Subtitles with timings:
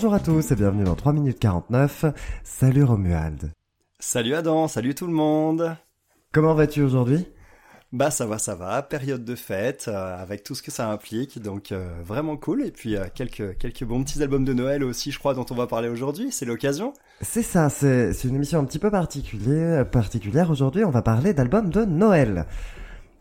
[0.00, 2.04] Bonjour à tous et bienvenue dans 3 minutes 49.
[2.44, 3.50] Salut Romuald.
[3.98, 5.74] Salut Adam, salut tout le monde.
[6.30, 7.26] Comment vas-tu aujourd'hui?
[7.90, 8.80] Bah ça va, ça va.
[8.82, 12.64] Période de fête euh, avec tout ce que ça implique, donc euh, vraiment cool.
[12.64, 15.56] Et puis euh, quelques quelques bons petits albums de Noël aussi, je crois, dont on
[15.56, 16.30] va parler aujourd'hui.
[16.30, 16.92] C'est l'occasion.
[17.20, 19.90] C'est ça, c'est c'est une émission un petit peu particulière.
[19.90, 20.84] Particulière aujourd'hui.
[20.84, 22.46] On va parler d'albums de Noël.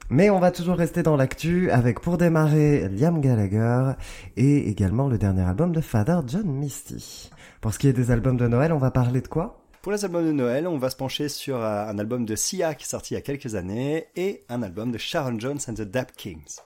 [0.10, 3.92] Mais on va toujours rester dans l'actu avec pour démarrer Liam Gallagher
[4.38, 7.30] et également le dernier album de Father John Misty.
[7.60, 9.62] Pour ce qui est des albums de Noël, on va parler de quoi?
[9.82, 12.74] Pour les albums de Noël, on va se pencher sur euh, un album de Sia
[12.74, 15.74] qui est sorti il y a quelques années et un album de Sharon Jones and
[15.74, 16.58] the Dap Kings.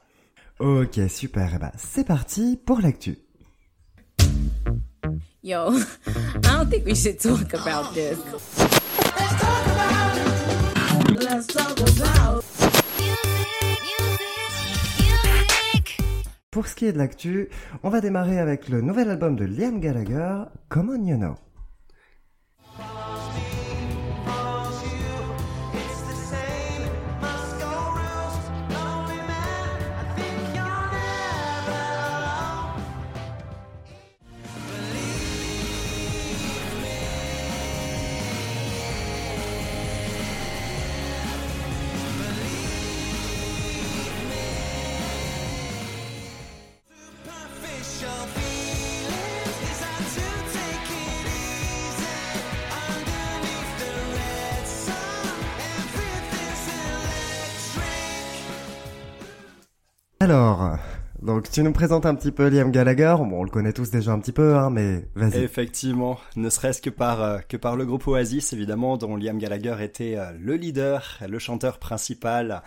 [0.60, 1.56] Ok, super.
[1.56, 3.18] Et bah, c'est parti pour l'actu.
[5.44, 5.72] Yo,
[6.06, 8.20] I don't think we should talk about this.
[11.20, 12.21] Let's talk about.
[16.52, 17.48] Pour ce qui est de l'actu,
[17.82, 21.38] on va démarrer avec le nouvel album de Liam Gallagher, Common You Know.
[60.22, 60.78] Alors,
[61.22, 63.16] donc tu nous présentes un petit peu Liam Gallagher.
[63.20, 65.44] Bon, on le connaît tous déjà un petit peu, hein, mais vas-y.
[65.44, 69.76] Effectivement, ne serait-ce que par euh, que par le groupe Oasis évidemment, dont Liam Gallagher
[69.82, 72.64] était euh, le leader, le chanteur principal.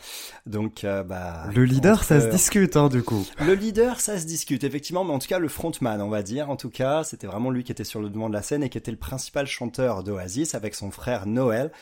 [0.46, 3.26] Donc euh, bah Le leader, ça se discute, hein, du coup.
[3.44, 6.48] Le leader, ça se discute effectivement, mais en tout cas le frontman, on va dire.
[6.48, 8.68] En tout cas, c'était vraiment lui qui était sur le devant de la scène et
[8.68, 11.72] qui était le principal chanteur d'Oasis avec son frère Noël.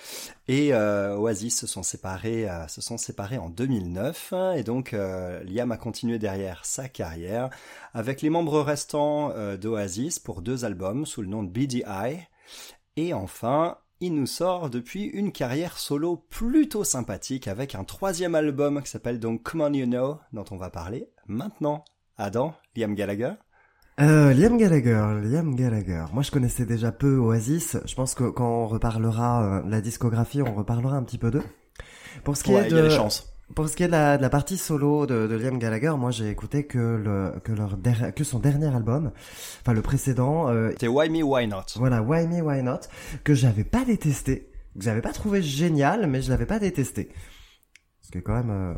[0.48, 6.18] Et Oasis se sont séparés, se sont séparés en 2009 et donc Liam a continué
[6.18, 7.50] derrière sa carrière
[7.94, 11.82] avec les membres restants euh, d'Oasis pour deux albums sous le nom de BDI.
[12.96, 18.82] Et enfin, il nous sort depuis une carrière solo plutôt sympathique avec un troisième album
[18.82, 21.84] qui s'appelle donc Come On You Know, dont on va parler maintenant.
[22.18, 23.32] Adam, Liam Gallagher.
[24.00, 26.04] Euh, Liam Gallagher, Liam Gallagher.
[26.12, 27.76] Moi, je connaissais déjà peu Oasis.
[27.84, 31.30] Je pense que quand on reparlera euh, de la discographie, on reparlera un petit peu
[31.30, 31.42] d'eux.
[32.24, 33.31] Pour ce qui Ouais, est il y a de, des chances.
[33.54, 36.10] Pour ce qui est de la, de la partie solo de, de Liam Gallagher, moi,
[36.10, 39.12] j'ai écouté que le, que leur der- que son dernier album,
[39.60, 41.64] enfin le précédent, euh, C'était Why Me, Why Not.
[41.76, 42.80] voilà, Why Me, Why Not,
[43.24, 47.10] que j'avais pas détesté, que j'avais pas trouvé génial, mais je l'avais pas détesté.
[48.00, 48.74] Ce qui est quand même euh,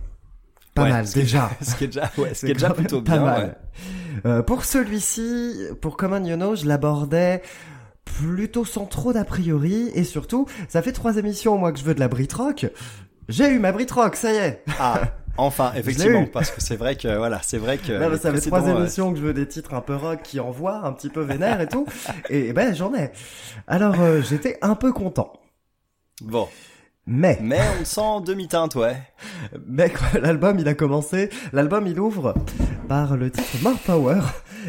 [0.75, 1.51] pas Ouais, mal ce qui est- déjà.
[1.61, 3.25] Ce qui est déjà, ouais, ce qui est déjà plutôt pas bien.
[3.25, 3.43] mal.
[3.45, 3.55] ouais.
[4.27, 7.43] Euh, pour celui-ci, pour Common You Know, je l'abordais
[8.05, 11.95] plutôt sans trop d'a priori et surtout, ça fait trois émissions moi que je veux
[11.95, 12.67] de la Brit Rock.
[13.29, 14.63] J'ai eu ma Brit Rock, ça y est.
[14.79, 15.01] Ah,
[15.37, 17.93] enfin, effectivement, parce que c'est vrai que voilà, c'est vrai que.
[17.93, 20.21] Là, les ça fait trois euh, émissions que je veux des titres un peu rock
[20.23, 21.87] qui envoient, un petit peu vénère et tout.
[22.31, 23.11] et ben j'en ai.
[23.67, 25.33] Alors euh, j'étais un peu content.
[26.23, 26.49] Bon,
[27.07, 28.97] Mais mais on sent demi-teinte, ouais.
[29.67, 32.35] Mec, l'album il a commencé, l'album il ouvre
[32.89, 34.21] par le titre More Power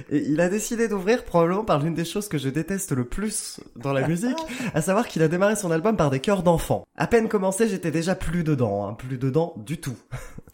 [0.10, 3.62] et il a décidé d'ouvrir probablement par l'une des choses que je déteste le plus
[3.78, 4.38] dans la musique,
[4.74, 6.84] à savoir qu'il a démarré son album par des chœurs d'enfants.
[6.98, 9.96] À peine commencé, j'étais déjà plus dedans, hein, plus dedans du tout.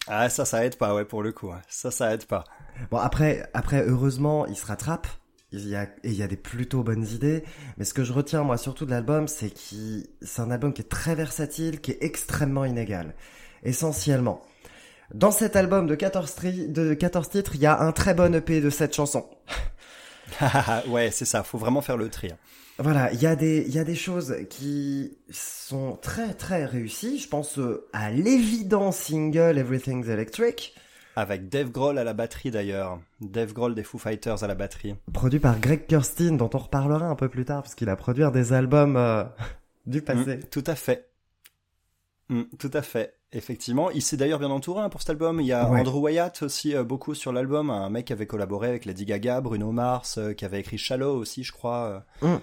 [0.06, 1.50] Ah, ça, ça aide pas, ouais, pour le coup.
[1.50, 1.60] hein.
[1.68, 2.44] Ça, ça aide pas.
[2.92, 5.08] Bon après, après heureusement il se rattrape.
[5.52, 7.44] Il y a, et il y a des plutôt bonnes idées,
[7.76, 10.80] mais ce que je retiens moi surtout de l'album, c'est qu'il, c'est un album qui
[10.80, 13.14] est très versatile, qui est extrêmement inégal.
[13.62, 14.42] Essentiellement.
[15.14, 18.34] Dans cet album de 14, tri- de 14 titres, il y a un très bon
[18.34, 19.26] EP de 7 chansons.
[20.88, 21.42] ouais, c'est ça.
[21.42, 22.28] Faut vraiment faire le tri.
[22.28, 22.36] hein.
[22.78, 27.18] Voilà, il y a des, il y a des choses qui sont très très réussies.
[27.18, 30.74] Je pense euh, à l'évident single Everything's Electric,
[31.14, 32.98] Avec Dave Grohl à la batterie d'ailleurs.
[33.20, 34.94] Dave Grohl des Foo Fighters à la batterie.
[35.12, 38.24] produit par Greg Kurstin, dont on reparlera un peu plus tard, parce qu'il a produit
[38.32, 39.24] des albums euh,
[39.86, 40.36] du passé.
[40.36, 41.10] Mm, tout à fait.
[42.28, 43.14] Mm, tout à fait.
[43.34, 45.40] Effectivement, il s'est d'ailleurs bien entouré hein, pour cet album.
[45.40, 45.80] Il y a Ouais.
[45.80, 49.40] Andrew Wyatt aussi euh, beaucoup sur l'album, un mec qui avait collaboré avec Lady Gaga,
[49.40, 52.04] Bruno Mars, euh, qui avait écrit Shallow aussi, je crois.
[52.22, 52.36] euh.
[52.36, 52.40] Mm.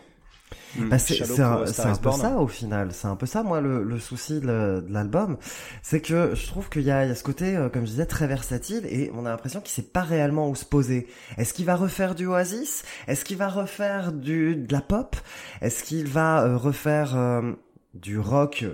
[0.75, 2.89] Mm, Bah, c'est un, peu ça au final.
[2.93, 5.37] C'est un peu ça, moi, le, le souci de, de l'album.
[5.81, 7.91] C'est que je trouve qu'il y a, il y a ce côté, euh, comme je
[7.91, 11.07] disais, très versatile et on a l'impression qu'il sait pas réellement où se poser.
[11.37, 12.83] Est-ce qu'il va refaire du Oasis?
[13.07, 15.15] Est-ce qu'il va refaire du, de la pop?
[15.61, 17.53] Est-ce qu'il va euh, refaire euh,
[17.93, 18.65] du rock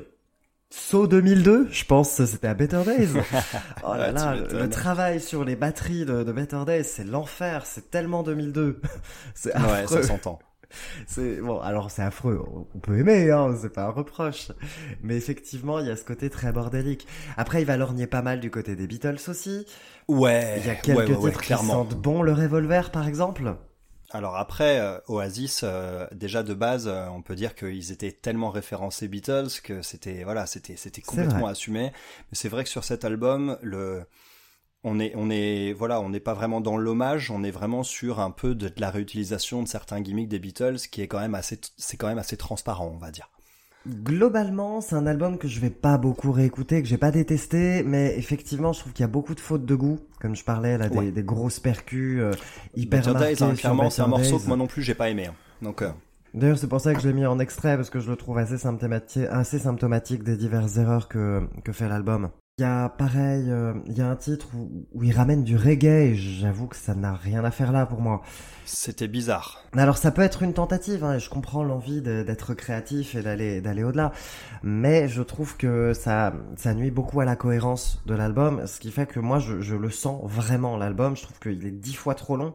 [0.72, 3.08] Saut 2002, je pense que c'était à Better Days.
[3.84, 7.06] oh là Ouais, tu là, le, travail sur les batteries de, de Better Days, c'est
[7.06, 8.82] l'enfer, c'est tellement 2002.
[9.36, 10.02] c'est Ouais, affreux.
[10.02, 10.40] ça s'entend.
[11.08, 12.44] C'est bon, alors c'est affreux.
[12.74, 14.52] On- peut aimer, hein, c'est pas un reproche.
[15.02, 17.08] Mais effectivement, il y a ce côté très bordélique.
[17.38, 19.66] Après, il va lorgner pas mal du côté des Beatles aussi.
[20.08, 21.74] Ouais, Il y a quelques ouais, ouais, ouais, titres qui clairement.
[21.74, 23.56] sentent bon le revolver, par exemple.
[24.12, 28.50] Alors après, euh, Oasis, euh, déjà de base, euh, on peut dire qu'ils étaient tellement
[28.52, 31.92] référencés Beatles que c'était voilà, c'était complètement assumé.
[32.32, 34.04] Mais c'est vrai que sur cet album, le
[34.86, 38.20] on est on est voilà, on n'est pas vraiment dans l'hommage, on est vraiment sur
[38.22, 41.36] un peu de, de la réutilisation de certains gimmicks des Beatles, qui est quand même
[41.36, 43.30] assez c'est quand même assez transparent, on va dire.
[43.88, 48.16] Globalement, c'est un album que je vais pas beaucoup réécouter, que j'ai pas détesté, mais
[48.18, 50.90] effectivement, je trouve qu'il y a beaucoup de fautes de goût, comme je parlais là,
[50.90, 51.12] des, Ouais.
[51.12, 52.32] des grosses percus euh,
[52.76, 55.10] hyper Better marquées Days, hein, clairement, c'est un morceau que moi non plus j'ai pas
[55.12, 55.28] aimé.
[55.28, 55.36] hein.
[55.62, 55.92] Donc euh,
[56.34, 58.40] D'ailleurs, c'est pour ça que je l'ai mis en extrait, parce que je le trouve
[58.40, 62.30] assez symptomatique, assez symptomatique des diverses erreurs que, que fait l'album.
[62.58, 65.58] Il y a pareil, euh, il y a un titre où, où il ramène du
[65.58, 68.22] reggae, et j'avoue que ça n'a rien à faire là pour moi.
[68.64, 69.66] c'était bizarre.
[69.76, 73.60] Alors ça peut être une tentative, hein, et je comprends l'envie d'être créatif et d'aller
[73.60, 74.14] d'aller au-delà,
[74.64, 78.92] mais je trouve que ça ça nuit beaucoup à la cohérence de l'album, ce qui
[78.92, 81.18] fait que moi je, je le sens vraiment l'album.
[81.18, 82.54] Je trouve qu'il est dix fois trop long,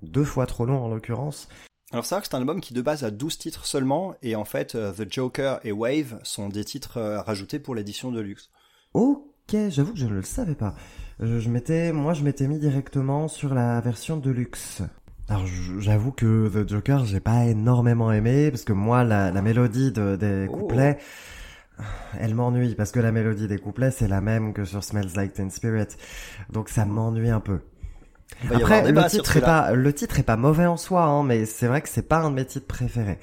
[0.00, 1.50] deux fois trop long en l'occurrence.
[1.92, 4.36] Alors c'est vrai que c'est un album qui de base a 12 titres seulement, et
[4.36, 8.20] en fait euh, The Joker et Wave sont des titres euh, rajoutés pour l'édition de
[8.20, 8.48] luxe.
[8.94, 10.74] Ok, j'avoue que je ne le savais pas.
[11.20, 14.82] Je, je m'étais, moi, je m'étais mis directement sur la version deluxe.
[15.28, 15.44] Alors,
[15.78, 20.16] j'avoue que The Joker, j'ai pas énormément aimé parce que moi, la, la mélodie de-
[20.16, 20.56] des Oh.
[20.56, 20.98] couplets,
[22.18, 25.32] elle m'ennuie parce que la mélodie des couplets, c'est la même que sur Smells Like
[25.32, 25.88] Teen Spirit,
[26.52, 27.60] donc ça m'ennuie un peu.
[28.52, 31.66] Après, le titre est pas, le titre est pas mauvais en soi, hein, mais c'est
[31.68, 33.18] vrai que c'est pas un de mes titres préférés.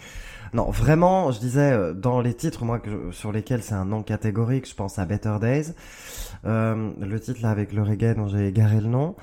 [0.54, 4.04] Non, vraiment, je disais euh, dans les titres, moi, que, sur lesquels c'est un nom
[4.04, 5.74] catégorique, je pense à Better Days.
[6.46, 9.16] Euh, le titre là avec le reggae dont j'ai égaré le nom.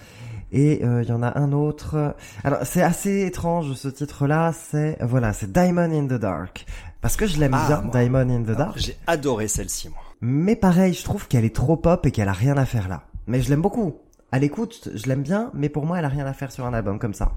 [0.50, 2.14] Et euh, il y en a un autre.
[2.42, 4.52] Alors c'est assez étrange ce titre-là.
[4.52, 6.64] C'est voilà, c'est Diamond in the Dark.
[7.02, 7.90] Parce que je l'aime Ah, bien, moi.
[7.92, 8.78] Diamond in the Alors, Dark.
[8.78, 9.98] J'ai adoré celle-ci, moi.
[10.22, 13.02] Mais pareil, je trouve qu'elle est trop pop et qu'elle a rien à faire là.
[13.26, 13.96] Mais je l'aime beaucoup.
[14.32, 16.72] À l'écoute, je l'aime bien, mais pour moi, elle a rien à faire sur un
[16.74, 17.32] album comme ça.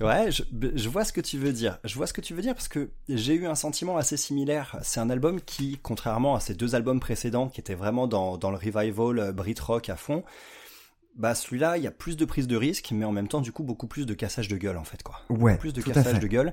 [0.00, 0.42] Ouais, je,
[0.74, 1.78] je vois ce que tu veux dire.
[1.84, 4.76] Je vois ce que tu veux dire parce que j'ai eu un sentiment assez similaire.
[4.82, 8.50] C'est un album qui, contrairement à ces deux albums précédents qui étaient vraiment dans, dans
[8.50, 10.22] le revival euh, Brit Rock à fond,
[11.16, 13.52] bah celui-là, il y a plus de prise de risque, mais en même temps, du
[13.52, 15.20] coup, beaucoup plus de cassage de gueule en fait, quoi.
[15.30, 16.52] Ouais, plus de cassage de gueule.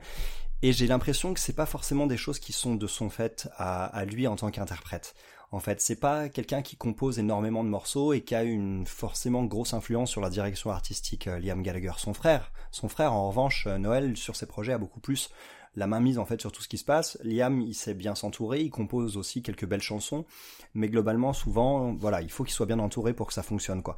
[0.61, 3.85] Et j'ai l'impression que c'est pas forcément des choses qui sont de son fait à,
[3.85, 5.13] à lui en tant qu'interprète.
[5.53, 9.43] En fait, c'est pas quelqu'un qui compose énormément de morceaux et qui a une forcément
[9.43, 11.91] grosse influence sur la direction artistique euh, Liam Gallagher.
[11.97, 15.29] Son frère, son frère en revanche, euh, Noël sur ses projets a beaucoup plus
[15.75, 17.19] la main mise en fait sur tout ce qui se passe.
[17.23, 20.25] Liam, il sait bien s'entourer, il compose aussi quelques belles chansons,
[20.73, 23.95] mais globalement, souvent, voilà, il faut qu'il soit bien entouré pour que ça fonctionne, quoi.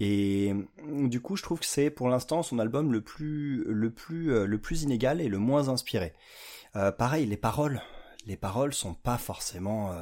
[0.00, 3.90] Et mm, du coup, je trouve que c'est pour l'instant son album le plus, le
[3.90, 6.14] plus, euh, le plus inégal et le moins inspiré.
[6.98, 7.80] Pareil, les paroles,
[8.26, 9.94] les paroles sont pas forcément,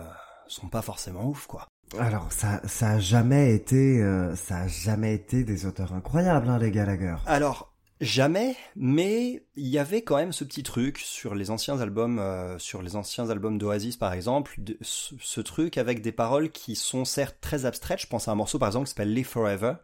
[0.48, 1.66] sont pas forcément ouf, quoi.
[1.98, 6.58] Alors ça, ça a jamais été, euh, ça a jamais été des auteurs incroyables, hein,
[6.58, 7.16] les Gallagher.
[7.26, 12.18] Alors, jamais, mais il y avait quand même ce petit truc sur les anciens albums,
[12.18, 16.50] euh, sur les anciens albums d'Oasis par exemple, de- ce, ce truc avec des paroles
[16.50, 18.00] qui sont certes très abstraites.
[18.00, 19.74] Je pense à un morceau par exemple qui s'appelle Live Forever.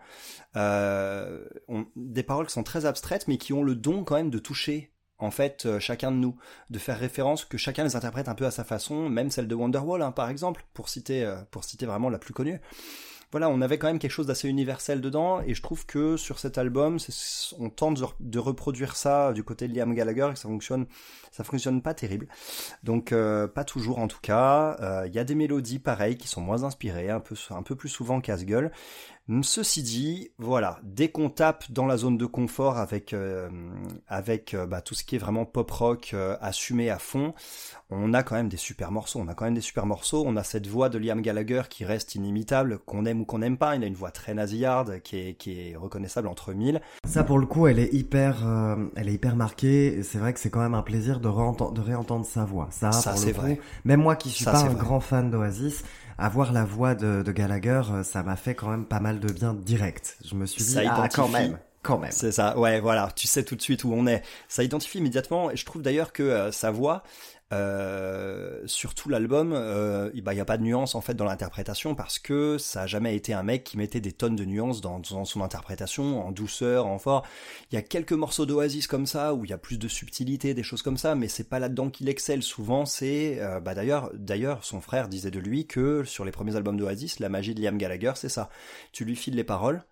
[0.56, 4.30] Euh, on- des paroles qui sont très abstraites, mais qui ont le don quand même
[4.30, 4.92] de toucher.
[5.20, 6.36] En fait, euh, chacun de nous,
[6.70, 9.54] de faire référence que chacun les interprète un peu à sa façon, même celle de
[9.54, 12.60] Wonderwall, hein, par exemple, pour citer, euh, pour citer vraiment la plus connue
[13.32, 16.40] voilà, on avait quand même quelque chose d'assez universel dedans, et je trouve que sur
[16.40, 16.98] cet album,
[17.60, 20.86] on tente de, reproduire ça du côté de Liam Gallagher, et ça fonctionne,
[21.30, 22.26] ça fonctionne pas terrible.
[22.82, 25.04] Donc euh, pas toujours en tout cas.
[25.06, 27.88] Il y a des mélodies pareilles qui sont moins inspirées, un peu, un peu plus
[27.88, 28.72] souvent casse-gueule.
[29.42, 33.48] Ceci dit, voilà, dès qu'on tape dans la zone de confort avec euh,
[34.08, 37.32] avec euh, bah, tout ce qui est vraiment pop rock euh, assumé à fond,
[37.90, 39.20] on a quand même des super morceaux.
[39.20, 40.24] On a quand même des super morceaux.
[40.26, 43.56] On a cette voix de Liam Gallagher qui reste inimitable, qu'on aime ou qu'on n'aime
[43.56, 43.76] pas.
[43.76, 46.80] Il a une voix très nasillarde qui est qui est reconnaissable entre mille.
[47.06, 50.02] Ça pour le coup, elle est hyper, euh, elle est hyper marquée.
[50.02, 52.68] C'est vrai que c'est quand même un plaisir de, réenten- de réentendre sa voix.
[52.70, 53.60] Ça, Ça, pour c'est le coup, vrai.
[53.84, 54.74] même moi qui suis Ça, pas un vrai.
[54.80, 55.84] grand fan d'Oasis,
[56.20, 59.32] avoir la voix de, de Gallagher, euh, ça m'a fait quand même pas mal de
[59.32, 60.18] bien direct.
[60.24, 62.12] Je me suis dit, Ça ah quand même, quand même.
[62.12, 64.22] C'est ça, ouais, voilà, tu sais tout de suite où on est.
[64.48, 67.02] Ça identifie immédiatement, et je trouve d'ailleurs que euh, sa voix,
[67.52, 71.24] Euh, sur tout l'album, euh, bah, il n'y a pas de nuance en fait dans
[71.24, 74.80] l'interprétation parce que ça a jamais été un mec qui mettait des tonnes de nuances
[74.80, 77.26] dans, dans son interprétation, en douceur, en fort.
[77.70, 80.54] Il y a quelques morceaux d'Oasis comme ça où il y a plus de subtilité,
[80.54, 82.44] des choses comme ça, mais c'est pas là-dedans qu'il excelle.
[82.44, 86.54] Souvent, c'est euh, bah d'ailleurs, d'ailleurs, son frère disait de lui que sur les premiers
[86.54, 88.48] albums d'Oasis, la magie de Liam Gallagher, c'est ça.
[88.92, 89.82] Tu lui files les paroles,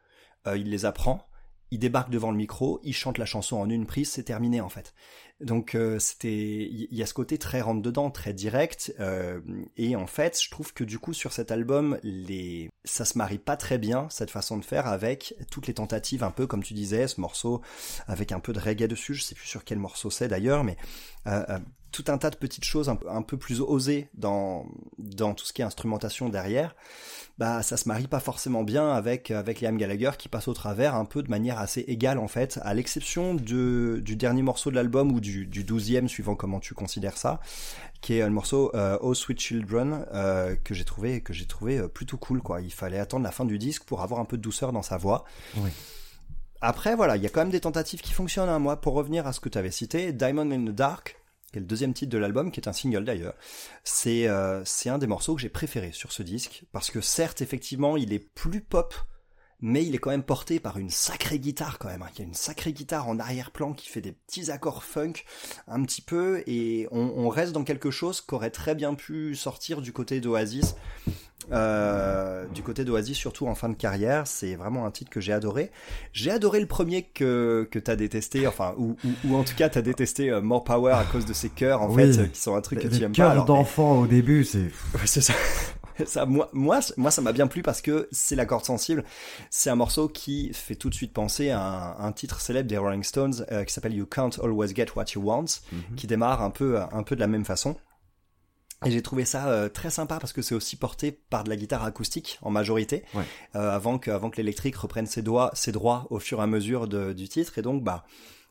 [0.46, 1.26] euh, il les apprend,
[1.70, 4.68] il débarque devant le micro, il chante la chanson en une prise, c'est terminé en
[4.68, 4.94] fait.
[5.40, 9.40] Donc euh, c'était, il y a ce côté très rentre dedans, très direct, euh,
[9.76, 13.38] et en fait, je trouve que du coup sur cet album, les, ça se marie
[13.38, 16.74] pas très bien cette façon de faire avec toutes les tentatives, un peu comme tu
[16.74, 17.62] disais, ce morceau
[18.08, 19.14] avec un peu de reggae dessus.
[19.14, 20.76] Je sais plus sur quel morceau c'est d'ailleurs, mais
[21.26, 21.58] euh, euh
[21.90, 24.66] tout un tas de petites choses un, un, peu plus osées dans
[24.98, 26.76] dans tout ce qui est instrumentation derrière
[27.38, 30.96] bah ça se marie pas forcément bien avec avec Liam Gallagher qui passe au travers
[30.96, 34.74] un peu de manière assez égale en fait, à l'exception de du dernier morceau de
[34.74, 37.40] l'album ou du, du douzième suivant comment tu considères ça,
[38.00, 41.78] qui est le morceau euh, Oh Sweet Children euh, que j'ai trouvé que j'ai trouvé
[41.78, 42.60] euh, plutôt cool quoi.
[42.60, 44.96] Il fallait attendre la fin du disque pour avoir un peu de douceur dans sa
[44.96, 45.24] voix.
[45.58, 45.70] Oui.
[46.60, 48.48] Après voilà, il y a quand même des tentatives qui fonctionnent.
[48.48, 48.58] Hein.
[48.58, 51.17] Moi, pour revenir à ce que tu avais cité, Diamond in the Dark,
[51.52, 53.34] qui est le deuxième titre de l'album, qui est un single d'ailleurs.
[53.84, 57.40] C'est euh, c'est un des morceaux que j'ai préféré sur ce disque parce que certes
[57.40, 58.94] effectivement il est plus pop,
[59.60, 62.04] mais il est quand même porté par une sacrée guitare quand même.
[62.14, 65.14] Il y a une sacrée guitare en arrière-plan qui fait des petits accords funk
[65.66, 69.80] un petit peu et on, on reste dans quelque chose qu'aurait très bien pu sortir
[69.80, 70.74] du côté d'Oasis.
[71.52, 75.32] Euh, du côté d'Oasis, surtout en fin de carrière, c'est vraiment un titre que j'ai
[75.32, 75.70] adoré.
[76.12, 79.68] J'ai adoré le premier que que t'as détesté, enfin ou, ou, ou en tout cas
[79.68, 82.12] t'as détesté uh, More Power à cause de ses chœurs en Oui.
[82.12, 83.30] fait, qui sont un truc que Les tu aimes pas.
[83.30, 84.58] alors- d'enfant au début, c'est.
[84.94, 85.32] Ouais, c'est ça.
[86.06, 89.02] Ça, moi, moi, moi, ça m'a bien plu parce que c'est la corde sensible.
[89.50, 92.76] C'est un morceau qui fait tout de suite penser à un, un titre célèbre des
[92.78, 95.46] Rolling Stones euh, qui s'appelle You Can't Always Get What You Want,
[95.96, 97.74] qui démarre un peu, un peu de la même façon.
[98.86, 101.56] Et j'ai trouvé ça euh, très sympa parce que c'est aussi porté par de la
[101.56, 103.24] guitare acoustique en majorité, Ouais.
[103.56, 106.46] euh, avant que, avant que l'électrique reprenne ses, doigts, ses droits au fur et à
[106.46, 107.58] mesure de- du titre.
[107.58, 108.04] Et donc, bah,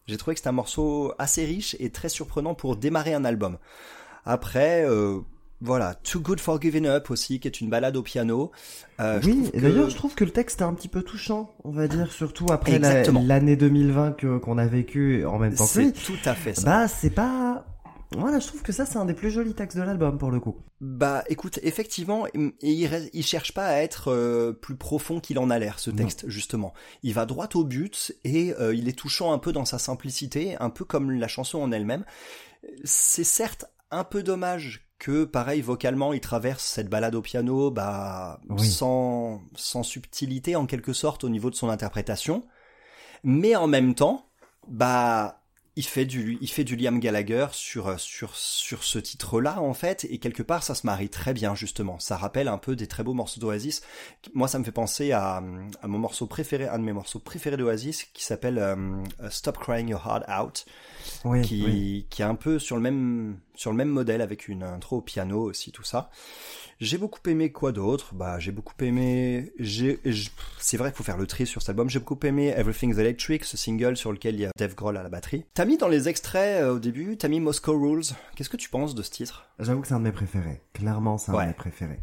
[0.05, 3.57] j'ai trouvé que c'était un morceau assez riche et très surprenant pour démarrer un album.
[4.25, 5.19] Après, euh,
[5.61, 8.51] voilà, Too Good for Giving Up aussi, qui est une balade au piano.
[8.99, 11.71] Euh, oui, que- d'ailleurs, je trouve que le texte est un petit peu touchant, on
[11.71, 15.69] va dire, surtout après la- l'année 2020 que qu'on a vécu en même temps que
[15.71, 16.63] c'est tout à fait ça.
[16.65, 17.65] Bah, c'est pas.
[18.11, 20.39] Voilà, je trouve que ça, c'est un des plus jolis textes de l'album pour le
[20.39, 20.55] coup.
[20.79, 25.59] Bah écoute, effectivement, et il, cherche pas à être euh, plus profond qu'il en a
[25.59, 25.97] l'air, ce Non.
[25.97, 26.73] texte, justement.
[27.03, 30.55] Il va droit au but et euh, il est touchant un peu dans sa simplicité,
[30.59, 32.05] un peu comme la chanson en elle-même.
[32.85, 38.39] C'est certes un peu dommage que, pareil, vocalement, il traverse cette balade au piano, bah,
[38.49, 38.67] Oui.
[38.67, 42.43] sans, sans subtilité, en quelque sorte, au niveau de son interprétation.
[43.23, 44.29] Mais en même temps,
[44.67, 45.41] bah,
[45.77, 50.05] il fait du, il fait du Liam Gallagher sur, sur, sur ce titre-là, en fait,
[50.09, 51.99] et quelque part, ça se marie très bien, justement.
[51.99, 53.83] Ça rappelle un peu des très beaux morceaux d'Oasis.
[54.33, 57.57] Moi, ça me fait penser à, à mon morceau préféré, un de mes morceaux préférés
[57.57, 58.75] d'Oasis, qui s'appelle euh,
[59.29, 60.65] Stop Crying Your Heart Out,
[61.23, 62.07] Oui, qui, oui.
[62.09, 65.01] qui est un peu sur le même, sur le même modèle, avec une intro au
[65.01, 66.09] piano aussi, tout ça.
[66.79, 68.13] J'ai beaucoup aimé quoi d'autre?
[68.13, 69.51] Bah, j'ai beaucoup aimé.
[69.57, 69.99] J'ai,
[70.59, 71.89] c'est vrai qu'il faut faire le tri sur cet album.
[71.89, 75.01] J'ai beaucoup aimé Everything's Electric, ce single sur lequel il y a Dave Grohl à
[75.03, 75.43] la batterie.
[75.55, 78.03] T'as mis dans les extraits euh, au début, t'as mis Moscow Rules.
[78.35, 79.47] Qu'est-ce que tu penses de ce titre?
[79.59, 80.61] J'avoue que c'est un de mes préférés.
[80.73, 81.43] Clairement, c'est un Ouais.
[81.45, 81.99] de mes préférés.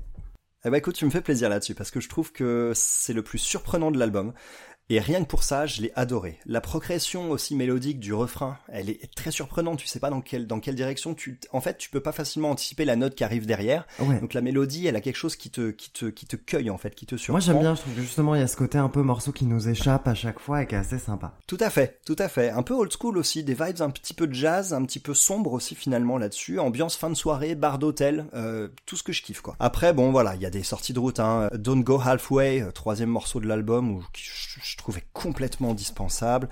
[0.66, 3.23] Eh ben écoute, tu me fais plaisir là-dessus parce que je trouve que c'est le
[3.23, 4.33] plus surprenant de l'album.
[4.90, 6.38] Et rien que pour ça, je l'ai adoré.
[6.44, 9.78] La progression aussi mélodique du refrain, elle est très surprenante.
[9.78, 11.40] Tu sais pas dans quelle dans quelle direction tu.
[11.52, 13.86] En fait, tu peux pas facilement anticiper la note qui arrive derrière.
[13.98, 14.20] Ouais.
[14.20, 16.76] Donc la mélodie, elle a quelque chose qui te qui te qui te cueille en
[16.76, 17.34] fait, qui te surprend.
[17.34, 19.32] Moi, j'aime bien, je trouve que justement, il y a ce côté un peu morceau
[19.32, 21.38] qui nous échappe à chaque fois et qui est assez sympa.
[21.46, 22.50] Tout à fait, tout à fait.
[22.50, 25.54] Un peu old school aussi, des vibes un petit peu jazz, un petit peu sombre
[25.54, 26.58] aussi finalement là-dessus.
[26.58, 29.56] Ambiance fin de soirée, bar d'hôtel, euh, tout ce que je kiffe quoi.
[29.60, 31.20] Après bon voilà, il y a des sorties de route.
[31.20, 31.48] Hein.
[31.54, 36.49] Don't Go Halfway, euh, troisième morceau de l'album où je, je trouvais complètement indispensable.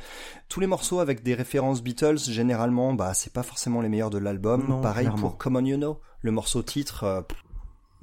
[0.48, 4.18] Tous les morceaux avec des références Beatles, généralement, bah c'est pas forcément les meilleurs de
[4.18, 4.80] l'album.
[4.80, 5.20] Pareil clairement.
[5.30, 7.02] pour Come On You Know, le morceau titre.
[7.02, 7.22] euh,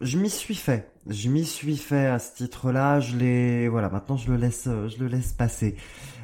[0.02, 0.92] Je m'y suis fait.
[1.08, 3.00] Je m'y suis fait à ce titre-là.
[3.00, 5.78] Je l'ai, voilà, maintenant je le laisse, euh, je le laisse passer.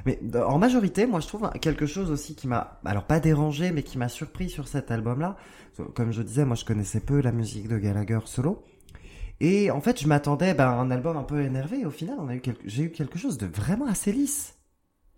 [0.06, 3.82] Mais en majorité, moi, je trouve quelque chose aussi qui m'a, alors pas dérangé, mais
[3.82, 5.38] qui m'a surpris sur cet album-là.
[5.96, 8.62] Comme je disais, moi, je connaissais peu la musique de Gallagher solo.
[9.39, 11.86] Et en fait, je m'attendais ben, à un album un peu énervé.
[11.86, 12.62] Au final, on a eu quelque...
[12.65, 14.56] j'ai eu quelque chose de vraiment assez lisse.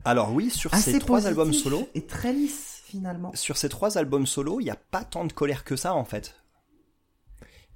[0.05, 3.31] Alors oui, sur Assez ces trois albums solo, Et très lisse, finalement.
[3.33, 6.05] sur ces trois albums solo, il n'y a pas tant de colère que ça en
[6.05, 6.35] fait.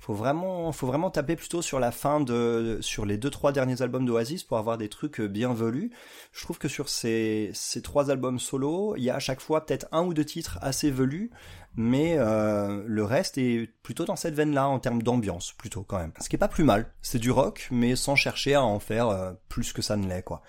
[0.02, 3.84] Faut vraiment, faut vraiment taper plutôt sur la fin de, sur les deux trois derniers
[3.84, 5.92] albums d'Oasis pour avoir des trucs bien velus.
[6.34, 9.64] Je trouve que sur ces, ces trois albums solo, il y a à chaque fois
[9.64, 11.30] peut-être un ou deux titres assez velus,
[11.76, 16.14] mais euh, le reste est plutôt dans cette veine-là en termes d'ambiance, plutôt quand même.
[16.20, 16.92] Ce qui est pas plus mal.
[17.04, 20.24] C'est du rock, mais sans chercher à en faire euh, plus que ça ne l'est,
[20.24, 20.42] quoi.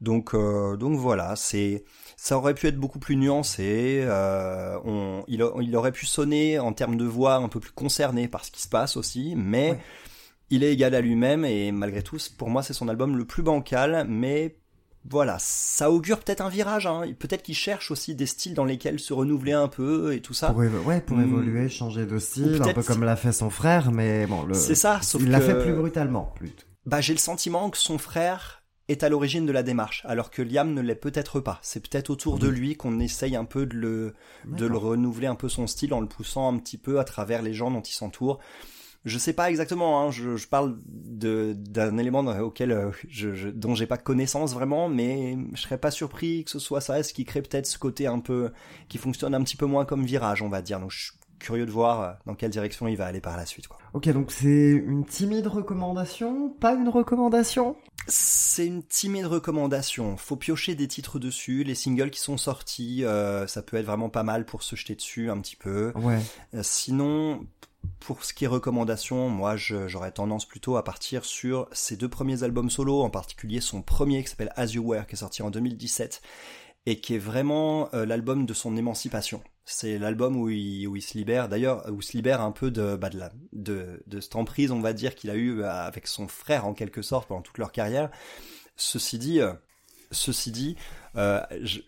[0.00, 1.84] Donc, euh, donc voilà, c'est,
[2.16, 4.00] ça aurait pu être beaucoup plus nuancé.
[4.02, 8.26] Euh, on, il, il, aurait pu sonner en termes de voix un peu plus concerné
[8.26, 9.78] par ce qui se passe aussi, mais
[10.48, 13.42] il est égal à lui-même et malgré tout, pour moi, c'est son album le plus
[13.42, 14.56] bancal, mais
[15.08, 16.86] voilà, ça augure peut-être un virage.
[16.86, 17.02] Hein.
[17.18, 20.48] Peut-être qu'il cherche aussi des styles dans lesquels se renouveler un peu et tout ça.
[20.48, 21.22] Pour, ouais, pour hmm.
[21.22, 24.54] évoluer, changer de style, un peu comme l'a fait son frère, mais bon, le...
[24.54, 25.00] c'est ça.
[25.02, 26.52] Sauf il l'a fait plus brutalement, plus.
[26.86, 28.59] Bah, j'ai le sentiment que son frère
[28.90, 31.58] est à l'origine de la démarche, alors que Liam ne l'est peut-être pas.
[31.62, 34.14] C'est peut-être autour de lui qu'on essaye un peu de le,
[34.46, 37.42] de le renouveler un peu son style en le poussant un petit peu à travers
[37.42, 38.40] les gens dont il s'entoure
[39.04, 43.74] je sais pas exactement, hein, je, je, parle d'un élément auquel euh, je, je, dont
[43.74, 47.24] j'ai pas connaissance vraiment, mais je serais pas surpris que ce soit ça, ce qui
[47.24, 48.50] crée peut-être ce côté un peu
[48.88, 50.80] qui fonctionne un petit peu moins comme virage, on va dire.
[50.80, 53.46] Donc je suis curieux de voir euh, dans quelle direction il va aller par la
[53.46, 53.66] suite.
[53.66, 53.78] Quoi.
[53.94, 57.76] Ok, donc c'est une timide recommandation, pas une recommandation?
[58.06, 60.16] C'est une timide recommandation.
[60.16, 61.64] Faut piocher des titres dessus.
[61.64, 64.94] Les singles qui sont sortis, euh, ça peut être vraiment pas mal pour se jeter
[64.94, 65.92] dessus un petit peu.
[65.96, 66.20] Ouais.
[66.62, 67.46] sinon,
[67.98, 72.42] pour ce qui est recommandation, moi j'aurais tendance plutôt à partir sur ses deux premiers
[72.42, 75.50] albums solo, en particulier son premier qui s'appelle As You Were, qui est sorti en
[75.50, 76.22] 2017,
[76.86, 79.42] et qui est vraiment euh, l'album de son émancipation.
[79.64, 82.96] C'est l'album où il, où il se libère, d'ailleurs, où se libère un peu de,
[82.96, 86.06] bah, de, la, de, de cette emprise, on va dire, qu'il a eu euh, avec
[86.06, 88.10] son frère en quelque sorte pendant toute leur carrière.
[88.76, 89.52] Ceci dit, euh,
[90.10, 90.76] ceci dit,
[91.16, 91.80] euh, je,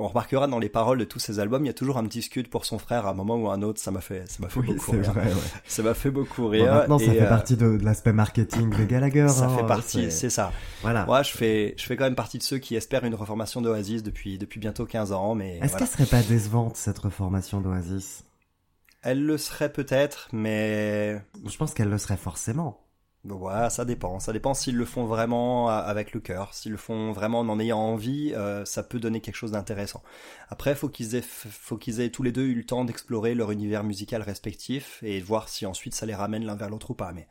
[0.00, 2.22] on remarquera dans les paroles de tous ces albums, il y a toujours un petit
[2.22, 3.78] scud pour son frère à un moment ou à un autre.
[3.78, 5.12] Ça m'a fait, ça m'a fait beaucoup rire.
[5.12, 5.40] Vrai, ouais.
[5.66, 6.72] Ça m'a fait beaucoup rire.
[6.72, 9.28] maintenant, ça fait euh, partie de, l'aspect marketing de Gallagher.
[9.28, 10.52] Ça hein, fait partie, c'est ça.
[10.80, 11.04] Voilà.
[11.04, 14.02] Moi, je fais, je fais quand même partie de ceux qui espèrent une reformation d'Oasis
[14.02, 15.58] depuis, depuis bientôt 15 ans, mais.
[15.62, 18.24] Est-ce qu'elle serait pas décevante cette reformation d'Oasis?
[19.02, 21.20] Elle le serait peut-être, mais.
[21.46, 22.86] Je pense qu'elle le serait forcément.
[23.24, 24.18] Ouais, ça dépend.
[24.18, 26.54] Ça dépend s'ils le font vraiment avec le cœur.
[26.54, 30.02] S'ils le font vraiment en ayant envie, euh, ça peut donner quelque chose d'intéressant.
[30.48, 33.50] Après, faut qu'ils aient, faut qu'ils aient tous les deux eu le temps d'explorer leur
[33.50, 37.12] univers musical respectif et voir si ensuite ça les ramène l'un vers l'autre ou pas.
[37.12, 37.28] Mais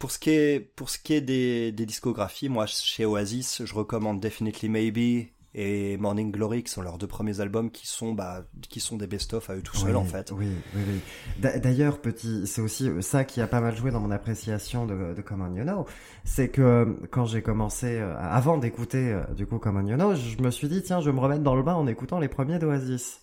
[0.00, 3.74] pour ce qui est, pour ce qui est des, des discographies, moi chez Oasis, je
[3.74, 8.44] recommande Definitely Maybe et Morning Glory qui sont leurs deux premiers albums qui sont bah
[8.68, 10.30] qui sont des best-of à eux tout seuls en fait.
[10.30, 11.50] Oui, oui, oui.
[11.60, 15.22] D'ailleurs, petit, c'est aussi ça qui a pas mal joué dans mon appréciation de, de
[15.22, 15.86] Common You Know,
[16.24, 20.40] c'est que quand j'ai commencé, euh, avant d'écouter euh, du coup Common You Know, je
[20.40, 22.58] me suis dit tiens, je vais me remettre dans le bain en écoutant les premiers
[22.58, 23.20] d'Oasis.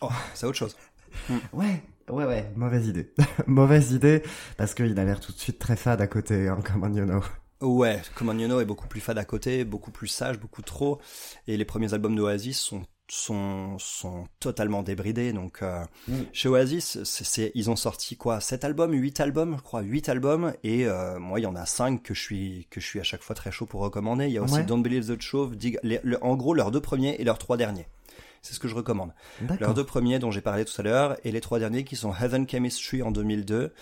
[0.00, 0.76] Oh, c'est autre chose.
[1.52, 3.12] ouais, ouais, ouais, mauvaise idée,
[3.46, 4.22] mauvaise idée
[4.56, 7.20] parce qu'il a l'air tout de suite très fade à côté, hein, Common You Know.
[7.60, 10.98] Ouais, Common You Know est beaucoup plus fade à côté, beaucoup plus sage, beaucoup trop.
[11.46, 15.32] Et les premiers albums d'Oasis sont sont sont totalement débridés.
[15.32, 16.14] Donc euh, mm.
[16.32, 18.40] chez Oasis c'est ils ont sorti quoi?
[18.40, 18.92] 7 albums?
[18.92, 19.82] 8 albums je crois.
[19.82, 20.52] 8 albums.
[20.62, 23.02] Et euh, moi il y en a 5 que je suis que je suis à
[23.02, 24.26] chaque fois très chaud pour recommander.
[24.26, 25.58] Il y a aussi Don't Believe the Truth
[26.22, 27.86] en gros leurs deux premiers et leurs trois derniers.
[28.42, 29.12] C'est ce que je recommande.
[29.60, 32.14] Leurs deux premiers dont j'ai parlé tout à l'heure et les trois derniers qui sont
[32.14, 33.74] Heaven Chemistry en 2002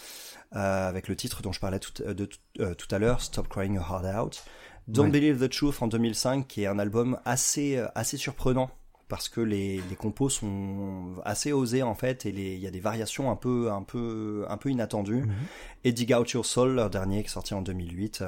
[0.57, 2.29] euh, avec le titre dont je parlais tout, euh, de,
[2.61, 4.45] euh, tout à l'heure, Stop Crying Your Heart Out.
[4.87, 8.71] Don't Believe the Truth en 2005, qui est un album assez assez surprenant
[9.09, 12.81] parce que les, les compos sont assez osés en fait et il y a des
[12.81, 15.25] variations un peu un peu un peu inattendues.
[15.25, 15.35] Mhm.
[15.85, 18.25] Et Dig Out Your Soul, leur dernier qui est sorti en 2008.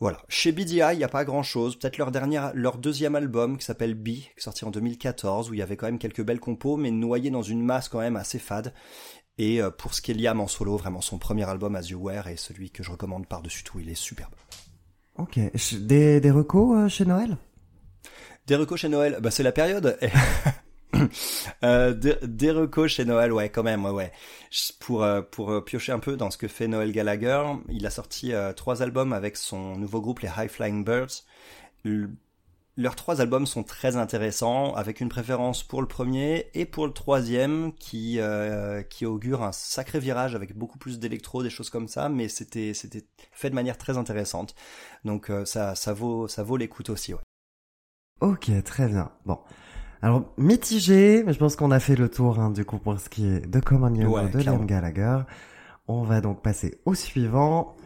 [0.00, 0.22] Voilà.
[0.28, 1.76] Chez BDI, il n'y a pas grand chose.
[1.76, 5.54] Peut-être leur dernier, leur deuxième album qui s'appelle B, qui est sorti en 2014, où
[5.54, 8.16] il y avait quand même quelques belles compos, mais noyé dans une masse quand même
[8.16, 8.72] assez fade.
[9.40, 11.98] Et euh, pour ce qui est Liam en solo, vraiment son premier album As You
[11.98, 14.34] Were est celui que je recommande par-dessus tout, il est superbe.
[15.16, 15.38] Ok,
[15.78, 17.38] des, des recos euh, chez Noël?
[18.46, 19.98] Des recos chez Noël, bah c'est la période.
[21.64, 24.12] euh, des, des recos chez Noël, ouais, quand même, ouais, ouais.
[24.78, 28.32] Pour euh, pour piocher un peu dans ce que fait Noël Gallagher, il a sorti
[28.56, 31.24] trois albums avec son nouveau groupe les High Flying Birds.
[32.80, 36.94] Leurs trois albums sont très intéressants, avec une préférence pour le premier et pour le
[36.94, 41.88] troisième, qui euh, qui augure un sacré virage avec beaucoup plus d'électro, des choses comme
[41.88, 44.54] ça, mais c'était c'était fait de manière très intéressante.
[45.04, 47.12] Donc euh, ça ça vaut ça vaut l'écoute aussi.
[47.12, 47.20] Ouais.
[48.22, 49.12] Ok, très bien.
[49.26, 49.40] Bon.
[50.00, 53.10] Alors mitigé, mais je pense qu'on a fait le tour hein, du coup pour ce
[53.10, 55.18] qui est de Common de Liam Gallagher.
[55.86, 57.76] On va donc passer au suivant.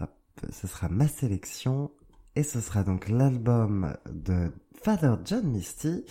[0.00, 0.10] Hop,
[0.50, 1.92] ce sera ma sélection
[2.36, 6.04] et ce sera donc l'album de Father John Misty,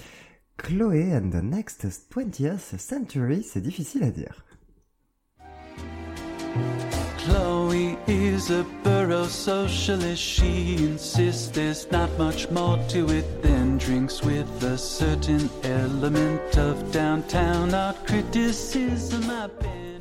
[0.58, 4.44] Chloé and the Next 20th Century, c'est difficile à dire.
[8.10, 10.22] is a borough socialist.
[10.22, 16.92] She insists there's not much more to it than drinks with a certain element of
[16.92, 19.30] downtown art criticism.
[19.30, 19.99] I've been.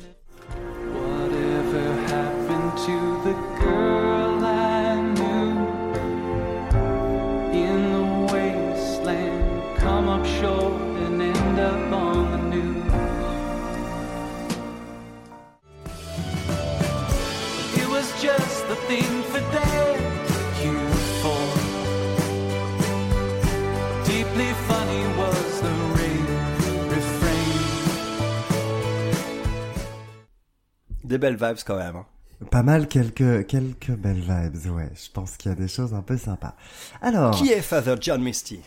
[31.09, 31.95] Des belles vibes quand même.
[31.95, 32.05] hein.
[32.51, 34.89] Pas mal quelques quelques belles vibes, ouais.
[34.93, 36.55] Je pense qu'il y a des choses un peu sympas.
[37.01, 38.61] Alors, Qui est Father John Misty?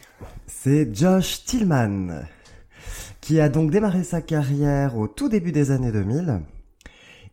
[0.46, 2.24] C'est Josh Tillman
[3.20, 6.40] qui a donc démarré sa carrière au tout début des années 2000.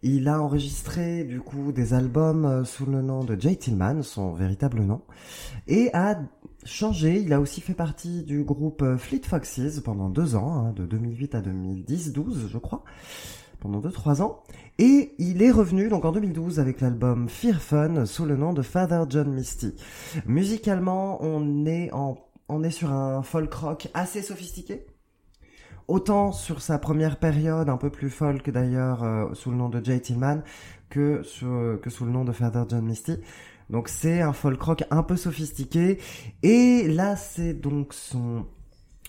[0.03, 4.31] Il a enregistré du coup des albums euh, sous le nom de Jay Tillman, son
[4.33, 5.01] véritable nom,
[5.67, 6.19] et a
[6.63, 7.19] changé.
[7.19, 10.85] Il a aussi fait partie du groupe euh, Fleet Foxes pendant deux ans, hein, de
[10.85, 12.83] 2008 à 2010-12 je crois,
[13.59, 14.43] pendant deux trois ans.
[14.77, 18.61] Et il est revenu donc en 2012 avec l'album Fear Fun sous le nom de
[18.61, 19.75] Father John Misty.
[20.25, 22.17] Musicalement, on est en
[22.47, 24.85] on est sur un folk rock assez sophistiqué.
[25.87, 29.83] Autant sur sa première période, un peu plus folk d'ailleurs, euh, sous le nom de
[29.83, 30.41] Jay Tillman,
[30.89, 33.17] que, sur- que sous le nom de Father John Misty.
[33.69, 35.99] Donc c'est un folk rock un peu sophistiqué.
[36.43, 38.45] Et là, c'est donc son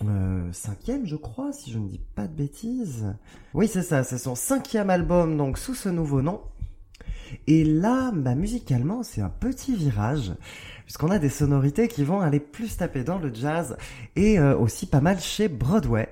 [0.09, 3.15] euh, cinquième, je crois, si je ne dis pas de bêtises.
[3.53, 6.41] Oui, c'est ça, c'est son cinquième album, donc sous ce nouveau nom.
[7.47, 10.33] Et là, bah, musicalement, c'est un petit virage,
[10.85, 13.77] puisqu'on a des sonorités qui vont aller plus taper dans le jazz,
[14.15, 16.11] et euh, aussi pas mal chez Broadway.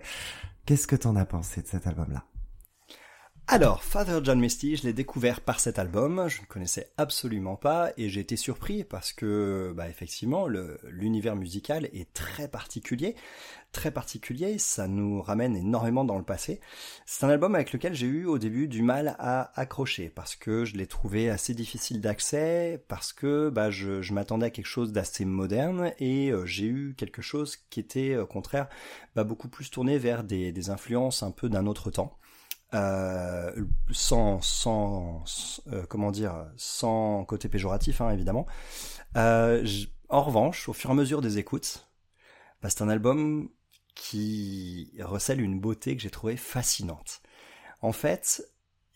[0.66, 2.24] Qu'est-ce que t'en as pensé de cet album-là?
[3.52, 7.92] Alors, Father John Misty, je l'ai découvert par cet album, je ne connaissais absolument pas
[7.98, 10.46] et j'ai été surpris parce que, bah, effectivement,
[10.84, 13.16] l'univers musical est très particulier,
[13.72, 16.62] très particulier, ça nous ramène énormément dans le passé.
[17.08, 20.64] C'est un album avec lequel j'ai eu au début du mal à accrocher parce que
[20.64, 25.26] je l'ai trouvé assez difficile d'accès, parce que bah, je, m'attendais à quelque chose d'assez
[25.26, 28.70] moderne et euh, j'ai eu quelque chose qui était au contraire
[29.16, 32.16] bah, beaucoup plus tourné vers des influences un peu d'un autre temps
[32.74, 33.52] euh,
[33.92, 35.24] sans, sans,
[35.72, 38.46] euh, comment dire, sans côté péjoratif, hein, évidemment.
[39.18, 39.66] Euh,
[40.10, 41.90] en revanche, au fur et à mesure des écoutes,
[42.62, 43.50] bah, c'est un album
[43.96, 47.22] qui recèle une beauté que j'ai trouvée fascinante.
[47.82, 48.44] En fait,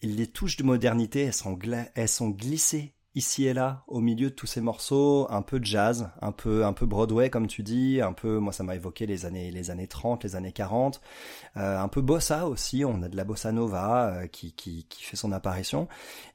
[0.02, 1.58] les touches de modernité, elles sont,
[1.96, 6.10] elles sont glissées ici et là, au milieu de tous ces morceaux, un peu jazz,
[6.22, 9.26] un peu, un peu Broadway, comme tu dis, un peu, moi ça m'a évoqué les
[9.26, 11.02] années, les années 30, les années 40,
[11.58, 15.04] euh, un peu bossa aussi, on a de la bossa nova euh, qui, qui, qui
[15.04, 15.88] fait son apparition.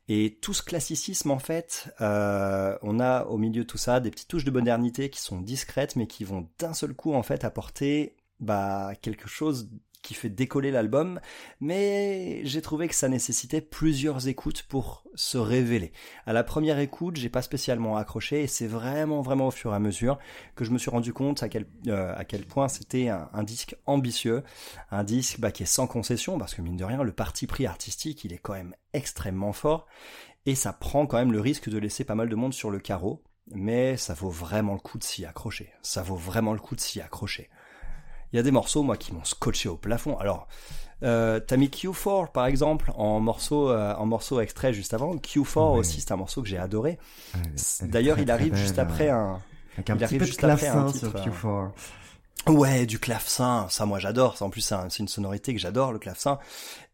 [0.09, 4.11] Et tout ce classicisme, en fait, euh, on a au milieu de tout ça des
[4.11, 7.45] petites touches de modernité qui sont discrètes, mais qui vont d'un seul coup, en fait,
[7.45, 9.69] apporter bah, quelque chose
[10.03, 11.21] qui fait décoller l'album,
[11.61, 15.93] mais j'ai trouvé que ça nécessitait plusieurs écoutes pour se révéler.
[16.27, 19.77] À la première écoute, j'ai pas spécialement accroché, et c'est vraiment, vraiment au fur et
[19.77, 20.19] à mesure
[20.55, 23.77] que je me suis rendu compte à quel, euh, à quel point c'était un, disque
[23.87, 24.43] ambitieux,
[24.91, 27.67] un disque bah, qui est sans concession, parce que mine de rien, le parti pris
[27.67, 29.87] artistique, il est quand même extrêmement fort,
[30.47, 32.79] et ça prend quand même le risque de laisser pas mal de monde sur le
[32.79, 35.73] carreau, mais ça vaut vraiment le coup de s'y accrocher.
[35.83, 37.51] Ça vaut vraiment le coup de s'y accrocher.
[38.33, 40.17] Il y a des morceaux, moi, qui m'ont scotché au plafond.
[40.19, 40.47] Alors,
[41.03, 45.15] euh, t'as mis Q4, par exemple, en morceau, euh, en morceau extrait juste avant.
[45.17, 45.79] Q4 Ouais.
[45.79, 46.99] aussi, c'est un morceau que j'ai adoré.
[47.83, 49.41] D'ailleurs, il arrive juste euh, après un,
[49.77, 51.31] Avec un il petit arrive peu de juste après un clavecin sur titre,
[52.47, 52.53] Q4.
[52.53, 54.37] Ouais, du clavecin, ça moi j'adore.
[54.37, 56.39] Ça, En plus, c'est un- c'est une sonorité que j'adore, le clavecin.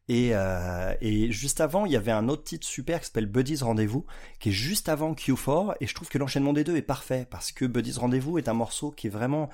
[0.09, 3.62] Et, euh, et juste avant, il y avait un autre titre super qui s'appelle Buddy's
[3.62, 4.05] Rendez-vous,
[4.38, 7.53] qui est juste avant Q4, et je trouve que l'enchaînement des deux est parfait, parce
[7.53, 9.49] que Buddy's Rendez-vous est un morceau qui est vraiment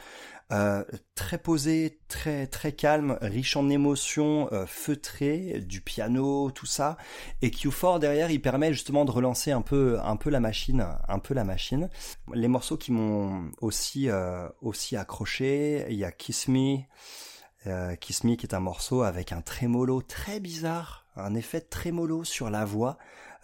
[0.52, 0.82] euh,
[1.14, 6.96] très posé, très très calme, riche en émotions, euh, feutré, du piano, tout ça.
[7.40, 11.18] Et Q4 derrière, il permet justement de relancer un peu un peu la machine, un
[11.20, 11.88] peu la machine.
[12.34, 16.78] Les morceaux qui m'ont aussi euh, aussi accroché, il y a Kiss Me.
[17.66, 22.24] Euh, Kiss Me qui est un morceau avec un trémolo très bizarre, un effet trémolo
[22.24, 22.96] sur la voix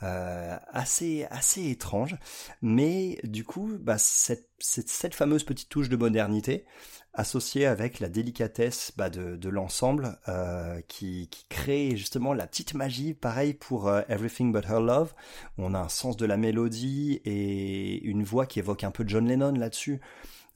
[0.02, 2.16] euh, assez assez étrange,
[2.60, 6.66] mais du coup bah, cette, cette, cette fameuse petite touche de modernité
[7.14, 12.74] associée avec la délicatesse bah, de, de l'ensemble euh, qui, qui crée justement la petite
[12.74, 15.14] magie, pareil pour euh, Everything But Her Love,
[15.56, 19.26] on a un sens de la mélodie et une voix qui évoque un peu John
[19.26, 20.00] Lennon là-dessus.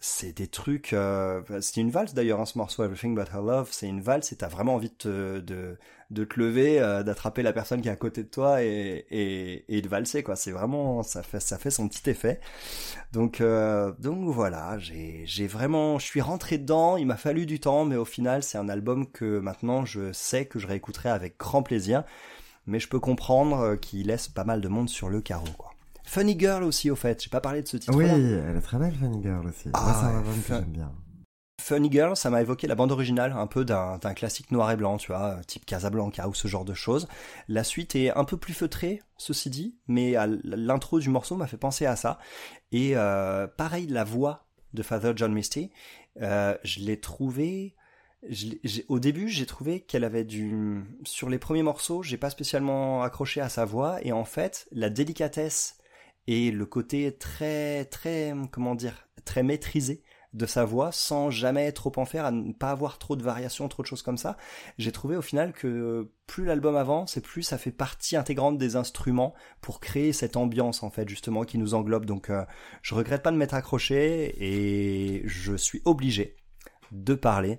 [0.01, 0.95] C'est des trucs.
[0.95, 3.69] Euh, c'est une valse d'ailleurs, hein, ce morceau Everything But Her Love.
[3.71, 5.79] C'est une valse et t'as vraiment envie de te, de,
[6.11, 9.77] de te lever, euh, d'attraper la personne qui est à côté de toi et, et,
[9.77, 10.37] et de valser quoi.
[10.37, 12.41] C'est vraiment ça fait ça fait son petit effet.
[13.13, 16.97] Donc euh, donc voilà, j'ai j'ai vraiment je suis rentré dedans.
[16.97, 20.47] Il m'a fallu du temps, mais au final c'est un album que maintenant je sais
[20.47, 22.05] que je réécouterai avec grand plaisir.
[22.67, 25.73] Mais je peux comprendre euh, qu'il laisse pas mal de monde sur le carreau quoi.
[26.11, 27.23] Funny Girl aussi, au fait.
[27.23, 27.97] J'ai pas parlé de ce titre.
[27.97, 29.69] Oui, elle est très belle, Funny Girl aussi.
[29.75, 30.93] Ah, Moi, que Fun- j'aime bien.
[31.63, 34.77] Funny Girl, ça m'a évoqué la bande originale, un peu d'un d'un classique noir et
[34.77, 37.07] blanc, tu vois, type Casablanca ou ce genre de choses.
[37.47, 41.47] La suite est un peu plus feutrée, ceci dit, mais à l'intro du morceau m'a
[41.47, 42.19] fait penser à ça.
[42.73, 45.71] Et euh, pareil, la voix de Father John Misty,
[46.23, 47.77] euh, je l'ai trouvé.
[48.29, 50.83] je l'ai- j'ai- au début, j'ai trouvé qu'elle avait du.
[51.05, 54.91] Sur les premiers morceaux, j'ai pas spécialement accroché à sa voix, et en fait, la
[54.91, 55.77] délicatesse
[56.31, 61.91] et le côté très, très, comment dire, très maîtrisé de sa voix sans jamais trop
[61.97, 64.37] en faire, à ne pas avoir trop de variations, trop de choses comme ça.
[64.79, 68.77] J'ai trouvé au final que plus l'album avance et plus ça fait partie intégrante des
[68.77, 72.07] instruments pour créer cette ambiance en fait justement qui nous englobe.
[72.07, 72.45] Donc euh,
[72.81, 76.37] je regrette pas de m'être accroché et je suis obligé
[76.93, 77.59] de parler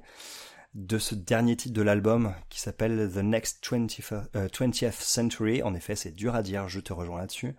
[0.76, 5.62] de ce dernier titre de l'album qui s'appelle The Next 20th, euh, 20th Century.
[5.62, 7.58] En effet, c'est dur à dire, je te rejoins là-dessus.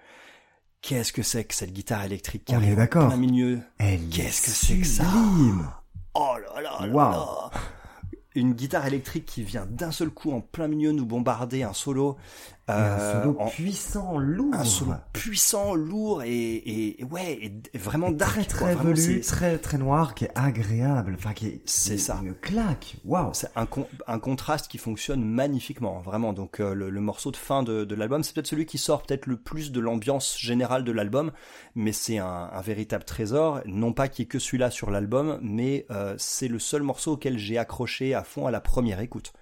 [0.82, 4.08] Qu'est-ce que c'est que cette guitare électrique qui On est arrive en plein milieu Elle
[4.08, 5.04] Qu'est-ce est que c'est que ça.
[6.14, 7.50] Oh là là là.
[8.34, 12.16] Une guitare électrique qui vient d'un seul coup en plein milieu nous bombarder un solo.
[12.68, 14.54] Et un euh, solo en- puissant, lourd.
[14.54, 17.38] un solo puissant, lourd et, et, et ouais,
[17.74, 18.34] et, vraiment dark.
[18.34, 22.20] très très velu, très très noir, qui est agréable, enfin qui est, C'est ça.
[22.22, 22.96] une claque.
[23.04, 23.30] Waouh.
[23.34, 26.32] C'est un, con- un contraste qui fonctionne magnifiquement, vraiment.
[26.32, 29.02] Donc euh, le, le morceau de fin de, de l'album, c'est peut-être celui qui sort
[29.02, 31.32] peut-être le plus de l'ambiance générale de l'album,
[31.74, 33.60] mais c'est un, un véritable trésor.
[33.66, 37.14] Non pas qu'il y ait que celui-là sur l'album, mais euh, c'est le seul morceau
[37.14, 39.32] auquel j'ai accroché à fond à la première écoute.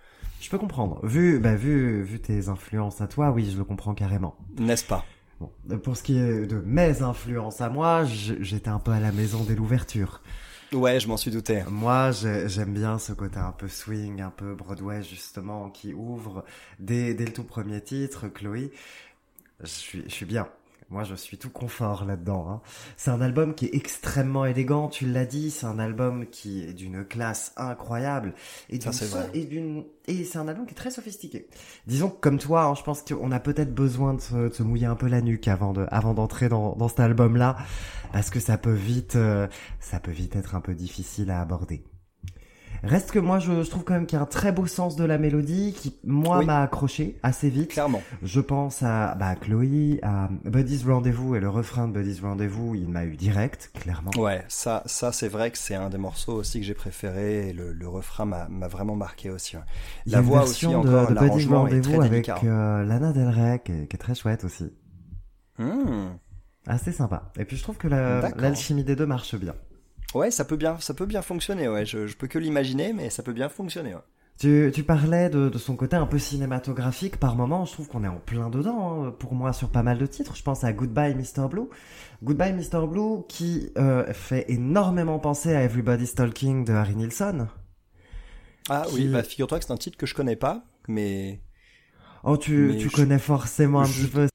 [0.40, 1.04] Je peux comprendre.
[1.06, 4.36] Vu, bah, vu, vu tes influences à toi, oui, je le comprends carrément.
[4.58, 5.04] N'est-ce pas?
[5.38, 9.12] Bon, pour ce qui est de mes influences à moi, j'étais un peu à la
[9.12, 10.22] maison dès l'ouverture.
[10.72, 11.62] Ouais, je m'en suis douté.
[11.68, 16.44] Moi, j'ai- j'aime bien ce côté un peu swing, un peu Broadway justement, qui ouvre
[16.78, 18.70] dès, dès le tout premier titre, Chloé.
[19.60, 20.46] Je suis, je suis bien.
[20.90, 22.48] Moi, je suis tout confort là-dedans.
[22.50, 22.60] hein.
[22.96, 25.52] C'est un album qui est extrêmement élégant, tu l'as dit.
[25.52, 28.34] C'est un album qui est d'une classe incroyable
[28.68, 28.90] et d'une
[29.34, 31.46] et d'une et c'est un album qui est très sophistiqué.
[31.86, 34.62] Disons que comme toi, hein, je pense qu'on a peut-être besoin de se, de se
[34.64, 37.56] mouiller un peu la nuque avant de avant d'entrer dans, dans cet album-là,
[38.12, 39.46] parce que ça peut vite euh,
[39.78, 41.84] ça peut vite être un peu difficile à aborder.
[42.82, 44.96] Reste que moi, je, je trouve quand même qu'il y a un très beau sens
[44.96, 46.46] de la mélodie qui, moi, Oui.
[46.46, 47.70] m'a accroché assez vite.
[47.72, 48.02] Clairement.
[48.22, 52.88] Je pense à bah, Chloé, à Buddy's Rendezvous et le refrain de Buddy's Rendezvous, il
[52.88, 54.10] m'a eu direct, clairement.
[54.16, 57.52] Ouais, ça, ça c'est vrai que c'est un des morceaux aussi que j'ai préféré et
[57.52, 59.56] le, le refrain m'a vraiment marqué aussi.
[59.56, 59.62] ouais.
[60.06, 62.84] Il y a La une voix aussi version de, encore, de Buddy's Rendezvous avec euh,
[62.84, 64.72] Lana Del Rey, qui est, qui est très chouette aussi.
[65.58, 66.12] Hmm.
[66.66, 67.30] Assez sympa.
[67.38, 69.54] Et puis je trouve que la- l'alchimie des deux marche bien.
[70.14, 71.68] Ouais, ça peut bien, ça peut bien fonctionner.
[71.68, 73.94] Ouais, je, je peux que l'imaginer, mais ça peut bien fonctionner.
[73.94, 74.00] Ouais.
[74.38, 77.66] Tu, tu parlais de, de son côté un peu cinématographique par moment.
[77.66, 79.04] Je trouve qu'on est en plein dedans.
[79.04, 80.34] hein, pour moi, sur pas mal de titres.
[80.34, 81.46] Je pense à Goodbye Mr.
[81.48, 81.68] Blue.
[82.22, 82.86] Goodbye Mr.
[82.88, 87.48] Blue qui euh, fait énormément penser à Everybody's Talking de Harry Nilsson.
[88.68, 91.40] Ah Qui- oui, bah figure-toi que c'est un titre que je connais pas, mais
[92.24, 94.28] Oh, tu, Mais tu je- connais forcément un je- petit peu.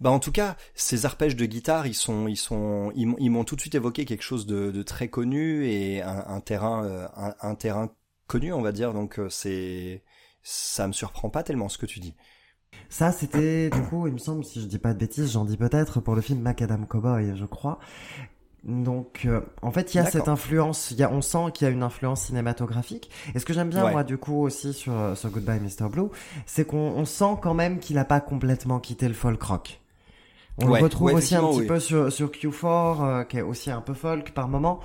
[0.00, 3.56] Bah en tout cas, ces arpèges de guitare, ils sont, ils sont, ils, m'ont- tout
[3.56, 7.92] de suite évoqué quelque chose de, très connu et un, terrain, euh, un, un terrain
[8.26, 8.92] connu, on va dire.
[8.92, 10.02] Donc euh, c'est,
[10.42, 12.14] ça me surprend pas tellement ce que tu dis.
[12.88, 15.56] Ça, c'était, du coup, il me semble, si je dis pas de bêtises, j'en dis
[15.56, 17.78] peut-être, pour le film Macadam Cowboy, je crois.
[18.66, 21.66] Donc, euh, en fait, il y a cette influence, il y a, on sent qu'il
[21.66, 23.08] y a une influence cinématographique.
[23.34, 23.92] Et ce que j'aime bien, Ouais.
[23.92, 25.88] moi, du coup, aussi sur, euh, sur Goodbye Mr.
[25.88, 26.08] Blue,
[26.46, 29.80] c'est qu'on on sent quand même qu'il a pas complètement quitté le folk rock.
[30.58, 31.66] On Ouais, le retrouve ouais, aussi un petit oui.
[31.66, 34.80] peu sur, sur Q4, euh, qui est aussi un peu folk par moment.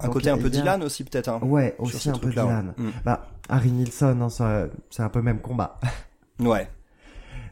[0.00, 1.28] Un Donc, côté un peu y a- Dylan aussi peut-être.
[1.28, 2.74] Hein, Ouais, aussi un peu Dylan.
[2.78, 2.84] ouais.
[3.04, 5.78] Bah, Harry Nilsson, hein, c'est un peu le même combat.
[6.38, 6.46] Mm.
[6.48, 6.68] Ouais.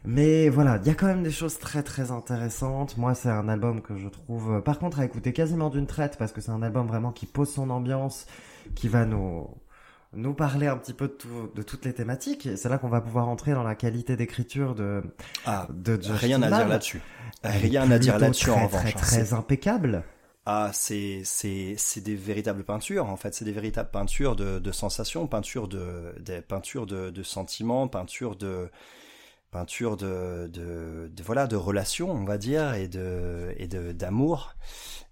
[0.05, 2.97] Mais voilà, il y a quand même des choses très très intéressantes.
[2.97, 6.17] Moi, c'est un album que je trouve, euh, par contre, à écouter quasiment d'une traite
[6.17, 8.25] parce que c'est un album vraiment qui pose son ambiance,
[8.75, 9.47] qui va nous
[10.15, 12.45] nous parler un petit peu de, tout- de toutes les thématiques.
[12.45, 15.01] Et c'est là qu'on va pouvoir entrer dans la qualité d'écriture de
[15.45, 17.01] Ah, de rien à dire là-dessus.
[17.43, 18.93] Rien à dire là-dessus en revanche.
[18.93, 19.01] Très hein.
[19.01, 20.03] très impeccable.
[20.45, 24.71] Ah, c'est c'est c'est des véritables peintures en fait, c'est des véritables peintures de, de
[24.73, 28.69] sensations, peintures de des peintures de, de sentiments, peintures de
[29.53, 34.55] peinture de, de, de voilà de relations, on va dire, et de et de d'amour.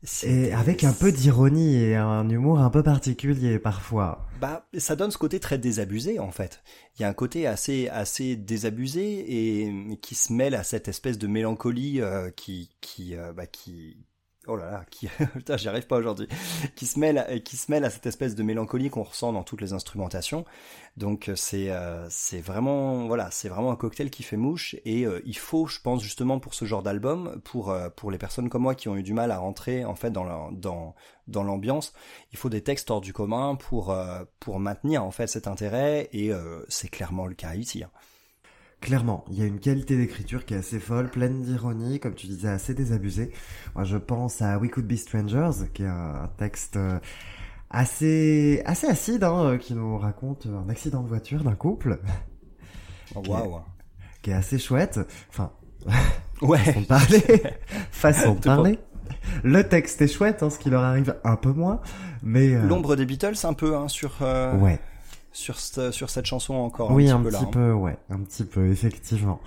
[0.03, 4.25] C'est- Et avec un peu d'ironie et un humour un peu particulier parfois.
[4.41, 6.63] Bah, ça donne ce côté très désabusé en fait.
[6.97, 11.19] Il y a un côté assez assez désabusé et qui se mêle à cette espèce
[11.19, 13.97] de mélancolie euh, qui qui euh, bah, qui
[14.47, 16.27] oh là là qui putain j'y arrive pas aujourd'hui
[16.75, 19.61] qui se mêle qui se mêle à cette espèce de mélancolie qu'on ressent dans toutes
[19.61, 20.45] les instrumentations.
[20.97, 25.05] Donc euh, c'est euh, c'est vraiment voilà c'est vraiment un cocktail qui fait mouche et
[25.05, 28.49] euh, il faut je pense justement pour ce genre d'album pour euh, pour les personnes
[28.49, 30.95] comme moi qui ont eu du mal à rentrer en fait dans dans
[31.27, 31.93] dans l'ambiance
[32.31, 36.09] il faut des textes hors du commun pour euh, pour maintenir en fait cet intérêt
[36.13, 37.83] et euh, c'est clairement le cas ici.
[37.83, 37.91] hein.
[38.81, 42.25] Clairement, il y a une qualité d'écriture qui est assez folle, pleine d'ironie, comme tu
[42.27, 43.31] disais, assez désabusée.
[43.75, 46.97] Moi, je pense à We Could Be Strangers, qui est un, texte euh,
[47.69, 51.99] assez assez acide, hein, euh, qui nous raconte un accident de voiture d'un couple,
[53.13, 53.27] Oh, Ok.
[53.29, 53.59] Waouh.
[54.21, 54.99] qui est assez chouette.
[55.29, 55.51] Enfin,
[56.41, 56.57] Ouais.
[56.57, 57.43] façon de parler,
[57.91, 58.79] façon de parler.
[59.43, 61.81] Le texte est chouette, hein, ce qui leur arrive un peu moins,
[62.23, 64.79] mais euh, L'ombre des Beatles un peu hein, sur euh, ouais.
[65.33, 67.47] Sur ce- sur cette chanson encore Oui, un un petit peu petit là.
[67.47, 67.51] hein.
[67.53, 69.39] peu, ouais, un petit peu, effectivement.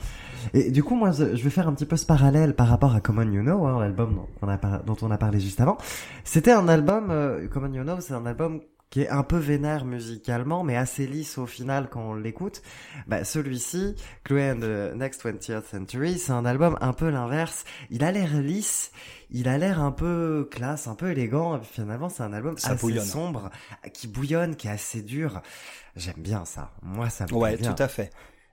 [0.55, 2.95] Et du coup, moi, je je vais faire un petit peu ce parallèle par rapport
[2.95, 5.61] à Common You Know, hein, l'album dont, on a par- dont on a parlé juste
[5.61, 5.77] avant.
[6.25, 9.85] C'était un album, euh, Common You Know, c'est un album qui est un peu vénère
[9.85, 12.63] musicalement, mais assez lisse au final quand on l'écoute.
[13.09, 17.65] Bah, celui-ci, Chloé and the Next 20th Century, c'est un album un peu l'inverse.
[17.91, 18.93] Il a l'air lisse,
[19.31, 21.57] il a l'air un peu classe, un peu élégant.
[21.57, 23.05] et puis finalement, c'est un album Ça assez bouillonne.
[23.05, 23.51] sombre,
[23.93, 25.41] qui bouillonne, qui est assez dur.
[25.97, 26.73] J'aime bien ça.
[26.83, 27.73] Moi, ça me plaît Ouais, bien.
[27.73, 28.11] tout à fait.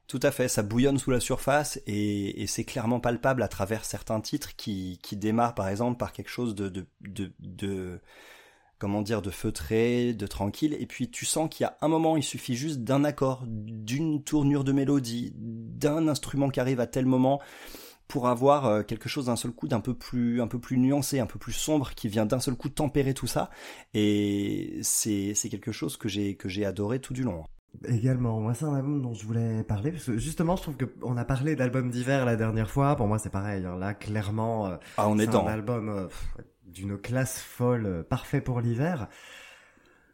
[0.07, 3.85] Tout à fait, ça bouillonne sous la surface et, et c'est clairement palpable à travers
[3.85, 8.01] certains titres qui, qui démarrent par exemple par quelque chose de, de, de, de
[8.77, 12.17] comment dire, de feutré, de tranquille, et puis tu sens qu'il y a un moment,
[12.17, 17.05] il suffit juste d'un accord, d'une tournure de mélodie, d'un instrument qui arrive à tel
[17.05, 17.39] moment
[18.11, 21.19] pour avoir euh, quelque chose d'un seul coup d'un peu plus un peu plus nuancé,
[21.19, 23.49] un peu plus sombre qui vient d'un seul coup tempérer tout ça
[23.93, 27.43] et c'est c'est quelque chose que j'ai que j'ai adoré tout du long.
[27.87, 30.85] Également, moi c'est un album dont je voulais parler parce que justement je trouve que
[31.03, 32.97] on a parlé d'albums d'hiver la dernière fois.
[32.97, 33.63] Pour moi c'est pareil.
[33.65, 33.77] hein.
[33.79, 35.47] Là clairement, euh, Ah, on est dedans.
[35.47, 36.07] un album euh,
[36.65, 39.07] d'une classe folle, parfait pour l'hiver.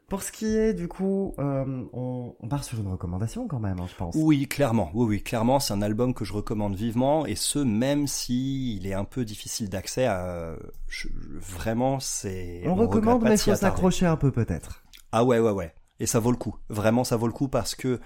[0.07, 3.79] Pour ce qui est du coup, euh, on, on part sur une recommandation quand même,
[3.81, 4.15] hein, je pense.
[4.17, 4.89] Oui, clairement.
[4.93, 8.87] Oui, oui, clairement, c'est un album que je recommande vivement, et ce même si il
[8.87, 10.05] est un peu difficile d'accès.
[10.05, 10.55] À...
[10.87, 11.09] je-
[11.41, 12.61] vraiment, c'est.
[12.65, 14.83] on regrette recommande, mais faut s'accrocher un peu peut-être.
[15.11, 15.73] Ah ouais, ouais, ouais.
[15.99, 16.55] Et ça vaut le coup.
[16.69, 17.99] Vraiment, ça vaut le coup parce que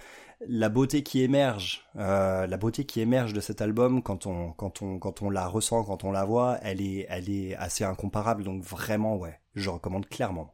[0.48, 4.82] la beauté qui émerge, euh, la beauté qui émerge de cet album quand on, quand
[4.82, 8.44] on, quand on la ressent, quand on la voit, elle est, elle est assez incomparable.
[8.44, 10.52] Donc vraiment, ouais, je recommande clairement.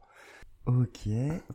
[0.68, 1.08] Ok.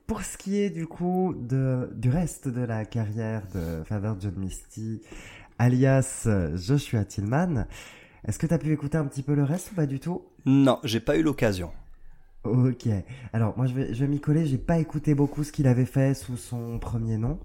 [0.08, 4.34] Pour ce qui est du coup de, du reste de la carrière de Father John
[4.38, 5.04] Misty,
[5.60, 7.68] alias euh, Joshua Tillman,
[8.26, 10.24] est-ce que t'as pu écouter un petit peu le reste ou pas du tout?
[10.48, 11.72] Non, j'ai pas eu l'occasion.
[12.44, 12.88] Ok.
[13.34, 14.48] Alors moi je vais, je vais m'y coller.
[14.48, 17.40] J'ai pas écouté beaucoup ce qu'il avait fait sous son premier nom.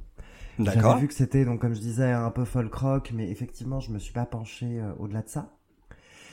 [0.58, 0.92] D'accord.
[0.92, 3.90] J'avais vu que c'était donc comme je disais un peu folk rock, mais effectivement je
[3.90, 5.57] me suis pas penché euh, au-delà de ça.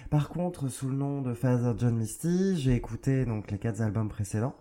[0.10, 4.10] Par contre, sous le nom de Father John Misty, j'ai écouté donc les quatre albums
[4.10, 4.56] précédents.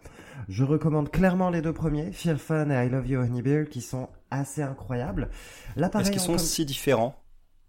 [0.48, 3.80] Je recommande clairement les deux premiers, Fear Fun et I Love You Honey Bear, qui
[3.80, 5.30] sont assez incroyables.
[5.76, 7.14] Là, Est-ce qu'ils on sont si différents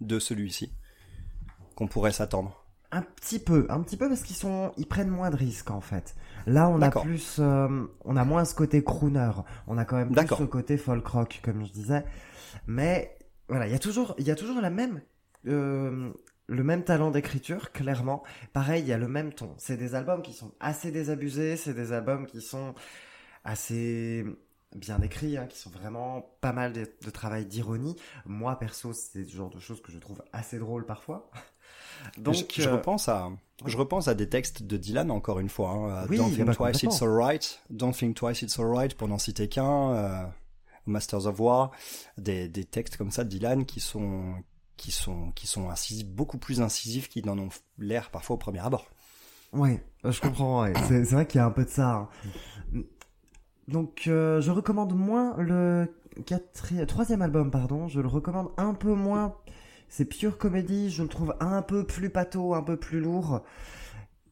[0.01, 0.73] de celui-ci
[1.75, 2.65] qu'on pourrait s'attendre?
[2.91, 5.81] Un petit peu, un petit peu parce qu'ils sont, ils prennent moins de risques en
[5.81, 6.15] fait.
[6.47, 9.31] Là, on a plus, euh, on a moins ce côté crooner.
[9.67, 12.05] On a quand même plus ce côté folk rock, comme je disais.
[12.67, 13.17] Mais
[13.49, 15.01] voilà, il y a toujours, il y a toujours la même,
[15.47, 16.11] euh,
[16.47, 18.23] le même talent d'écriture, clairement.
[18.53, 19.53] Pareil, il y a le même ton.
[19.57, 21.57] C'est des albums qui sont assez désabusés.
[21.57, 22.75] C'est des albums qui sont
[23.43, 24.25] assez
[24.75, 27.95] bien écrits, hein, qui sont vraiment pas mal de, de travail d'ironie.
[28.25, 31.29] Moi, perso, c'est le genre de choses que je trouve assez drôle parfois.
[32.17, 33.29] Donc, je, je euh, repense à,
[33.65, 35.71] je repense à des textes de Dylan encore une fois.
[35.71, 37.61] Hein, Oui, Don't bah, think twice, it's alright.
[37.69, 38.93] Don't think twice, it's alright.
[38.95, 39.93] Pour n'en citer qu'un.
[39.93, 40.25] euh,
[40.87, 41.71] Masters of War,
[42.17, 44.35] des, des textes comme ça de Dylan qui sont
[44.77, 48.59] qui sont qui sont incisifs, beaucoup plus incisifs qu'ils n'en ont l'air parfois au premier
[48.59, 48.89] abord.
[49.53, 50.63] Ouais, euh, je comprends.
[50.63, 50.73] ouais.
[50.87, 52.09] C'est vrai qu'il y a un peu de ça.
[52.73, 52.81] hein.
[53.67, 55.87] Donc, euh, je recommande moins le
[56.87, 57.87] troisième album, pardon.
[57.87, 59.35] Je le recommande un peu moins.
[59.89, 60.89] C'est pure comédie.
[60.89, 63.41] Je le trouve un peu plus pâteau, un peu plus lourd.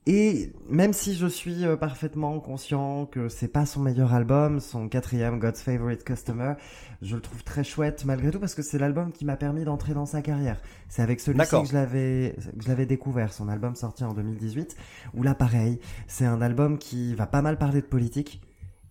[0.05, 4.89] Et même si je suis euh, parfaitement conscient que c'est pas son meilleur album, son
[4.89, 6.55] quatrième God's Favorite Customer,
[7.01, 9.93] je le trouve très chouette malgré tout parce que c'est l'album qui m'a permis d'entrer
[9.93, 10.61] dans sa carrière.
[10.89, 14.75] C'est avec celui-ci que je l'avais que je l'avais découvert, son album sorti en 2018.
[15.13, 18.41] Où là pareil, c'est un album qui va pas mal parler de politique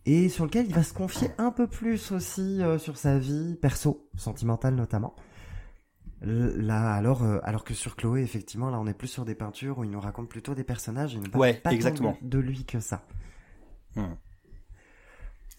[0.06, 3.56] et sur lequel il va se confier un peu plus aussi euh, sur sa vie
[3.60, 5.14] perso, sentimentale notamment.
[6.24, 9.78] Là, alors, euh, alors que sur Chloé, effectivement, là, on est plus sur des peintures
[9.78, 12.16] où il nous raconte plutôt des personnages et ne Ouais, pas exactement.
[12.22, 13.04] de, de lui que ça.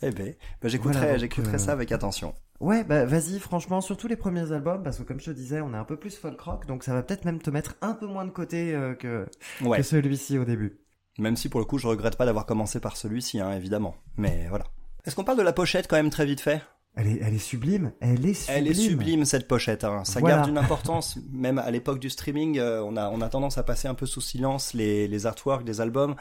[0.02, 2.34] Eh ben, bah, j'écouterai, Voilà, j'écouterai euh, ça avec attention.
[2.60, 5.74] Ouais, bah vas-y, franchement, surtout les premiers albums, parce que comme je te disais, on
[5.74, 8.06] est un peu plus folk rock, donc ça va peut-être même te mettre un peu
[8.08, 9.26] moins de côté euh, que,
[9.62, 9.78] Ouais.
[9.78, 10.80] que celui-ci au début.
[11.20, 13.96] Même si pour le coup, je regrette pas d'avoir commencé par celui-ci, hein, évidemment.
[14.18, 14.66] Mais voilà.
[15.06, 16.62] Est-ce qu'on parle de la pochette quand même très vite fait?
[16.96, 18.58] Elle est, elle est sublime, elle est sublime.
[18.58, 19.84] Elle est sublime cette pochette.
[19.84, 20.04] Hein.
[20.04, 20.36] Ça Voilà.
[20.38, 21.18] garde une importance.
[21.32, 24.06] Même à l'époque du streaming, euh, on a on a tendance à passer un peu
[24.06, 26.14] sous silence les les artworks des albums,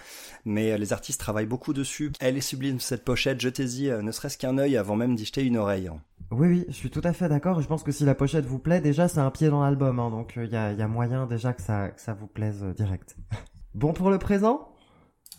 [0.47, 2.11] mais euh, les artistes travaillent beaucoup dessus.
[2.21, 3.39] Elle est sublime cette pochette.
[3.39, 5.89] Jetez-y, euh, ne serait-ce qu'un œil avant même d'y jeter une oreille.
[5.89, 6.01] hein.
[6.31, 7.61] Oui, oui, je suis tout à fait d'accord.
[7.61, 10.09] Je pense que si la pochette vous plaît, déjà, c'est un pied dans l'album, hein,
[10.09, 13.17] donc il y, a, y a moyen déjà que ça, que ça vous plaise direct.
[13.75, 14.69] Bon pour le présent?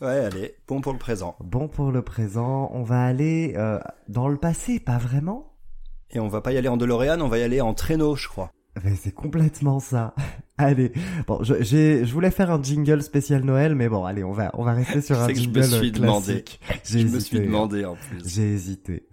[0.01, 1.35] Ouais, allez, bon pour le présent.
[1.43, 3.79] Bon pour le présent, on va aller euh,
[4.09, 5.53] dans le passé, pas vraiment
[6.11, 8.27] Et on va pas y aller en DeLorean, on va y aller en traîneau, je
[8.27, 8.51] crois.
[8.83, 10.15] Mais c'est complètement ça.
[10.57, 10.91] Allez,
[11.27, 14.51] bon, je, j'ai, je voulais faire un jingle spécial Noël, mais bon, allez, on va,
[14.53, 16.43] on va rester sur un C'est que je me jingle suis demandé.
[16.43, 16.59] classique.
[16.83, 18.21] J'ai Je hésité, me suis demandé en plus.
[18.25, 19.07] J'ai hésité.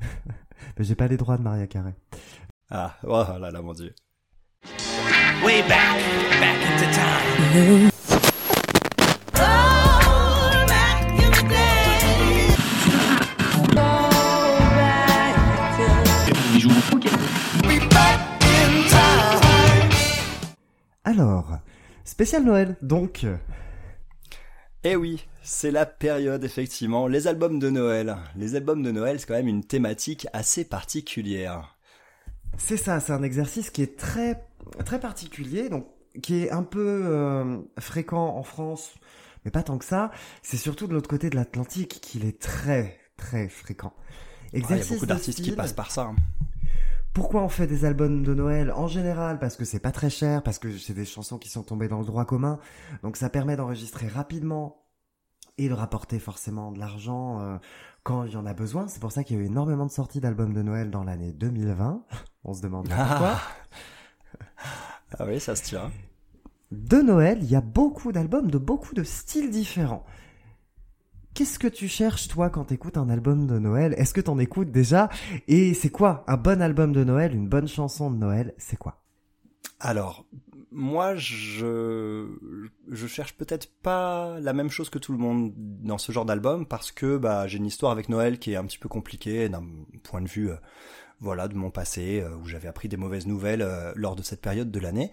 [0.78, 1.94] mais j'ai pas les droits de Maria Carré.
[2.70, 3.94] Ah, oh là là, mon dieu.
[5.44, 5.98] Way back,
[6.40, 7.89] back into time.
[21.20, 21.58] Alors,
[22.02, 23.26] spécial Noël, donc.
[24.84, 27.06] Eh oui, c'est la période effectivement.
[27.08, 28.16] Les albums de Noël.
[28.36, 31.76] Les albums de Noël, c'est quand même une thématique assez particulière.
[32.56, 34.46] C'est ça, c'est un exercice qui est très
[34.86, 35.86] très particulier, donc
[36.22, 38.94] qui est un peu euh, fréquent en France,
[39.44, 40.12] mais pas tant que ça.
[40.40, 43.92] C'est surtout de l'autre côté de l'Atlantique qu'il est très très fréquent.
[43.98, 46.12] Ah, Il y a beaucoup d'artistes qui passent par ça.
[47.12, 50.42] Pourquoi on fait des albums de Noël En général, parce que c'est pas très cher,
[50.42, 52.58] parce que c'est des chansons qui sont tombées dans le droit commun,
[53.02, 54.84] donc ça permet d'enregistrer rapidement
[55.58, 57.58] et de rapporter forcément de l'argent euh,
[58.04, 58.86] quand il y en a besoin.
[58.88, 61.32] C'est pour ça qu'il y a eu énormément de sorties d'albums de Noël dans l'année
[61.32, 62.04] 2020.
[62.44, 63.36] On se demande bien pourquoi.
[65.18, 65.90] Ah oui, ça se tient.
[66.70, 70.04] De Noël, il y a beaucoup d'albums de beaucoup de styles différents.
[71.34, 73.94] Qu'est-ce que tu cherches toi quand t'écoutes un album de Noël?
[73.96, 75.08] Est-ce que t'en écoutes déjà?
[75.48, 79.02] Et c'est quoi un bon album de Noël, une bonne chanson de Noël C'est quoi?
[79.78, 80.26] Alors,
[80.72, 82.28] moi, je,
[82.88, 86.66] je cherche peut-être pas la même chose que tout le monde dans ce genre d'album
[86.66, 89.64] parce que bah, j'ai une histoire avec Noël qui est un petit peu compliquée d'un
[90.02, 90.56] point de vue, euh,
[91.20, 94.40] voilà, de mon passé euh, où j'avais appris des mauvaises nouvelles euh, lors de cette
[94.40, 95.10] période de l'année.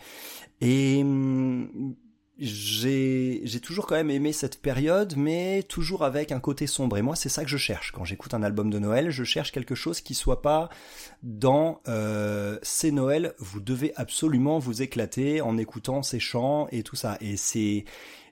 [0.61, 1.95] Et hum,
[2.39, 6.97] j'ai j'ai toujours quand même aimé cette période, mais toujours avec un côté sombre.
[6.97, 9.09] Et moi, c'est ça que je cherche quand j'écoute un album de Noël.
[9.09, 10.69] Je cherche quelque chose qui soit pas
[11.23, 13.33] dans euh, c'est Noël.
[13.39, 17.17] Vous devez absolument vous éclater en écoutant ces chants et tout ça.
[17.21, 17.85] Et c'est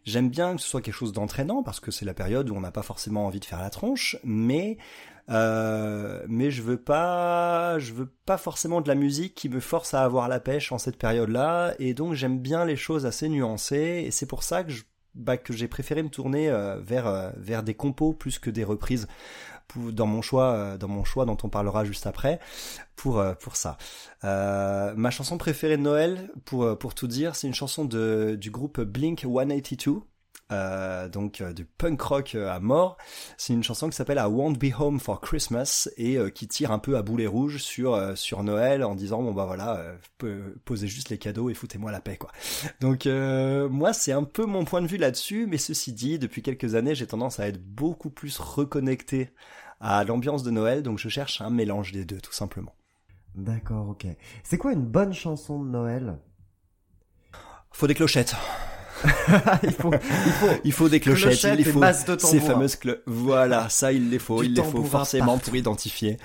[0.06, 2.62] J'aime bien que ce soit quelque chose d'entraînant parce que c'est la période où on
[2.62, 4.78] n'a pas forcément envie de faire la tronche, mais
[5.30, 9.94] euh, mais je veux pas, je veux pas forcément de la musique qui me force
[9.94, 14.04] à avoir la pêche en cette période-là, et donc j'aime bien les choses assez nuancées,
[14.06, 14.84] et c'est pour ça que je,
[15.16, 18.64] bah, que j'ai préféré me tourner euh, vers euh, vers des compos plus que des
[18.64, 19.08] reprises
[19.76, 22.40] dans mon choix, dans mon choix dont on parlera juste après,
[22.96, 23.78] pour pour ça.
[24.24, 28.52] Euh, ma chanson préférée de Noël, pour pour tout dire, c'est une chanson de du
[28.52, 30.02] groupe Blink 182.
[30.52, 32.98] Euh, donc euh, du punk rock euh, à mort.
[33.36, 36.72] C'est une chanson qui s'appelle I Won't Be Home for Christmas et euh, qui tire
[36.72, 39.84] un peu à boulet rouge sur sur Noël en disant bon bah voilà
[40.66, 42.32] posez juste les cadeaux et foutez-moi la paix quoi.
[42.80, 46.76] Donc moi c'est un peu mon point de vue là-dessus, mais ceci dit depuis quelques
[46.76, 49.32] années j'ai tendance à être beaucoup plus reconnecté
[49.80, 52.76] à l'ambiance de Noël, donc je cherche un mélange des deux tout simplement.
[53.34, 54.06] D'accord, ok.
[54.44, 56.20] C'est quoi une bonne chanson de Noël?
[57.72, 58.36] Faut des clochettes.
[59.64, 60.48] il, faut, il faut.
[60.64, 61.80] Il faut des clochettes, Clochettes il faut
[62.16, 62.48] de ces tambour.
[62.48, 63.04] fameuses clochettes.
[63.06, 65.46] Voilà, ça il les faut, Du il les faut forcément partout.
[65.46, 66.18] pour identifier.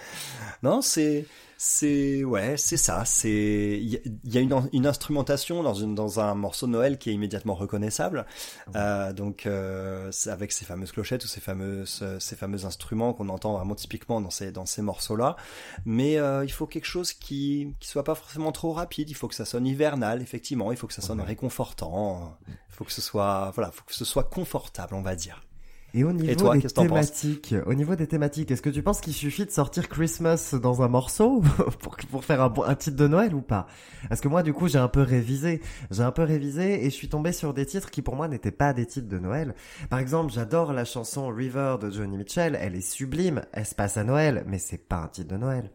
[0.62, 1.24] Non, c'est
[1.62, 3.90] c'est ouais, c'est ça, c'est il
[4.24, 7.54] y, a- une, une instrumentation dans une dans un morceau de Noël qui est immédiatement
[7.54, 8.24] reconnaissable.
[8.76, 13.58] Euh, donc euh, avec ces fameuses clochettes ou ces fameuses ces fameux instruments qu'on entend
[13.58, 15.36] vraiment typiquement dans ces dans ces morceaux-là.
[15.84, 19.28] Mais euh, il faut quelque chose qui qui soit pas forcément trop rapide, il faut
[19.28, 23.02] que ça sonne hivernal effectivement, il faut que ça sonne réconfortant, il faut que ce
[23.02, 25.44] soit voilà, faut que ce soit confortable, on va dire.
[25.94, 29.12] Et au niveau toi, des thématiques, au niveau des thématiques, est-ce que tu penses qu'il
[29.12, 31.40] suffit de sortir Christmas dans un morceau
[31.80, 33.66] pour, pour faire un, titre de Noël ou pas?
[34.08, 35.60] Parce que moi, du coup, j'ai un peu révisé.
[35.90, 38.50] J'ai un peu révisé et je suis tombé sur des titres qui, pour moi, n'étaient
[38.50, 39.54] pas des titres de Noël.
[39.88, 42.56] Par exemple, j'adore la chanson River de Johnny Mitchell.
[42.60, 43.42] Elle est sublime.
[43.52, 45.70] Elle se passe à Noël, mais c'est pas un titre de Noël.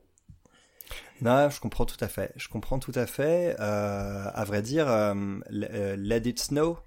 [1.22, 2.32] Non, je comprends tout à fait.
[2.36, 3.56] Je comprends tout à fait.
[3.60, 5.14] Euh, à vrai dire, euh,
[5.52, 6.78] euh, Let It Snow,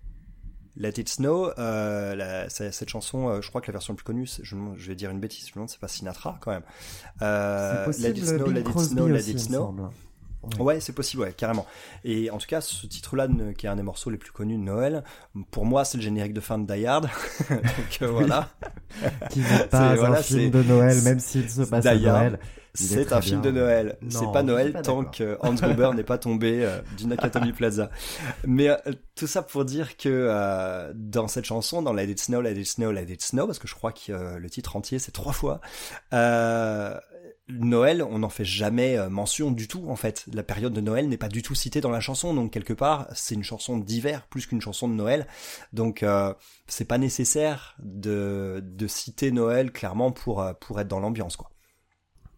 [0.78, 4.04] Let It Snow, euh, la- cette chanson, euh, je crois que la version la plus
[4.04, 4.56] connue, je,
[4.88, 6.62] vais dire une bêtise, je me demande, c'est pas Sinatra quand même.
[7.20, 9.90] Euh, possible, Let It Snow, Let It Snow, Let It Snow.
[10.60, 11.66] Ouais, c'est possible, ouais, carrément.
[12.04, 13.26] Et en tout cas, ce titre-là,
[13.56, 15.02] qui est un des morceaux les plus connus de Noël,
[15.50, 17.08] pour moi, c'est le générique de fin de Die Hard.
[17.50, 18.48] Donc euh, voilà.
[19.30, 22.38] Qui n'est pas C'est- voilà, un film de Noël, même s'il se passe à Noël.
[22.78, 23.50] C'est un film bien.
[23.50, 23.98] de Noël.
[24.08, 27.90] C'est pas Noël pas tant que Hans Gruber n'est pas tombé euh, du Nakatomi Plaza.
[28.46, 28.76] Mais euh,
[29.14, 32.66] tout ça pour dire que euh, dans cette chanson, dans Let It Snow, Let It
[32.66, 35.32] Snow, Let It Snow, parce que je crois que euh, le titre entier c'est trois
[35.32, 35.60] fois,
[36.12, 36.94] euh,
[37.48, 40.26] Noël, on n'en fait jamais mention du tout en fait.
[40.32, 43.08] La période de Noël n'est pas du tout citée dans la chanson, donc quelque part
[43.14, 45.26] c'est une chanson d'hiver plus qu'une chanson de Noël.
[45.72, 46.34] Donc euh,
[46.66, 51.50] c'est pas nécessaire de, de citer Noël clairement pour pour être dans l'ambiance quoi.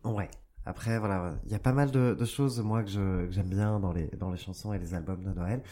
[0.04, 0.30] Ouais.
[0.66, 3.80] Après, voilà, il y a pas mal de, de choses, moi, que je- j'aime bien
[3.80, 5.62] dans les, dans les chansons et les albums de Noël.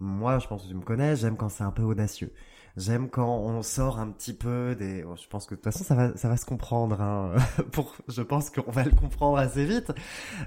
[0.00, 2.32] Moi, je pense que tu me connais, j'aime quand c'est un peu audacieux.
[2.76, 5.02] J'aime quand on sort un petit peu des...
[5.04, 7.00] bon, je pense que de toute façon, ça va, ça va se comprendre.
[7.00, 7.34] Hein.
[7.72, 7.96] Pour...
[8.08, 9.92] Je pense qu'on va le comprendre assez vite.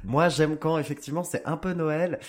[0.03, 2.19] Moi, j'aime quand, effectivement, c'est un peu Noël,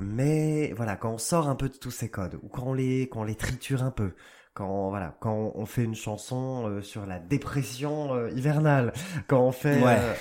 [0.00, 3.02] mais voilà, quand on sort un peu de tous ces codes, ou quand on les,
[3.08, 4.12] quand on les triture un peu.
[4.54, 8.92] Quand voilà, quand on fait une chanson euh, sur la dépression euh, hivernale,
[9.26, 9.98] quand on fait Ouais.
[9.98, 10.14] euh,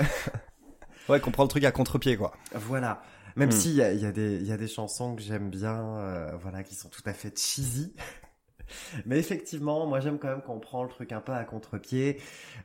[1.10, 2.34] Ouais, qu'on prend le truc à contre-pied, quoi.
[2.56, 3.02] voilà.
[3.36, 3.52] Même Hmm.
[3.52, 5.98] si il y a, y, a des- il y a des chansons que j'aime bien,
[5.98, 7.94] euh, voilà, qui sont tout à fait cheesy.
[9.06, 12.20] Mais effectivement, moi j'aime quand même qu'on prend le truc un peu à contre-pied.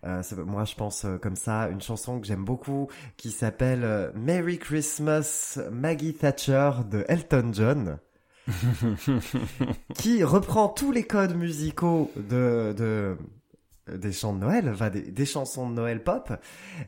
[0.07, 4.11] Euh, moi je pense euh, comme ça, une chanson que j'aime beaucoup qui s'appelle euh,
[4.15, 7.99] Merry Christmas Maggie Thatcher de Elton John.
[9.95, 13.17] qui reprend tous les codes musicaux de, de
[13.97, 16.33] des chants de Noël, enfin des, chansons de Noël pop,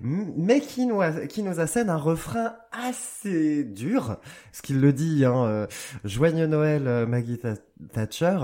[0.00, 4.18] mais qui nous, qui nous assène un refrain assez dur,
[4.52, 5.44] ce qu'il le dit, hein,
[6.04, 7.56] euh, Noël euh, Maggie Tha-
[7.92, 8.38] Thatcher,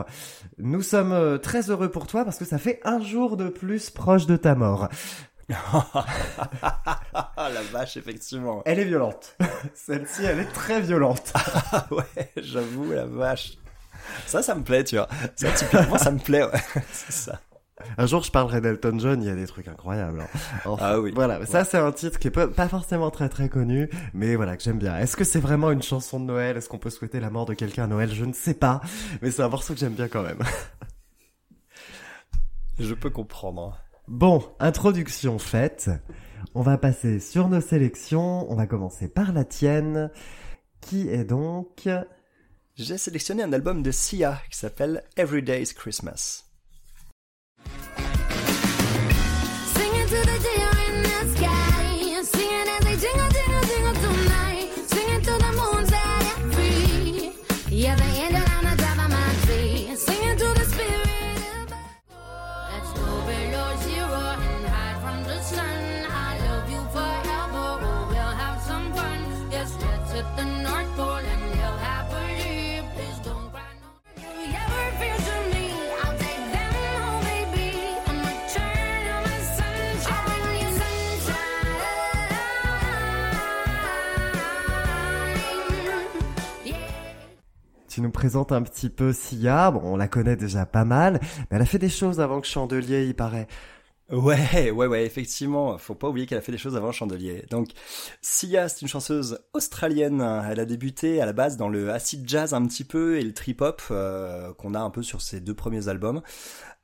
[0.59, 3.91] nous sommes euh, très heureux pour toi parce que ça fait un jour de plus
[3.91, 4.89] proche de ta mort.
[6.63, 8.63] Ah, la vache, effectivement.
[8.65, 9.37] Elle est violente.
[9.75, 11.33] Celle-ci, elle est très violente.
[11.73, 13.53] Ah ouais, j'avoue, la vache.
[14.27, 15.09] Ça, ça me plaît, tu vois.
[15.37, 16.61] Ça, typiquement, ça me plaît, ouais.
[16.93, 17.41] C'est ça.
[17.99, 20.21] Un jour, je parlerai d'Elton John, il y a des trucs incroyables.
[20.23, 20.39] hein.
[20.65, 21.13] Enfin, Ah oui.
[21.15, 24.57] Voilà, ça c'est un titre qui est pas, pas forcément très très connu, mais voilà,
[24.57, 24.97] que j'aime bien.
[24.99, 26.57] Est-ce que c'est vraiment une chanson de Noël?
[26.57, 28.11] Est-ce qu'on peut souhaiter la mort de quelqu'un à Noël?
[28.15, 28.81] Je ne sais pas,
[29.21, 30.39] mais c'est un morceau que j'aime bien quand même.
[32.79, 33.79] Je peux comprendre.
[34.09, 35.91] Bon, introduction faite.
[36.55, 38.51] On va passer sur nos sélections.
[38.51, 40.11] On va commencer par la tienne,
[40.81, 41.89] qui est donc...
[42.77, 46.45] J'ai sélectionné un album de Sia qui s'appelle Every Day's Christmas.
[49.75, 50.56] Singing to the
[88.27, 89.71] Présentes un petit peu Sia.
[89.71, 92.47] Bon, on la connaît déjà pas mal, mais elle a fait des choses avant que
[92.49, 93.47] Chandelier, il paraît.
[94.11, 95.79] Ouais, ouais, ouais, effectivement.
[95.79, 97.45] Faut pas oublier qu'elle a fait des choses avant Chandelier.
[97.51, 97.69] Donc,
[98.23, 100.21] Sia, c'est une chanteuse australienne.
[100.51, 103.33] Elle a débuté à la base dans le acid jazz un petit peu et le
[103.33, 106.21] trip hop euh, qu'on a un peu sur ses deux premiers albums.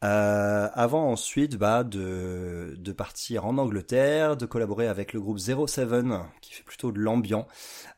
[0.02, 5.88] Euh, avant ensuite bah, de, de partir en Angleterre, de collaborer avec le groupe 07
[6.40, 7.46] qui fait plutôt de l'ambiant,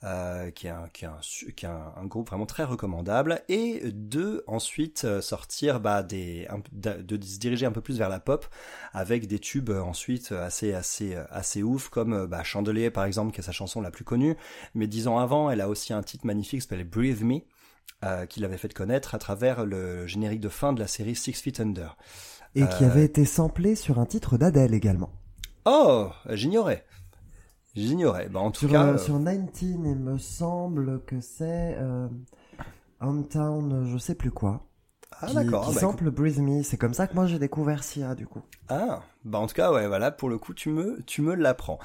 [0.02, 1.18] euh, qui est, un, qui est, un,
[1.57, 7.22] qui est un, groupe vraiment très recommandable, et de ensuite euh, sortir bah, des, de,
[7.22, 8.46] se diriger un peu plus vers la pop
[8.92, 13.05] avec des tubes euh, ensuite assez assez euh, assez ouf comme euh, bah, Chandelier par
[13.05, 14.36] exemple qui est sa chanson la plus connue,
[14.74, 17.40] mais dix ans avant elle a aussi un titre magnifique s'appelle Breathe Me
[18.05, 21.35] euh, qui l'avait fait connaître à travers le générique de fin de la série Six
[21.41, 21.97] Feet Under.
[22.55, 25.11] Et qui Euh, avait été samplé sur un titre d'Adèle également.
[25.66, 26.85] Oh, j'ignorais.
[27.74, 28.28] J'ignorais.
[28.28, 31.76] Bah, en tout Sur, cas, euh, euh, sur 19, il me semble que c'est
[33.01, 34.66] Hometown, je sais plus quoi.
[35.21, 35.69] Ah qui, d'accord.
[35.69, 36.62] qui bah, sample Breathe Me.
[36.62, 38.43] C'est comme ça que moi j'ai découvert Sia du coup.
[38.69, 41.79] Ah, bah en tout cas, ouais, voilà, pour le coup, tu me, tu me l'apprends.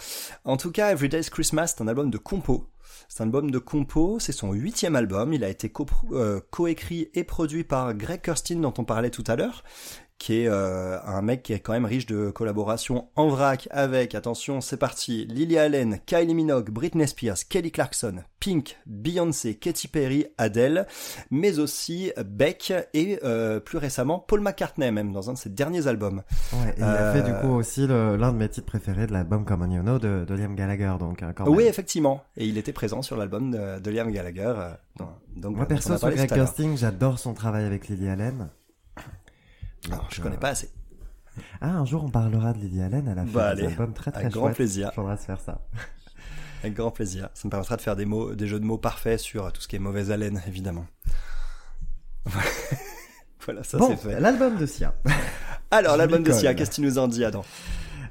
[0.46, 2.66] En tout cas, Everyday's Christmas, c'est un album de compo.
[3.08, 5.34] C'est un album de compo, c'est son huitième album.
[5.34, 5.72] Il a été
[6.12, 9.64] euh, coécrit et produit par Greg Kurstin dont on parlait tout à l'heure,
[10.20, 14.14] qui est euh, un mec qui est quand même riche de collaborations en vrac avec,
[14.16, 20.28] attention, c'est parti, Lily Allen, Kylie Minogue, Britney Spears, Kelly Clarkson, Pink, Beyoncé, Katy Perry,
[20.38, 20.86] Adele,
[21.32, 25.88] mais aussi Beck et euh, plus récemment Paul McCartney même dans un de ses derniers
[25.88, 26.22] albums.
[26.54, 29.14] Ouais, et il a Euh, fait du coup aussi l'un de mes titres préférés de
[29.14, 31.68] l'album Common You Know de, de Liam Gallagher, donc hein, quand Oui, même.
[31.68, 32.22] effectivement.
[32.36, 34.54] Et il était présent sur l'album de, de Liam Gallagher.
[35.38, 36.30] donc, Moi perso sur Greg.
[36.30, 38.50] Kirsting, j'adore son travail avec Lily Allen.
[39.88, 40.70] Alors, Donc, je connais pas assez.
[41.62, 43.94] Ah, un jour on parlera de Lily Allen, elle a fait Bah, des allez, albums
[43.94, 44.56] très très avec grand chouettes.
[44.56, 44.92] plaisir.
[44.94, 45.62] Faudra se faire ça.
[46.62, 47.30] Avec grand plaisir.
[47.36, 49.68] Ça me permettra de faire des mots, des jeux de mots parfaits sur tout ce
[49.70, 50.86] qui est mauvaise haleine, évidemment.
[53.46, 54.20] voilà, ça bon, c'est fait.
[54.20, 54.94] l'album de Sia.
[55.72, 57.46] Alors, l'album de Sia, qu'est-ce que tu nous en dis, Adam?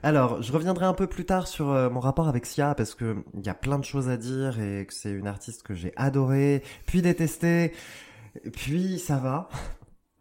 [0.02, 3.16] Alors, je reviendrai un peu plus tard sur euh, mon rapport avec Sia parce que
[3.34, 5.92] il y a plein de choses à dire et que c'est une artiste que j'ai
[5.96, 7.72] adorée, puis détestée,
[8.52, 9.48] puis ça va.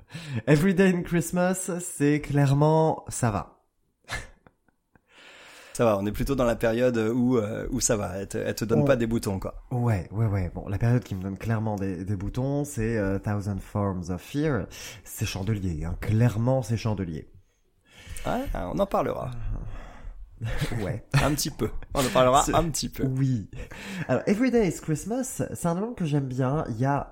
[0.48, 3.60] Everyday in Christmas, c'est clairement ça va.
[5.74, 8.14] Ça va, on est plutôt dans la période où, euh, où ça va.
[8.18, 9.64] Elle te, elle te donne On- pas des boutons, quoi.
[9.70, 10.52] Ouais, ouais, ouais.
[10.56, 14.20] Bon, la période qui me donne clairement des, des boutons, c'est euh, Thousand Forms of
[14.20, 14.66] Fear.
[15.04, 15.96] C'est chandelier, hein.
[16.02, 17.30] clairement c'est chandelier.
[18.26, 19.30] Ouais, on en parlera.
[20.84, 21.04] Ouais.
[21.24, 21.70] Un petit peu.
[21.96, 23.04] On en parlera un petit peu.
[23.06, 23.50] Oui.
[24.08, 26.64] Alors, Everyday is Christmas, c'est un album que j'aime bien.
[26.70, 27.12] Il y a,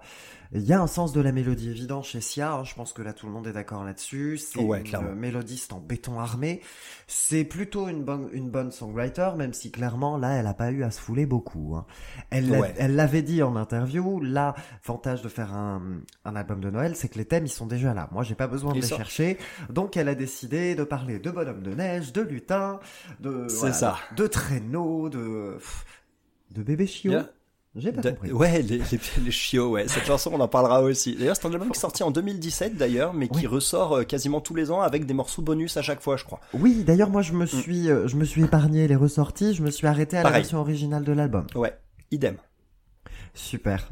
[0.54, 2.54] il y a un sens de la mélodie évident chez Sia.
[2.54, 2.64] hein.
[2.64, 4.38] Je pense que là, tout le monde est d'accord là-dessus.
[4.38, 5.14] C'est Ouais, une clairement.
[5.16, 6.62] mélodiste en béton armé.
[7.08, 10.84] C'est plutôt une bonne, une bonne songwriter, même si clairement, là, elle a pas eu
[10.84, 11.76] à se fouler beaucoup.
[11.76, 11.86] hein.
[12.30, 12.74] Elle Ouais.
[12.78, 14.20] elle l'avait dit en interview.
[14.22, 15.82] L'avantage de faire un,
[16.26, 18.08] un album de Noël, c'est que les thèmes, ils sont déjà là.
[18.12, 19.38] Moi, j'ai pas besoin de Ils les sont- chercher.
[19.70, 22.80] Donc, elle a décidé de parler de bonhomme de neige, de lutin,
[23.20, 23.96] de, voilà, ça.
[24.16, 25.58] de, de traîneau, de,
[26.52, 27.14] de bébé chiot.
[27.78, 28.32] J'ai pas De- compris.
[28.32, 29.88] Ouais, les, les, les chiots, ouais.
[29.89, 31.15] Cette chanson, on en parlera aussi.
[31.15, 34.39] D'ailleurs, c'est un album qui est sorti en 2017, d'ailleurs, mais qui ressort euh, quasiment
[34.39, 36.39] tous les ans avec des morceaux bonus à chaque fois, je crois.
[36.53, 39.53] Oui, d'ailleurs, moi, je me suis, euh, je me suis épargné les ressorties.
[39.53, 41.47] Je me suis arrêté à la version originale de l'album.
[41.55, 41.78] Ouais,
[42.11, 42.38] idem.
[43.34, 43.89] Super.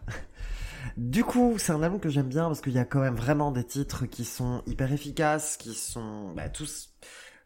[0.96, 3.52] Du coup, c'est un album que j'aime bien parce qu'il y a quand même vraiment
[3.52, 6.92] des titres qui sont hyper efficaces, qui sont bah, tous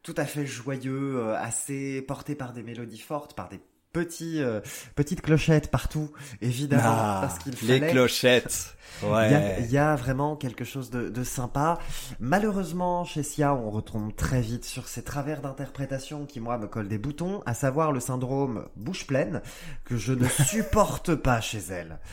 [0.04, 3.60] tout à fait joyeux, euh, assez portés par des mélodies fortes, par des
[3.98, 4.60] petits euh,
[4.96, 7.92] petites clochettes partout, évidemment, Ah, parce qu'il les fallait.
[7.92, 8.74] clochettes.
[9.04, 9.56] Il y, a, Ouais.
[9.60, 11.78] il y a vraiment quelque chose de, de sympa.
[12.20, 16.88] Malheureusement, chez Sia, on retombe très vite sur ces travers d'interprétation qui, moi, me collent
[16.88, 19.42] des boutons, à savoir le syndrome bouche pleine,
[19.86, 22.00] que je ne supporte pas chez elle.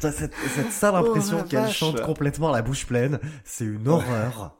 [0.00, 3.20] Cette, cette sale impression Oh, la qu'elle chante complètement la bouche pleine.
[3.44, 4.56] C'est une horreur.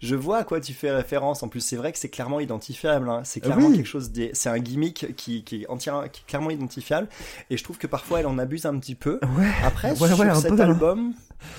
[0.00, 1.42] Je vois à quoi tu fais référence.
[1.42, 3.08] En plus, c'est vrai que c'est clairement identifiable.
[3.08, 3.20] hein.
[3.24, 3.76] C'est clairement Oui.
[3.76, 4.10] quelque chose.
[4.32, 7.08] C'est un gimmick qui, qui, est entière- qui est clairement identifiable.
[7.50, 9.20] Et je trouve que parfois elle en abuse un petit peu.
[9.36, 9.46] Ouais.
[9.64, 10.64] Après, Ouais, sur ouais, cet peu, hein.
[10.64, 11.12] album,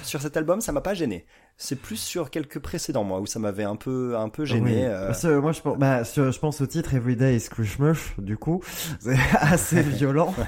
[0.03, 1.25] sur cet album, ça m'a pas gêné.
[1.61, 4.75] C'est plus sur quelques précédents moi où ça m'avait un peu, un peu gêné.
[4.77, 4.81] Oui.
[4.83, 5.07] euh.
[5.07, 8.61] Parce que moi, je, pense- bah, je pense au titre Everyday is Christmas, du coup.
[8.99, 10.33] C'est assez violent.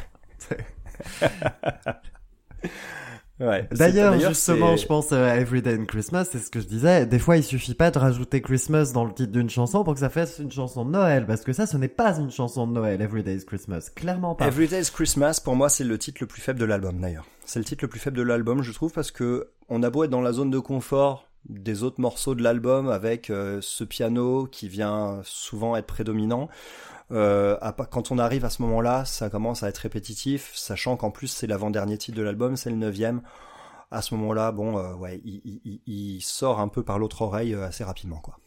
[3.42, 3.68] Ouais.
[3.72, 7.08] D'ailleurs, justement, je pense euh, à Everyday in Christmas, c'est ce que je disais.
[7.08, 10.00] Des fois, il suffit pas de rajouter Christmas dans le titre d'une chanson pour que
[10.00, 12.74] ça fasse une chanson de Noël, parce que ça, ce n'est pas une chanson de
[12.74, 13.90] Noël, Everyday is Christmas.
[13.96, 14.46] Clairement pas.
[14.46, 17.26] Every Day's Christmas, pour moi, c'est le titre le plus faible de l'album, d'ailleurs.
[17.46, 20.04] C'est le titre le plus faible de l'album, je trouve, parce que on a beau
[20.04, 24.48] être dans la zone de confort des autres morceaux de l'album avec euh, ce piano
[24.52, 26.50] qui vient souvent être prédominant.
[27.12, 27.58] Euh,
[27.90, 31.48] quand on arrive à ce moment-là, ça commence à être répétitif, sachant qu'en plus c'est
[31.48, 33.22] l'avant-dernier titre de l'album, c'est le neuvième.
[33.90, 37.66] À ce moment-là, bon, euh, ouais, il- il sort un peu par l'autre oreille euh,
[37.68, 38.38] assez rapidement, quoi.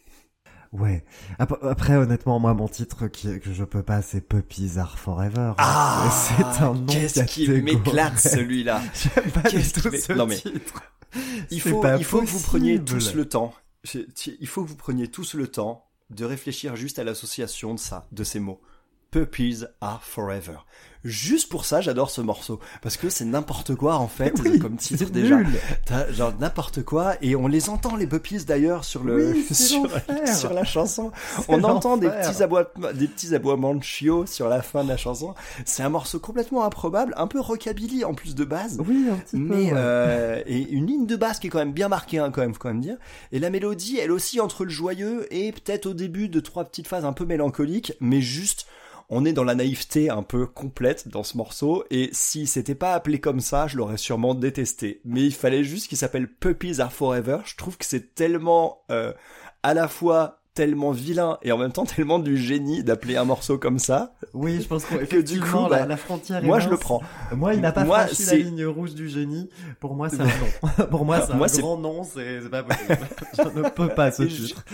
[0.75, 1.05] Ouais.
[1.39, 5.53] Ap- Après, honnêtement, moi, mon titre qui, que je peux pas, c'est Puppies Are Forever.
[5.59, 7.65] Ah, c'est un nom Qu'est-ce catégorique.
[7.65, 10.83] m'éclate celui-là J'aime pas du tout ce non, mais- titre.
[11.53, 13.55] Il faut, pas il faut que vous preniez tous le temps.
[14.41, 18.07] Il faut que vous preniez tous le temps de réfléchir juste à l'association de ça,
[18.11, 18.61] de ces mots.
[19.15, 20.57] Puppies are forever.
[21.05, 22.59] Juste pour ça, j'adore ce morceau.
[22.83, 25.39] Parce que c'est n'importe quoi, en fait, Oui, comme titre déjà.
[25.85, 30.53] T'as genre n'importe quoi, et on les entend, les puppies d'ailleurs, sur le, Oui, sur,
[30.53, 31.13] la chanson.
[31.47, 34.97] On entend des petits aboiements, des petits aboiements de chiots sur la fin de la
[34.97, 35.35] chanson.
[35.65, 38.81] C'est un morceau complètement improbable, un peu rockabilly en plus de base.
[38.85, 39.43] Oui, un petit peu.
[39.43, 39.73] Mais ouais.
[39.75, 42.55] euh, et une ligne de basse qui est quand même bien marquée, hein, quand même,
[42.55, 42.97] faut quand même dire.
[43.31, 46.89] Et la mélodie, elle aussi entre le joyeux et peut-être au début de trois petites
[46.89, 48.67] phases un peu mélancoliques, mais juste,
[49.09, 51.85] on est dans la naïveté un peu complète dans ce morceau.
[51.91, 55.01] Et si c'était pas appelé comme ça, je l'aurais sûrement détesté.
[55.05, 57.39] Mais il fallait juste qu'il s'appelle Puppies Are Forever.
[57.45, 59.13] Je trouve que c'est tellement euh,
[59.63, 63.59] à la fois tellement vilain et en même temps tellement du génie d'appeler un morceau
[63.59, 64.15] comme ça.
[64.35, 66.77] Oui, je pense que, Que du coup, la, bah, la frontière est Moi, je le
[66.77, 67.03] prends.
[67.33, 69.51] Moi, il n'a pas Moi, franchi la ligne rouge du génie.
[69.81, 70.25] Pour moi, c'est un
[70.79, 70.87] non.
[70.87, 72.05] Pour moi, c'est Moi, un c'est- grand non.
[72.05, 72.99] C'est pas possible.
[73.37, 74.65] je ne peux pas ce titre.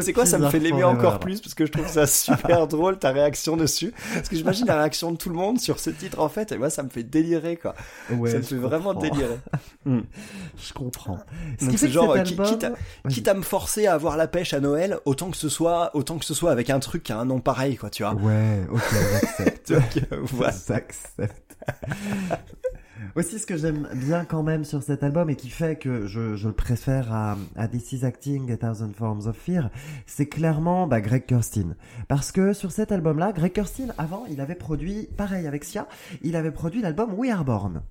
[0.00, 2.98] C'est quoi, ça me fait l'aimer encore plus parce que je trouve ça super drôle
[2.98, 3.92] ta réaction dessus.
[4.14, 6.58] Parce que j'imagine la réaction de tout le monde sur ce titre en fait et
[6.58, 7.74] moi ça me fait délirer quoi.
[8.10, 9.38] Ouais, ça me fait vraiment délirer.
[9.86, 11.18] Je comprends.
[11.60, 14.26] Ce c'est que genre cet qui- album- quitte, à, quitte me forcer à avoir la
[14.28, 17.12] pêche à Noël, autant que ce soit autant que ce soit avec un truc qui
[17.12, 18.14] a un nom pareil quoi, tu vois.
[18.14, 19.58] Ouais, ok, j'accepte.
[19.70, 20.54] Euh, voilà.
[20.66, 21.58] J'accepte.
[23.16, 26.36] Aussi, ce que j'aime bien quand même sur cet album et qui fait que je,
[26.36, 29.70] je le préfère à, à This Is Acting, A Thousand Forms of Fear,
[30.06, 31.74] c'est clairement bah, Greg Kurstin.
[32.06, 35.86] Parce que sur cet album-là, Greg Kurstin, avant, il avait produit, pareil avec Sia,
[36.22, 37.82] il avait produit l'album We Are Born.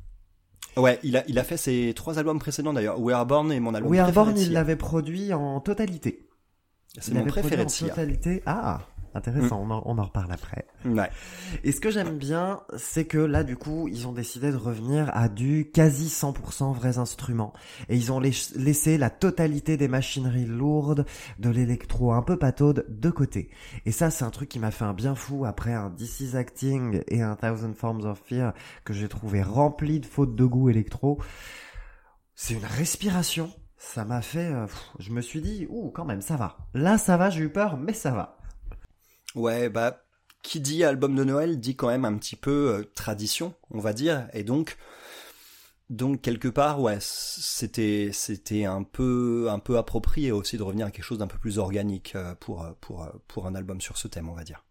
[0.78, 3.00] Ouais, il a il a fait ses trois albums précédents d'ailleurs.
[3.00, 6.27] We Are Born est mon album We Are Born, il l'avait produit en totalité.
[7.00, 7.90] C'est mon préféré en de Sia.
[7.90, 8.42] totalité.
[8.46, 8.82] Ah,
[9.14, 10.68] intéressant, on, en, on en reparle après.
[10.86, 11.10] Ouais.
[11.64, 15.10] Et ce que j'aime bien, c'est que là, du coup, ils ont décidé de revenir
[15.16, 17.52] à du quasi 100% vrais instruments.
[17.90, 21.06] Et ils ont lais- laissé la totalité des machineries lourdes,
[21.40, 23.50] de l'électro un peu pataude, de côté.
[23.88, 26.36] Et ça, c'est un truc qui m'a fait un bien fou après un This Is
[26.38, 28.54] Acting et un Thousand Forms of Fear
[28.86, 31.20] que j'ai trouvé rempli de fautes de goût électro.
[32.36, 33.50] C'est une respiration.
[33.94, 34.52] Ça m'a fait...
[34.52, 36.58] euh, pff, je me suis dit, ouh, quand même, ça va.
[36.74, 38.38] Là, ça va, j'ai eu peur, mais ça va.
[39.34, 40.04] Ouais, bah,
[40.44, 43.94] qui dit album de Noël dit quand même un petit peu euh, tradition, on va
[43.94, 44.78] dire, et donc,
[45.90, 50.92] donc quelque part, ouais, c'était, c'était un peu, un peu approprié aussi de revenir à
[50.92, 54.28] quelque chose d'un peu plus organique euh, pour, pour, pour un album sur ce thème,
[54.28, 54.66] on va dire.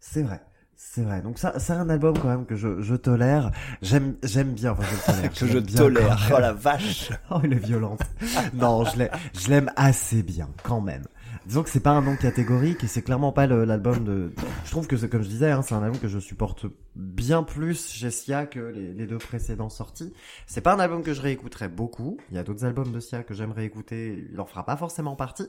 [0.00, 0.42] C'est vrai.
[0.80, 1.22] C'est vrai.
[1.22, 3.50] Donc ça, c'est un album quand même que je, je tolère.
[3.82, 4.72] J'aime, j'aime bien.
[4.72, 5.32] Enfin, je tolère.
[5.34, 6.30] Que je bien tolère.
[6.32, 7.10] Oh la vache.
[7.32, 8.00] Oh, il est violente.
[8.54, 11.02] non, je l'aime, je l'aime assez bien quand même.
[11.46, 14.32] Disons que c'est pas un nom catégorique et c'est clairement pas l'album de.
[14.64, 17.42] Je trouve que c'est comme je disais, hein, c'est un album que je supporte bien
[17.42, 20.12] plus chez Sia que les, les deux précédents sortis.
[20.46, 22.18] C'est pas un album que je réécouterai beaucoup.
[22.30, 24.28] Il y a d'autres albums de Sia que j'aimerais écouter.
[24.32, 25.48] Il en fera pas forcément partie.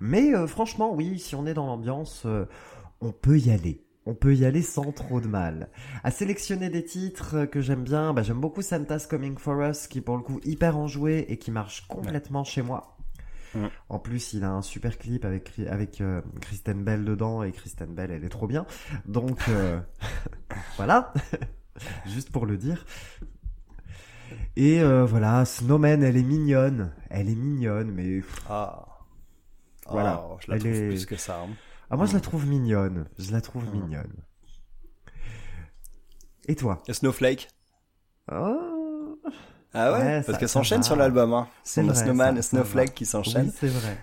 [0.00, 2.46] Mais euh, franchement, oui, si on est dans l'ambiance, euh,
[3.02, 3.84] on peut y aller.
[4.04, 5.68] On peut y aller sans trop de mal.
[6.02, 9.98] À sélectionner des titres que j'aime bien, bah, j'aime beaucoup Santa's Coming For Us, qui
[9.98, 12.96] est pour le coup hyper enjoué et qui marche complètement chez moi.
[13.90, 17.94] En plus, il a un super clip avec avec euh, Kristen Bell dedans et Kristen
[17.94, 18.64] Bell, elle est trop bien.
[19.04, 19.78] Donc euh,
[20.78, 21.12] voilà,
[22.06, 22.86] juste pour le dire.
[24.56, 28.86] Et euh, voilà, Snowman, elle est mignonne, elle est mignonne, mais Ah.
[29.88, 30.26] Voilà.
[30.30, 31.42] Oh, je la Elle trouve est- plus que ça.
[31.42, 31.48] hein.
[31.92, 33.70] Ah, moi je la trouve mignonne, je la trouve Mm.
[33.80, 34.12] mignonne.
[36.48, 36.82] Et toi?
[36.88, 37.48] Et Snowflake.
[38.32, 39.18] Oh,
[39.74, 41.32] Ah ouais, Ouais, parce qu'elle ça s'enchaîne sur l'album.
[41.32, 41.48] Hein.
[41.64, 42.94] C'est Snowman ça- et Snowflake va.
[42.94, 43.46] qui s'enchaînent.
[43.46, 43.96] oui, c'est vrai.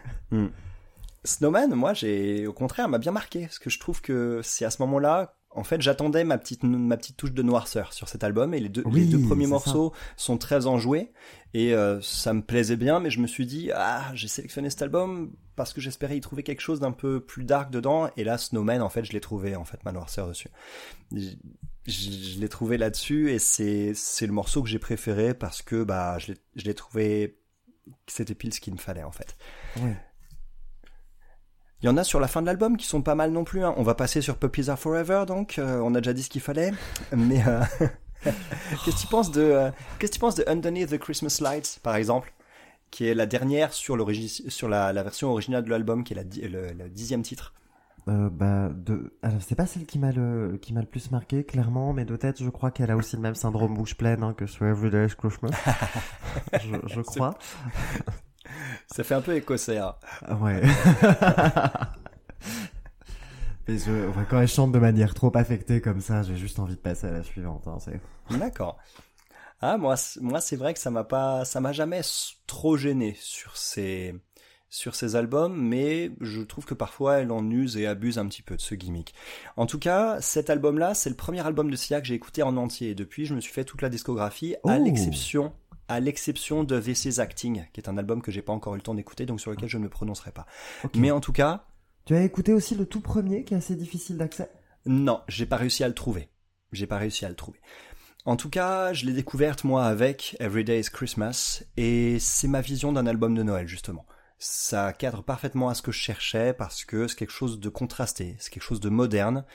[1.25, 4.71] Snowman, moi, j'ai, au contraire, m'a bien marqué, parce que je trouve que c'est à
[4.71, 8.53] ce moment-là, en fait, j'attendais ma petite, ma petite touche de noirceur sur cet album,
[8.53, 11.11] et les deux, Oui, les deux premiers morceaux sont très enjoués,
[11.53, 14.81] et euh, ça me plaisait bien, mais je me suis dit, ah, j'ai sélectionné cet
[14.83, 18.37] album parce que j'espérais y trouver quelque chose d'un peu plus dark dedans, et là,
[18.37, 20.49] Snowman, en fait, je l'ai trouvé, en fait, ma noirceur dessus.
[21.11, 21.29] Je,
[21.87, 25.83] je- je l'ai trouvé là-dessus, et c'est, c'est le morceau que j'ai préféré parce que,
[25.83, 26.33] bah, je
[26.63, 27.39] l'ai, trouvé,
[28.07, 29.35] c'était pile ce qu'il me fallait, en fait.
[29.81, 29.97] Ouais.
[31.81, 33.63] Il y en a sur la fin de l'album qui sont pas mal non plus.
[33.63, 33.73] hein.
[33.77, 36.41] On va passer sur Puppies Are Forever, donc euh, on a déjà dit ce qu'il
[36.41, 36.71] fallait.
[37.15, 37.61] Mais euh,
[38.23, 41.79] qu'est-ce que tu penses de euh, qu'est-ce que tu penses de Underneath the Christmas Lights,
[41.81, 42.33] par exemple,
[42.91, 43.95] qui est la dernière sur
[44.49, 47.53] sur la, la version originale de l'album, qui est la le, le dixième titre?
[48.07, 49.13] Euh, bah, de...
[49.21, 50.57] Alors, c'est pas celle qui m'a le...
[50.61, 53.21] qui m'a le plus marqué, clairement, mais de tête, je crois qu'elle a aussi le
[53.21, 55.51] même syndrome bouche pleine hein, que sur Everyday is Christmas.
[56.59, 57.37] je, je crois.
[58.87, 59.77] Ça fait un peu écossais.
[59.77, 59.95] hein.
[60.25, 60.61] Ah Ouais.
[63.67, 63.91] Mais je...
[64.29, 67.11] quand elle chante de manière trop affectée comme ça, j'ai juste envie de passer à
[67.11, 67.67] la suivante.
[67.67, 67.99] Hein, c'est...
[68.37, 68.77] D'accord.
[69.61, 71.99] Ah moi moi c'est vrai que ça m'a pas ça m'a jamais
[72.47, 74.15] trop gêné sur ces
[74.69, 78.41] sur ces albums mais je trouve que parfois elle en use et abuse un petit
[78.41, 79.13] peu de ce gimmick.
[79.57, 82.41] En tout cas, cet album là, c'est le premier album de Sia que j'ai écouté
[82.41, 84.83] en entier et depuis je me suis fait toute la discographie à Oh.
[84.85, 85.51] l'exception
[85.89, 88.77] à l'exception de This Is Acting qui est un album que j'ai pas encore eu
[88.77, 90.45] le temps d'écouter donc sur lequel je ne me prononcerai pas.
[90.95, 91.65] Mais en tout cas,
[92.05, 94.49] Tu as écouté aussi le tout premier qui est assez difficile d'accès?
[94.85, 96.29] Non, j'ai pas réussi à le trouver.
[96.71, 97.59] J'ai pas réussi à le trouver.
[98.25, 102.91] En tout cas, je l'ai découverte moi avec Everyday is Christmas et c'est ma vision
[102.91, 104.05] d'un album de Noël justement.
[104.37, 108.35] Ça cadre parfaitement à ce que je cherchais parce que c'est quelque chose de contrasté,
[108.39, 109.45] c'est quelque chose de moderne,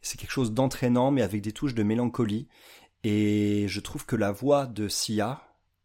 [0.00, 2.48] c'est quelque chose d'entraînant mais avec des touches de mélancolie
[3.04, 5.42] et je trouve que la voix de Sia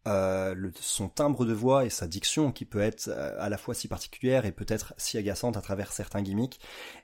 [0.08, 3.58] euh, le, son timbre de voix et sa diction, qui peut être euh, à la
[3.58, 6.60] fois si particulière et peut-être si agaçante à travers certains gimmicks,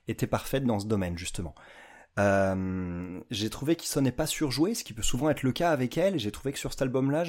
[0.08, 1.56] était parfaite dans ce domaine justement.
[2.20, 5.98] Euh, j'ai trouvé qu'il sonnait pas surjoué, ce qui peut souvent être le cas avec
[5.98, 6.16] elle.
[6.16, 7.24] et J'ai trouvé que sur cet album-là,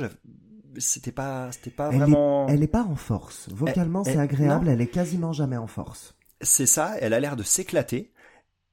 [0.78, 2.48] c'était pas, c'était pas Elle, vraiment.
[2.48, 3.48] est, elle est pas en force.
[3.50, 4.66] Vocalement, c'est agréable.
[4.66, 4.72] non.
[4.72, 6.14] Elle est quasiment jamais en force.
[6.40, 8.12] C'est ça, elle a l'air de s'éclater.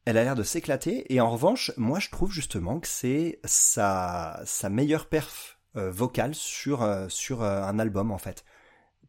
[0.05, 1.13] Elle a l'air de s'éclater.
[1.13, 6.81] Et en revanche, moi, je trouve justement que c'est sa, sa meilleure perf vocale sur,
[6.81, 8.43] euh, sur euh, un album, en fait.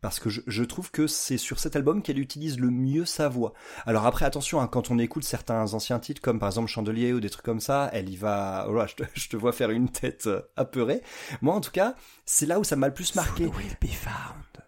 [0.00, 3.28] Parce que je, je trouve que c'est sur cet album qu'elle utilise le mieux sa
[3.28, 3.52] voix.
[3.84, 7.20] Alors après, attention, hein, quand on écoute certains anciens titres, comme par exemple Chandelier ou
[7.20, 8.66] des trucs comme ça, elle y va...
[8.68, 11.02] Oh là, je, te, je te vois faire une tête euh, apeurée.
[11.42, 13.44] Moi, en tout cas, c'est là où ça m'a le plus marqué.
[13.44, 14.64] Soon will be found.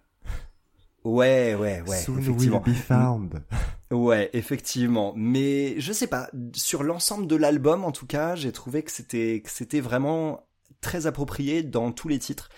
[1.05, 1.97] Ouais, ouais, ouais.
[1.97, 2.61] Soon will effectivement.
[2.61, 3.43] be found.
[3.91, 5.15] Ouais, effectivement.
[5.17, 9.41] Mais je sais pas, sur l'ensemble de l'album, en tout cas, j'ai trouvé que c'était
[9.43, 10.47] que c'était vraiment
[10.83, 12.51] très approprié dans tous les titres.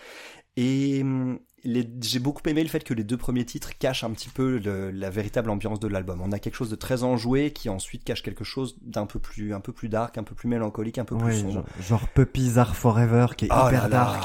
[0.57, 4.29] Et hum, j'ai beaucoup aimé le fait que les deux premiers titres cachent un petit
[4.29, 6.21] peu le- la véritable ambiance de l'album.
[6.23, 9.55] On a quelque chose de très enjoué qui ensuite cache quelque chose d'un peu plus
[9.55, 11.65] un peu plus dark, un peu plus mélancolique, un peu plus Ouais, sombre.
[11.81, 13.89] genre, Puppies Are Forever qui est Oh hyper là là.
[13.89, 14.25] dark.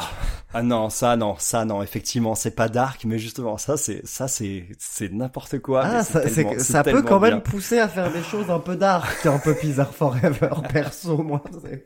[0.51, 4.27] Ah non, ça non, ça non, effectivement, c'est pas dark, mais justement ça c'est ça
[4.27, 5.83] c'est c'est n'importe quoi.
[5.85, 8.75] Ah, ça, tellement- que- ça peut quand même pousser à faire des choses un peu
[8.75, 11.43] dark en Puppies Are Forever, perso, moi.
[11.63, 11.85] c'est-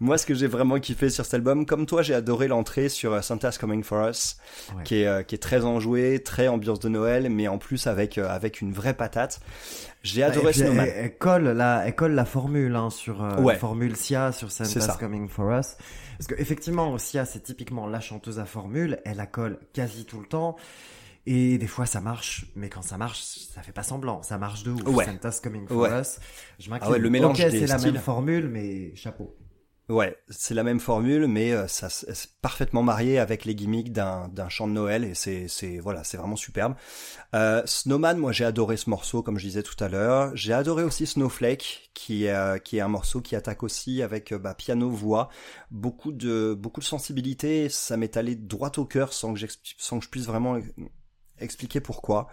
[0.00, 3.22] Moi, ce que j'ai vraiment kiffé sur cet album, comme toi, j'ai adoré l'entrée sur
[3.24, 4.37] Santa's Coming for Us,
[4.76, 4.82] Ouais.
[4.84, 8.18] qui est euh, qui est très enjouée, très ambiance de Noël, mais en plus avec
[8.18, 9.40] euh, avec une vraie patate.
[10.02, 10.86] J'ai adoré Et puis, Snowman.
[10.86, 13.54] Elle, elle colle la, elle colle la formule hein, sur euh, Ouais.
[13.54, 14.96] la formule Sia sur Santa's.
[14.98, 15.76] Coming for Us.
[16.18, 18.98] Parce que effectivement, Sia c'est typiquement la chanteuse à formule.
[19.04, 20.56] Elle la colle quasi tout le temps.
[21.26, 24.22] Et des fois ça marche, mais quand ça marche, ça fait pas semblant.
[24.22, 24.82] Ça marche de ouf.
[24.86, 25.04] Ouais.
[25.04, 26.00] Santa's Coming for Ouais.
[26.00, 26.18] Us.
[26.58, 26.70] Je.
[26.80, 29.36] Ah ouais, le mélange Ok, c'est la même formule, mais chapeau.
[29.88, 34.28] Ouais, c'est la même formule, mais euh, ça c'est parfaitement marié avec les gimmicks d'un
[34.28, 36.74] d'un chant de Noël et c'est c'est voilà, c'est vraiment superbe.
[37.34, 40.30] Euh, Snowman, moi j'ai adoré ce morceau comme je disais tout à l'heure.
[40.36, 44.34] J'ai adoré aussi Snowflake, qui est euh, qui est un morceau qui attaque aussi avec
[44.34, 45.30] bah, piano voix,
[45.70, 47.70] beaucoup de beaucoup de sensibilité.
[47.70, 49.40] Ça m'est allé droit au cœur sans que
[49.78, 50.58] sans que je puisse vraiment
[51.38, 52.28] expliquer pourquoi.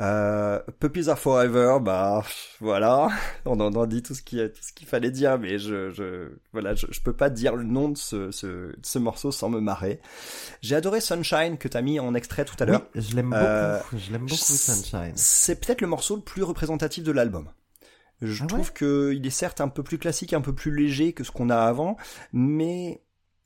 [0.00, 2.22] Euh, Puppies Are Forever, bah
[2.60, 3.08] voilà,
[3.44, 6.32] on en a dit tout ce qu'il tout ce qu'il fallait dire, mais je, je
[6.52, 9.48] voilà, je, je peux pas dire le nom de ce, ce, de ce morceau sans
[9.50, 10.00] me marrer.
[10.60, 12.82] J'ai adoré Sunshine que t'as mis en extrait tout à l'heure.
[12.94, 13.36] Oui, je l'aime beaucoup.
[13.42, 15.12] Euh, je l'aime beaucoup Sunshine.
[15.14, 17.48] C'est peut-être le morceau le plus représentatif de l'album.
[18.20, 20.74] Je Ah ouais trouve que il est certes un peu plus classique, un peu plus
[20.74, 21.96] léger que ce qu'on a avant,
[22.32, 23.02] mais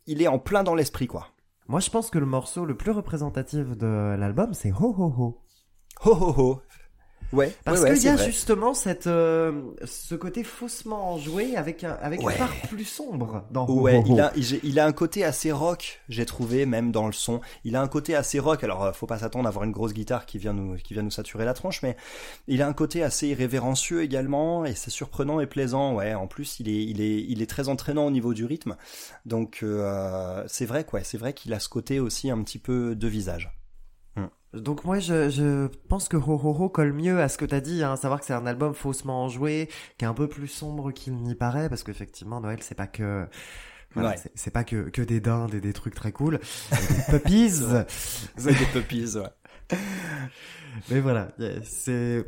[0.06, 1.28] il est en plein dans l'esprit quoi.
[1.68, 5.42] Moi, je pense que le morceau le plus représentatif de l'album, c'est Ho Ho Ho.
[6.04, 6.62] Ho ho ho.
[7.32, 8.24] Ouais, Parce ouais, ouais, qu'il y a vrai.
[8.24, 12.34] justement cette, euh, ce côté faussement enjoué avec, un, avec Ouais.
[12.34, 14.04] une part plus sombre dans Ho Ouais, Ho Ho.
[14.06, 17.40] il a, il, il a un côté assez rock, j'ai trouvé, même dans le son.
[17.64, 18.62] Il a un côté assez rock.
[18.62, 21.02] Alors, euh, faut pas s'attendre à avoir une grosse guitare qui vient nous, qui vient
[21.02, 21.96] nous saturer la tronche, mais
[22.46, 25.94] il a un côté assez irrévérencieux également, et c'est surprenant et plaisant.
[25.96, 28.76] Ouais, en plus, il est, il est, il est très entraînant au niveau du rythme.
[29.26, 31.02] Donc, euh, c'est vrai, quoi.
[31.02, 33.50] C'est vrai qu'il a ce côté aussi un petit peu de visage.
[34.56, 37.60] Donc moi, je, je pense que Ho Ho Ho colle mieux à ce que t'as
[37.60, 40.92] dit, hein, savoir que c'est un album faussement enjoué, qui est un peu plus sombre
[40.92, 43.26] qu'il n'y paraît, parce qu'effectivement, Noël, c'est pas que...
[43.94, 44.16] Voilà, Ouais.
[44.34, 46.38] c'est- pas que, que des dindes et des trucs très cool,
[46.70, 47.50] des puppies,
[48.36, 49.78] C'est des puppies, ouais.
[50.90, 51.28] mais voilà,
[51.64, 52.24] c'est-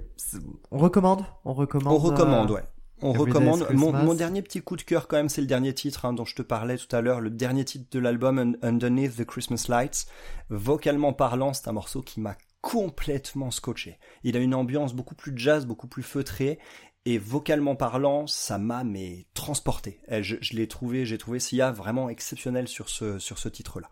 [0.70, 1.92] on recommande, on recommande.
[1.94, 2.62] On recommande, euh, ouais.
[3.00, 3.66] On Every recommande.
[3.72, 6.24] Mon, mon dernier petit coup de cœur quand même, c'est le dernier titre hein, dont
[6.24, 9.66] je te parlais tout à l'heure, le dernier titre de l'album Un- Underneath the Christmas
[9.68, 10.06] Lights.
[10.50, 13.98] Vocalement parlant, c'est un morceau qui m'a complètement scotché.
[14.24, 16.58] Il a une ambiance beaucoup plus jazz, beaucoup plus feutrée.
[17.04, 20.00] Et vocalement parlant, ça m'a mais transporté.
[20.10, 23.88] Je je l'ai trouvé, j'ai trouvé Sia vraiment exceptionnel sur ce sur ce titre-là.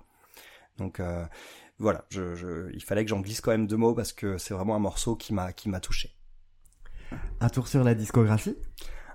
[0.77, 1.25] Donc euh,
[1.79, 4.53] voilà, je, je, il fallait que j'en glisse quand même deux mots parce que c'est
[4.53, 6.15] vraiment un morceau qui m'a qui m'a touché.
[7.41, 8.57] Un tour sur la discographie?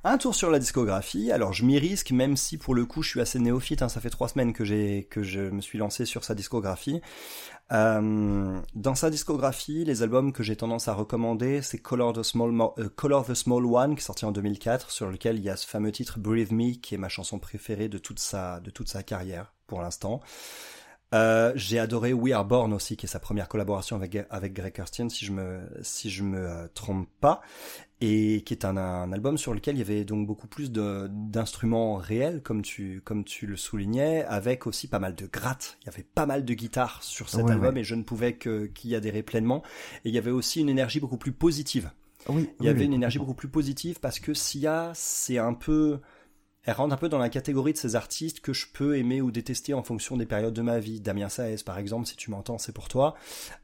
[0.03, 1.31] Un tour sur la discographie.
[1.31, 3.83] Alors je m'y risque, même si pour le coup je suis assez néophyte.
[3.83, 7.01] hein, ça fait trois semaines que j'ai que je me suis lancé sur sa discographie.
[7.71, 12.51] Euh, dans sa discographie, les albums que j'ai tendance à recommander, c'est Color the Small
[12.79, 15.67] euh, the Small One, qui est sorti en 2004, sur lequel il y a ce
[15.67, 19.03] fameux titre Breathe Me, qui est ma chanson préférée de toute sa de toute sa
[19.03, 20.19] carrière pour l'instant.
[21.13, 24.73] Euh, j'ai adoré We Are Born aussi, qui est sa première collaboration avec avec Greg
[24.73, 27.41] Kirsten, si je me si je me euh, trompe pas,
[27.99, 31.07] et qui est un, un album sur lequel il y avait donc beaucoup plus de
[31.11, 35.77] d'instruments réels, comme tu comme tu le soulignais, avec aussi pas mal de grattes.
[35.81, 37.77] Il y avait pas mal de guitares sur cet Ouais, album, ouais.
[37.77, 39.63] et je ne pouvais que qu'y adhérer pleinement.
[40.05, 41.91] Et il y avait aussi une énergie beaucoup plus positive.
[42.27, 45.37] Oui, Il y oui, avait oui, une énergie beaucoup plus positive parce que Sia, c'est
[45.39, 45.99] un peu
[46.63, 49.31] Elle rentre un peu dans la catégorie de ces artistes que je peux aimer ou
[49.31, 50.99] détester en fonction des périodes de ma vie.
[50.99, 53.15] Damien Saez, par exemple, si tu m'entends, c'est pour toi.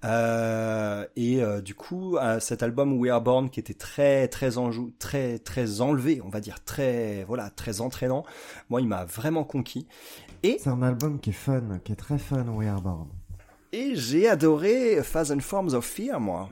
[0.03, 4.57] Euh, et euh, du coup, euh, cet album We Are Born, qui était très très
[4.57, 8.25] enjou, très très enlevé, on va dire très voilà très entraînant.
[8.69, 9.87] Moi, il m'a vraiment conquis.
[10.41, 13.09] Et C'est un album qui est fun, qui est très fun, We Are Born.
[13.73, 16.49] et j'ai adoré Thousand Forms of Fear, moi.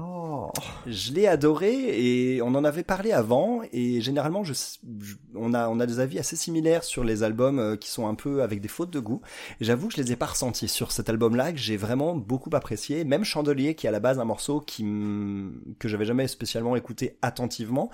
[0.00, 0.50] Oh,
[0.86, 4.42] Je l'ai adoré et on en avait parlé avant et généralement
[5.34, 8.60] on a des avis assez similaires sur les albums euh, qui sont un peu avec
[8.60, 9.20] des fautes de goût.
[9.60, 13.04] J'avoue que je les ai pas ressentis sur cet album-là que j'ai vraiment beaucoup apprécié.
[13.04, 14.84] Même Chandelier qui est à la base un morceau qui
[15.78, 17.90] que j'avais jamais spécialement écouté attentivement.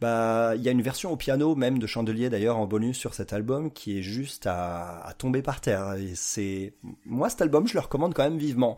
[0.00, 3.14] Bah il y a une version au piano même de Chandelier d'ailleurs en bonus sur
[3.14, 5.94] cet album qui est juste à, à tomber par terre.
[5.94, 6.74] Et c'est
[7.06, 8.76] moi cet album je le recommande quand même vivement.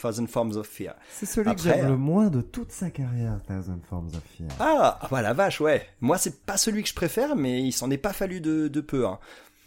[0.00, 0.94] Thousand Forms of Fear.
[1.10, 4.22] c'est celui Après, que j'aime euh, le moins de toute sa carrière, Thousand Forms of
[4.36, 4.48] Fear.
[4.58, 5.86] Ah, ah bah la vache, ouais.
[6.00, 8.80] Moi, c'est pas celui que je préfère, mais il s'en est pas fallu de, de
[8.80, 9.06] peu.
[9.06, 9.18] Hein.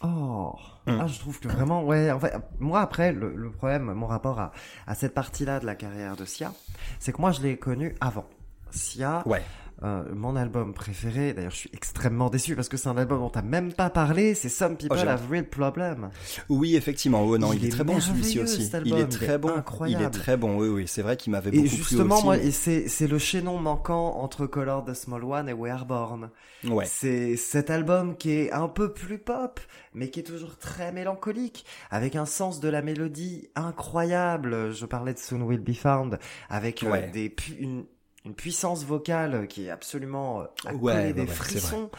[0.02, 0.54] Oh,
[0.88, 0.98] Hmm.
[1.00, 4.38] ah, je trouve que vraiment, ouais, en fait, moi après, le, le problème, mon rapport
[4.38, 4.52] à,
[4.86, 6.52] à cette partie-là de la carrière de Sia,
[7.00, 8.24] c'est que moi je l'ai connu avant.
[8.70, 9.42] Sia, Ouais.
[9.82, 13.28] Euh, mon album préféré, d'ailleurs je suis extrêmement déçu parce que c'est un album dont
[13.28, 16.10] t'as même pas parlé, c'est Some People Oh, j'ai- Have Real Problem.
[16.48, 17.22] Oui, effectivement.
[17.22, 18.70] Oh, non, Il il, est, est très bon celui-ci aussi.
[18.84, 19.50] il est il très est bon.
[19.54, 20.02] incroyable.
[20.02, 20.56] Il est très bon.
[20.58, 20.84] Oui, oui.
[20.88, 22.24] C'est vrai qu'il m'avait beaucoup Et plu justement, aussi.
[22.24, 25.84] moi, et c'est, c'est le chaînon manquant entre Color the Small One et We Are
[25.84, 26.30] Born.
[26.68, 26.86] Ouais.
[26.86, 29.60] C'est cet album qui est un peu plus pop,
[29.94, 34.72] mais qui est toujours très mélancolique, avec un sens de la mélodie incroyable.
[34.72, 36.18] Je parlais de Soon Will Be Found,
[36.48, 37.10] avec euh, Ouais.
[37.12, 37.84] des une,
[38.26, 41.90] une puissance vocale qui est absolument euh, à Ouais, des ouais, frissons.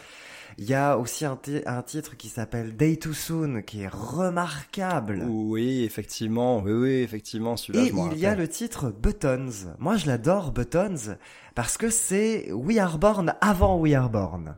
[0.60, 3.88] Il y a aussi un, ti- un titre qui s'appelle Day Too Soon, qui est
[3.88, 5.24] remarquable.
[5.28, 6.58] Oui, effectivement.
[6.58, 7.56] Oui, oui, effectivement.
[7.56, 9.50] Celui-là, Et je il y a le titre Buttons.
[9.78, 11.16] Moi, je l'adore, Buttons,
[11.54, 14.56] parce que c'est We Are Born avant We Are Born.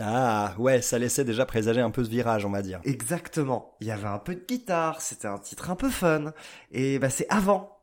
[0.00, 2.80] Ah, ouais, ça laissait déjà présager un peu ce virage, on va dire.
[2.84, 3.74] Exactement.
[3.80, 6.32] Il y avait un peu de guitare, c'était un titre un peu fun.
[6.70, 7.75] Et bah, c'est avant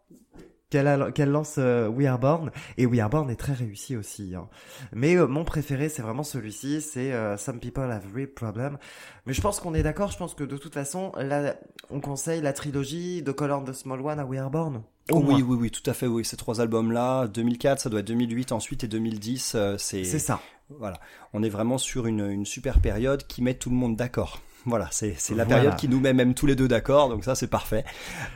[1.14, 2.52] qu'elle lance euh, We Are Born.
[2.78, 4.34] Et We Are Born est très réussi aussi.
[4.36, 4.48] hein.
[4.92, 8.78] Mais euh, mon préféré, c'est vraiment celui-ci, c'est euh, Some People Have Real Problem.
[9.26, 11.56] Mais je pense qu'on est d'accord, je pense que de toute façon, là,
[11.90, 14.84] on conseille la trilogie de Color the Small One à We Are Born.
[15.12, 16.08] Au oui, oui, oui, tout à fait.
[16.08, 20.20] Oui, ces trois albums-là, 2004, ça doit être 2008 ensuite et 2010, euh, c'est C'est
[20.20, 20.40] ça.
[20.80, 20.98] Voilà,
[21.34, 24.40] on est vraiment sur une, une super période qui met tout le monde d'accord.
[24.66, 25.46] Voilà, c'est la Voilà.
[25.46, 27.84] période qui nous met même tous les deux d'accord, donc ça c'est parfait.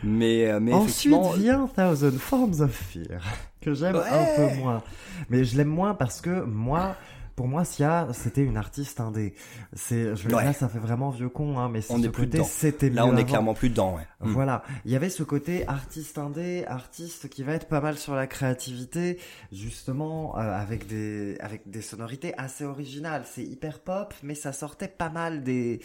[0.04, 3.22] Mais, euh, mais Ensuite effectivement, vient Thousand Forms of Fear,
[3.62, 4.02] que j'aime Ouais.
[4.10, 4.84] un peu moins.
[5.30, 6.96] Mais je l'aime moins parce que moi,
[7.38, 9.36] pour moi, Sia, c'était une artiste indé.
[9.74, 10.44] C'est, je Ouais.
[10.44, 13.16] là, ça fait vraiment vieux con, hein, mais On ce est côté, c'était là on
[13.16, 14.08] est clairement plus dedans, ouais.
[14.22, 14.32] Mm.
[14.32, 18.16] Voilà, il y avait ce côté artiste indé, artiste qui va être pas mal sur
[18.16, 19.20] la créativité,
[19.52, 23.24] justement euh, avec des avec des sonorités assez originales.
[23.32, 25.80] C'est hyper pop, mais ça sortait pas mal des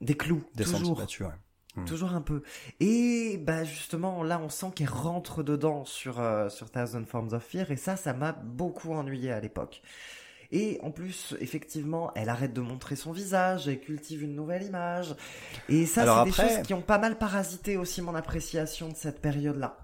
[0.00, 0.98] des clous, Des toujours.
[1.76, 1.84] Mm.
[1.84, 2.42] Toujours un peu.
[2.80, 7.44] Et bah justement, là, on sent qu'elle rentre dedans sur euh, sur Thousand Forms of
[7.44, 9.82] Fear, et ça, ça m'a beaucoup ennuyé à l'époque.
[10.56, 15.16] Et en plus, effectivement, elle arrête de montrer son visage, elle cultive une nouvelle image.
[15.68, 19.20] Et ça, c'est des choses qui ont pas mal parasité aussi mon appréciation de cette
[19.20, 19.76] période-là.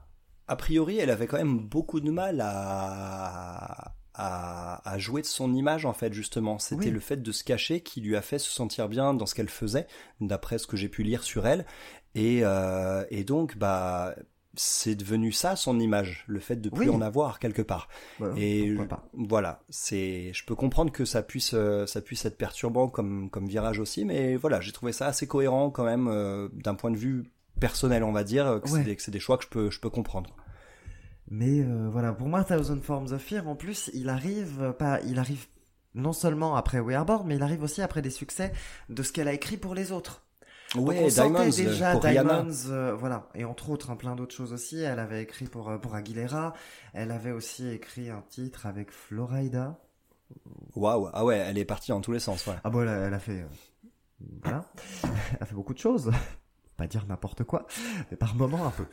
[0.47, 5.53] A priori, elle avait quand même beaucoup de mal à, à, à jouer de son
[5.55, 6.61] image, en fait, justement.
[6.61, 6.91] C'était Oui.
[6.93, 9.49] le fait de se cacher qui lui a fait se sentir bien dans ce qu'elle
[9.51, 9.89] faisait,
[10.21, 11.67] d'après ce que j'ai pu lire sur elle.
[12.15, 14.15] Et, euh, et donc, bah,
[14.55, 16.95] c'est devenu ça son image, le fait de plus Oui.
[16.95, 17.89] en avoir quelque part.
[18.37, 19.09] Et pas.
[19.13, 23.47] voilà, c'est, je peux comprendre que ça puisse, euh, ça puisse être perturbant comme, comme
[23.47, 26.97] virage aussi, mais voilà, j'ai trouvé ça assez cohérent quand même euh, d'un point de
[26.97, 27.31] vue
[27.61, 28.79] personnel, on va dire, que Ouais.
[28.81, 30.35] c'est des, que c'est des choix que je peux, je peux comprendre.
[31.29, 35.01] Mais euh, voilà, pour moi, Thousand Forms of Fear, en plus, il arrive euh, pas,
[35.03, 35.47] il arrive
[35.95, 38.53] non seulement après We Are Born, mais il arrive aussi après des succès
[38.89, 40.25] de ce qu'elle a écrit pour les autres.
[40.75, 42.43] Donc, Ouais, on sentait Diamonds, déjà pour Rihanna.
[42.43, 44.81] Diamonds, euh, voilà, et entre autres hein, plein d'autres choses aussi.
[44.81, 46.55] Elle avait écrit pour euh, pour Aguilera,
[46.93, 49.81] elle avait aussi écrit un titre avec Florida.
[50.77, 52.55] Waouh, ah ouais, elle est partie dans tous les sens, ouais.
[52.63, 53.47] Ah bon, elle a, elle a fait, euh,
[54.45, 54.65] voilà,
[55.03, 56.11] elle a fait beaucoup de choses.
[56.77, 57.67] Pas dire n'importe quoi,
[58.11, 58.87] mais par moment un peu.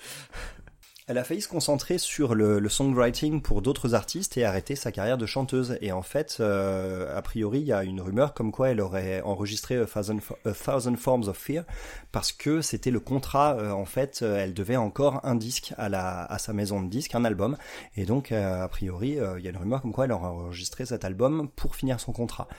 [1.09, 4.91] Elle a failli se concentrer sur le, le songwriting pour d'autres artistes et arrêter sa
[4.91, 5.77] carrière de chanteuse.
[5.79, 9.21] Et en fait, euh, a priori, il y a une rumeur comme quoi elle aurait
[9.21, 11.63] enregistré A Thousand, A Thousand Forms of Fear
[12.11, 13.55] parce que c'était le contrat.
[13.55, 16.89] euh, en fait, euh, elle devait encore un disque à, la, à sa maison de
[16.89, 17.55] disques, un album.
[17.95, 20.27] Et donc, euh, a priori, euh, il y a une rumeur comme quoi elle aurait
[20.27, 22.49] enregistré cet album pour finir son contrat.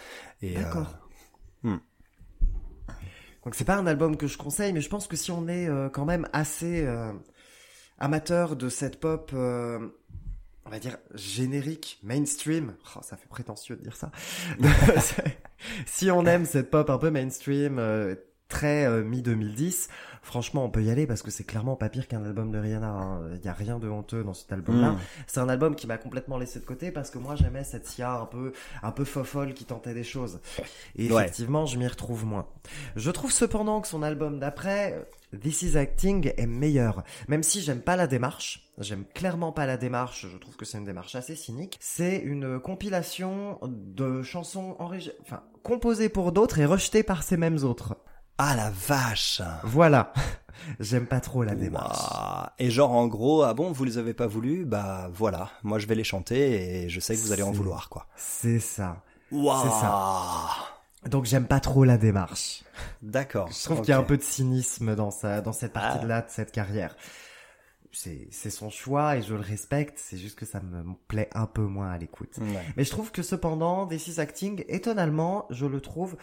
[0.43, 0.87] Euh, D'accord.
[1.65, 1.77] hmm.
[3.45, 5.69] Donc c'est pas un album que je conseille, mais je pense que si on est
[5.69, 7.13] euh, quand même assez euh,
[7.99, 9.89] amateur de cette pop euh,
[10.69, 12.75] on va dire, générique, mainstream.
[12.95, 14.11] Oh, ça fait prétentieux de dire ça.
[15.87, 18.15] si on aime cette pop un peu mainstream, euh,
[18.49, 19.89] très euh, mi-2010,
[20.23, 22.89] franchement, on peut y aller parce que c'est clairement pas pire qu'un album de Rihanna.
[22.89, 23.21] hein.
[23.37, 24.93] Il y a rien de honteux dans cet album-là.
[24.93, 24.99] Mm.
[25.27, 28.13] C'est un album qui m'a complètement laissé de côté parce que moi, j'aimais cette Sia
[28.15, 30.41] un peu, un peu fofolle qui tentait des choses.
[30.97, 31.23] Et Ouais.
[31.23, 32.47] effectivement, je m'y retrouve moins.
[32.97, 35.07] Je trouve cependant que son album d'après,
[35.39, 37.05] This Is Acting, est meilleur.
[37.29, 40.79] Même si j'aime pas la démarche, j'aime clairement pas la démarche, je trouve que c'est
[40.79, 41.77] une démarche assez cynique.
[41.81, 47.59] C'est une compilation de chansons enregistrées, enfin, composées pour d'autres et rejetées par ces mêmes
[47.63, 47.97] autres.
[48.39, 50.13] Ah la vache Voilà.
[50.81, 52.51] J'aime pas trop la démarche.
[52.59, 54.65] Et genre en gros, ah bon, vous les avez pas voulu?
[54.65, 57.89] Bah voilà, moi je vais les chanter et je sais que vous allez en vouloir
[57.89, 58.07] quoi.
[58.17, 59.03] C'est ça.
[59.31, 59.63] Waouh.
[59.65, 60.49] C'est ça.
[61.09, 62.65] Donc j'aime pas trop la démarche.
[63.03, 63.49] D'accord.
[63.53, 65.81] Je trouve qu'il y a un peu de cynisme dans sa, dans cette Ah.
[65.81, 66.97] partie-là de cette carrière.
[67.93, 69.99] C'est, c'est son choix et je le respecte.
[69.99, 72.37] C'est juste que ça me plaît un peu moins à l'écoute.
[72.39, 72.65] Ouais.
[72.77, 76.17] Mais je trouve que cependant, This Is Acting, étonnamment, je le trouve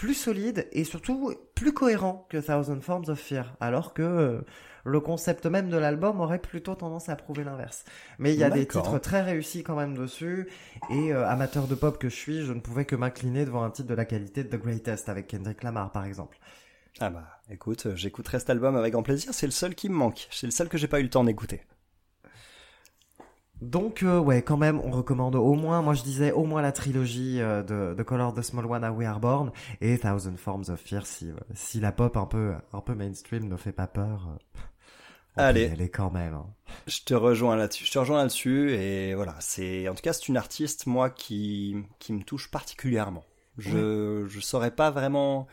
[0.00, 3.54] plus solide et surtout plus cohérent que Thousand Forms of Fear.
[3.60, 4.40] Alors que euh,
[4.84, 7.84] le concept même de l'album aurait plutôt tendance à prouver l'inverse.
[8.18, 10.48] Mais il y a des titres très réussis quand même dessus.
[10.88, 13.68] Et euh, amateur de pop que je suis, je ne pouvais que m'incliner devant un
[13.68, 16.38] titre de la qualité de The Greatest avec Kendrick Lamar par exemple.
[16.98, 20.28] Ah bah écoute, j'écouterai cet album avec grand plaisir, c'est le seul qui me manque.
[20.30, 21.60] C'est le seul que j'ai pas eu le temps d'écouter.
[23.60, 26.72] Donc euh, ouais, quand même, on recommande au moins, moi je disais au moins la
[26.72, 29.52] trilogie euh, de The Color of the Small One à We Are Born
[29.82, 33.48] et Thousand Forms of Fear si, euh, si la pop un peu un peu mainstream
[33.48, 34.28] ne fait pas peur.
[34.30, 34.60] euh,
[35.36, 35.64] on Allez.
[35.66, 36.34] peut y aller quand même.
[36.34, 36.46] hein.
[36.86, 37.84] Je te rejoins là-dessus.
[37.84, 41.76] Je te rejoins là-dessus et voilà, c'est en tout cas c'est une artiste moi qui
[41.98, 43.24] qui me touche particulièrement.
[43.58, 45.46] Je je saurais pas vraiment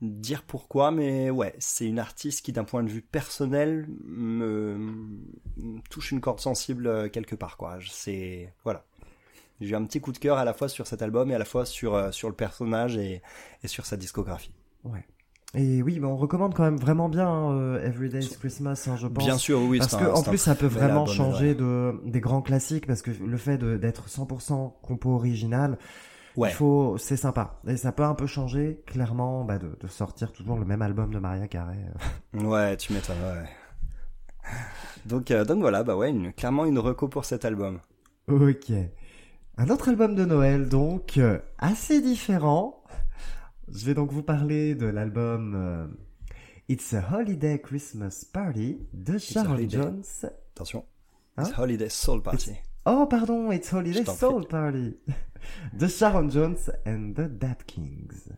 [0.00, 4.76] dire pourquoi, mais ouais, c'est une artiste qui d'un point de vue personnel me,
[5.58, 7.78] me touche une corde sensible euh, quelque part quoi.
[7.90, 8.84] C'est voilà.
[9.60, 11.38] J'ai eu un petit coup de cœur à la fois sur cet album et à
[11.38, 13.20] la fois sur euh, sur le personnage et
[13.62, 14.54] et sur sa discographie.
[14.84, 15.04] Ouais.
[15.54, 19.08] Et oui, mais on recommande quand même vraiment bien hein, euh, Everyday's Christmas, hein, je
[19.08, 19.24] pense.
[19.24, 22.40] Bien sûr, oui, Parce que un- en plus ça peut vraiment changer de des grands
[22.40, 25.76] classiques parce que le fait d'être 100% compo original,
[26.36, 26.50] Ouais.
[26.50, 30.32] il faut c'est sympa et ça peut un peu changer clairement bah, de, de sortir
[30.32, 31.78] toujours le même album de Maria Carey.
[32.36, 32.42] euh.
[32.44, 33.48] Ouais, tu m'étonnes, ouais.
[35.06, 37.80] Donc, euh, donc voilà, bah ouais, une- clairement une reco pour cet album.
[38.28, 38.70] Ok.
[39.56, 42.82] Un autre album de Noël, donc, euh, assez différent.
[43.68, 45.86] Je vais donc vous parler de l'album euh,
[46.68, 49.76] It's a Holiday Christmas Party de a Holiday.
[49.76, 50.02] Jones.
[50.54, 50.84] Attention.
[51.36, 52.52] Hein It's Holiday Soul Party.
[52.92, 54.94] Oh, pardon, It's Holiday Soul Party.
[55.76, 58.28] De Sharon Jones and the Dap Kings.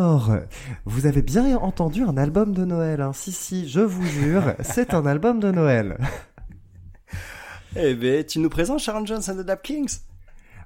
[0.00, 0.30] Alors,
[0.84, 3.12] vous avez bien entendu un album de Noël, hein.
[3.14, 5.96] Si, si, je vous jure, c'est un album de Noël.
[7.78, 9.98] Eh ben, tu nous présentes Sharon Jones and the Dap Kings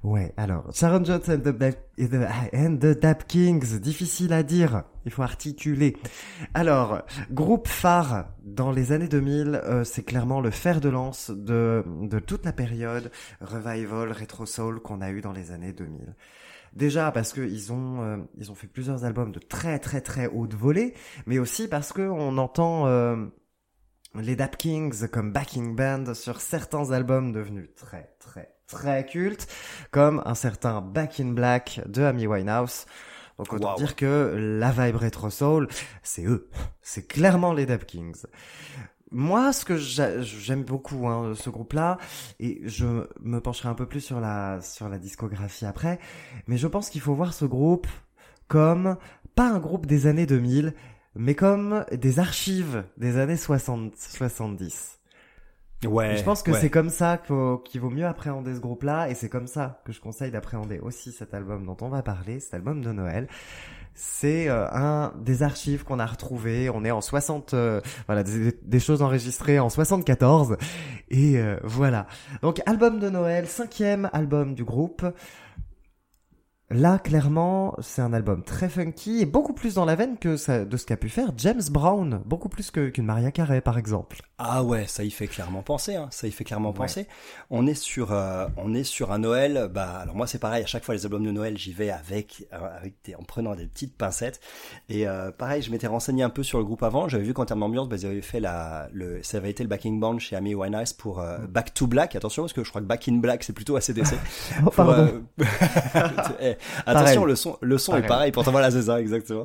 [0.04, 4.44] Ouais, alors, Sharon Jones and the, Dap- et the- and the Dap Kings, difficile à
[4.44, 5.96] dire, il faut articuler.
[6.54, 7.02] Alors,
[7.32, 12.18] groupe phare dans les années 2000, euh, c'est clairement le fer de lance de, de
[12.20, 13.10] toute la période
[13.40, 16.14] revival, retro soul qu'on a eu dans les années 2000.
[16.72, 20.26] Déjà parce que ils ont euh, ils ont fait plusieurs albums de très très très
[20.28, 20.94] haute volée,
[21.26, 23.16] mais aussi parce que on entend euh,
[24.14, 29.48] les Dap Kings comme backing band sur certains albums devenus très très très cultes,
[29.90, 32.86] comme un certain Back in Black de Amy Winehouse.
[33.38, 33.76] Donc autant Wow.
[33.78, 35.66] dire que la vibe retro soul,
[36.02, 36.50] c'est eux,
[36.82, 38.22] c'est clairement les Dap Kings.
[39.12, 41.98] Moi, ce que j'a- j'aime beaucoup hein, ce groupe-là,
[42.38, 45.98] et je me pencherai un peu plus sur la sur la discographie après,
[46.46, 47.88] mais je pense qu'il faut voir ce groupe
[48.48, 48.96] comme
[49.34, 50.74] pas un groupe des années 2000,
[51.16, 54.98] mais comme des archives des années 60 70.
[55.86, 56.12] Ouais.
[56.12, 56.60] Et je pense que ouais.
[56.60, 57.16] c'est comme ça
[57.64, 61.10] qu'il vaut mieux appréhender ce groupe-là, et c'est comme ça que je conseille d'appréhender aussi
[61.10, 63.28] cet album dont on va parler, cet album de Noël.
[63.94, 66.70] C'est euh, un des archives qu'on a retrouvé.
[66.70, 70.56] On est en 60, euh, voilà, des, des choses enregistrées en 74,
[71.10, 72.06] et euh, voilà.
[72.42, 75.04] Donc album de Noël, cinquième album du groupe.
[76.72, 80.64] Là, clairement, c'est un album très funky et beaucoup plus dans la veine que ça-
[80.64, 84.20] de ce qu'a pu faire James Brown, beaucoup plus que- qu'une Maria Carey, par exemple.
[84.38, 85.96] Ah ouais, ça y fait clairement penser.
[85.96, 86.06] Hein.
[86.12, 86.74] Ça y fait clairement Ouais.
[86.76, 87.08] penser.
[87.50, 89.68] On est sur, euh, on est sur un Noël.
[89.74, 90.62] Bah, alors moi c'est pareil.
[90.62, 93.54] À chaque fois les albums de Noël, j'y vais avec, euh, avec des, en prenant
[93.56, 94.40] des petites pincettes.
[94.88, 97.08] Et euh, pareil, je m'étais renseigné un peu sur le groupe avant.
[97.08, 99.68] J'avais vu qu'en termes d'ambiance, bah, ils avaient fait la, le, ça avait été le
[99.68, 102.14] backing band chez Amy Winehouse pour euh, Back to Black.
[102.14, 104.14] Attention parce que je crois que Back in Black c'est plutôt ACDC.
[104.64, 105.20] Oh, pardon.
[105.38, 105.44] euh,
[106.84, 107.00] Pareil.
[107.02, 108.32] attention, le son, le son est Pareil.
[108.32, 109.44] Pourtant voilà, c'est ça exactement.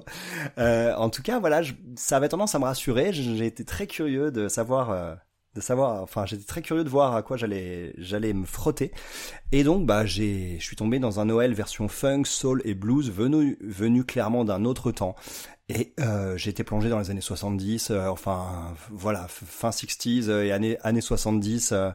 [0.58, 3.14] Euh, en tout cas, voilà, je- ça avait tendance à me rassurer.
[3.14, 4.92] J'ai j'ai été très curieux de savoir.
[4.92, 5.16] euh,
[5.56, 8.92] de savoir, enfin, j'étais très curieux de voir à quoi j'allais, j'allais me frotter.
[9.54, 13.10] Et donc, bah, j'ai, je suis tombé dans un Noël version funk, soul et blues
[13.10, 15.16] venu, venu clairement d'un autre temps.
[15.68, 20.52] Et euh, été plongé dans les années 70, euh, enfin voilà, fin 60s euh, et
[20.52, 21.90] années, années 70, euh,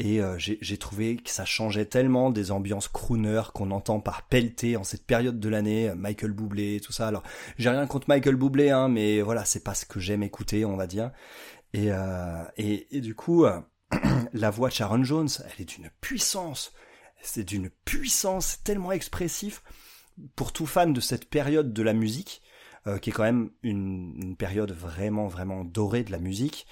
[0.00, 4.76] et euh, j'ai trouvé que ça changeait tellement des ambiances crooner qu'on entend par pelleter
[4.76, 7.06] en cette période de l'année, euh, Michael Bublé, tout ça.
[7.06, 7.22] Alors
[7.56, 10.76] j'ai rien contre Michael Bublé, hein, mais voilà, c'est pas ce que j'aime écouter, on
[10.76, 11.12] va dire.
[11.72, 11.90] Et,
[12.56, 13.46] et, et du coup,
[14.32, 16.72] la voix de Sharon Jones, elle est d'une puissance,
[17.20, 19.62] c'est d'une puissance tellement expressif
[20.36, 22.42] pour tout fan de cette période de la musique
[22.86, 26.66] euh, qui est quand même une, une période vraiment vraiment dorée de la musique,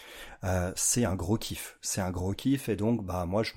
[0.44, 1.78] euh, c'est un gros kiff.
[1.80, 3.52] C'est un gros kiff et donc bah moi je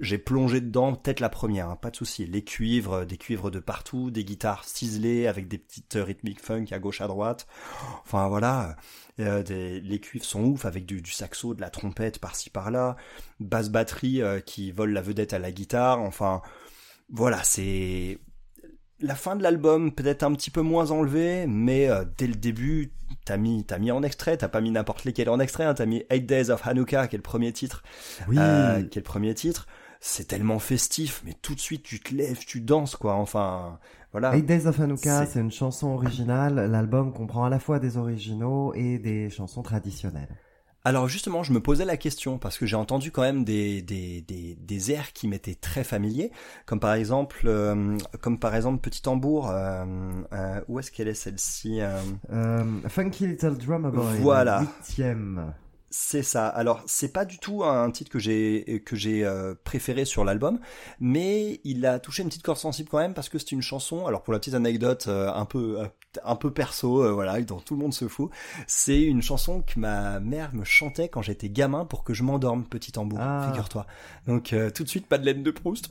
[0.00, 2.26] j'ai plongé dedans peut-être la première, hein, pas de souci.
[2.26, 6.78] Les cuivres, des cuivres de partout, des guitares ciselées avec des petites rythmiques funk à
[6.78, 7.46] gauche à droite.
[8.02, 8.76] Enfin voilà,
[9.20, 12.96] euh, des- les cuivres sont ouf avec du, du saxo, de la trompette par-ci par-là,
[13.40, 16.00] basse batterie euh, qui vole la vedette à la guitare.
[16.00, 16.42] Enfin
[17.10, 18.18] voilà, c'est
[19.04, 22.92] la fin de l'album peut-être un petit peu moins enlevée, mais euh, dès le début,
[23.24, 25.86] t'as mis, t'as mis en extrait, t'as pas mis n'importe lesquels en extrait, hein, t'as
[25.86, 27.82] mis Eight Days of Hanukkah, qui est le premier titre,
[28.28, 28.36] Oui.
[28.38, 29.66] euh, qui est le premier titre.
[30.00, 33.14] C'est tellement festif, mais tout de suite tu te lèves, tu danses quoi.
[33.14, 33.78] Enfin,
[34.12, 34.36] voilà.
[34.36, 36.70] Eight Days of Hanukkah, C'est- c'est une chanson originale.
[36.70, 40.28] L'album comprend à la fois des originaux et des chansons traditionnelles.
[40.86, 44.20] Alors justement, je me posais la question parce que j'ai entendu quand même des des
[44.20, 46.30] des, des airs qui m'étaient très familiers,
[46.66, 49.48] comme par exemple euh, comme par exemple Petit Tambour.
[49.50, 49.84] euh,
[50.34, 51.80] euh, où est-ce qu'elle est celle-ci
[52.88, 54.60] Funky Little Drummer Boy, Voilà.
[54.60, 55.54] huitième.
[55.96, 56.48] C'est ça.
[56.48, 60.58] Alors, c'est pas du tout un titre que j'ai que j'ai euh, préféré sur l'album,
[60.98, 64.04] mais il a touché une petite corde sensible quand même parce que c'est une chanson.
[64.04, 65.86] Alors pour la petite anecdote euh, un peu euh,
[66.22, 68.30] un peu perso, euh, voilà, dont tout le monde se fout.
[68.66, 72.64] C'est une chanson que ma mère me chantait quand j'étais gamin pour que je m'endorme,
[72.64, 73.18] petit tambour.
[73.20, 73.48] Ah.
[73.48, 73.86] Figure-toi.
[74.26, 75.90] Donc euh, tout de suite pas de laine de Proust.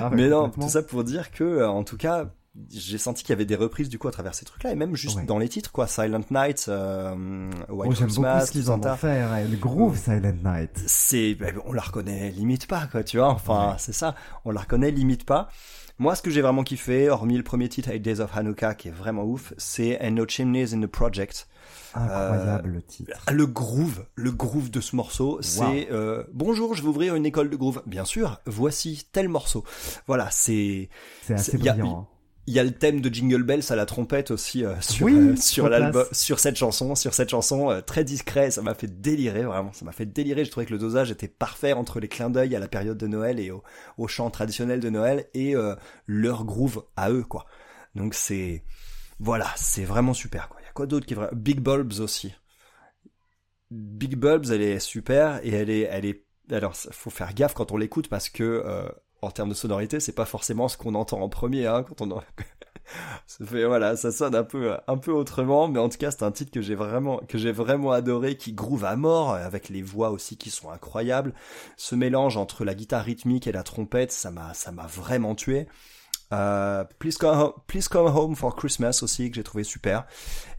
[0.00, 2.30] Ah, mais non, tout ça pour dire que euh, en tout cas.
[2.70, 4.94] J'ai senti qu'il y avait des reprises du coup à travers ces trucs-là et même
[4.94, 5.24] juste Ouais.
[5.24, 9.24] dans les titres quoi, Silent Night, euh, White Oh, j'aime beaucoup ce qu'ils ont fait.
[9.24, 10.82] ouais, Le groove Silent Night.
[10.86, 14.14] c'est ben, on la reconnaît limite pas quoi tu vois enfin c'est ça
[14.44, 15.48] on la reconnaît limite pas
[15.98, 18.88] moi ce que j'ai vraiment kiffé hormis le premier titre Eight Days of Hanukkah qui
[18.88, 21.48] est vraiment ouf c'est And No Chimneys in the Project
[21.94, 23.12] Incroyable le titre.
[23.32, 27.48] le groove le groove de ce morceau c'est euh, bonjour je vais ouvrir une école
[27.48, 29.64] de groove bien sûr voici tel morceau
[30.06, 30.90] voilà c'est
[31.22, 32.08] C'est assez brillant.
[32.46, 35.14] Il y a le thème de Jingle Bells à la trompette aussi euh, sur Oui,
[35.14, 38.50] euh, sur trop l'album sur cette chanson sur cette chanson euh, très discret.
[38.50, 39.72] Ça m'a fait délirer vraiment.
[39.72, 40.44] Ça m'a fait délirer.
[40.44, 43.06] Je trouvais que le dosage était parfait entre les clins d'œil à la période de
[43.06, 43.62] Noël et au,
[43.96, 47.46] au chant traditionnel de Noël et euh, leur groove à eux quoi.
[47.94, 48.64] Donc c'est
[49.20, 50.58] voilà c'est vraiment super quoi.
[50.62, 51.30] Il y a quoi d'autre qui est vrai?
[51.32, 52.34] Big Bulbs aussi.
[53.70, 57.72] Big Bulbs elle est super et elle est elle est alors faut faire gaffe quand
[57.72, 58.88] on l'écoute parce que euh,
[59.22, 62.10] en termes de sonorité c'est pas forcément ce qu'on entend en premier hein, quand on
[62.10, 62.22] en-
[63.26, 66.22] ça fait voilà ça sonne un peu un peu autrement mais en tout cas c'est
[66.24, 69.82] un titre que j'ai vraiment que j'ai vraiment adoré qui groove à mort avec les
[69.82, 71.32] voix aussi qui sont incroyables.
[71.76, 75.66] Ce mélange entre la guitare rythmique et la trompette ça m'a ça m'a vraiment tué
[76.32, 80.04] euh, Please, come home, Please Come Home for Christmas aussi que j'ai trouvé super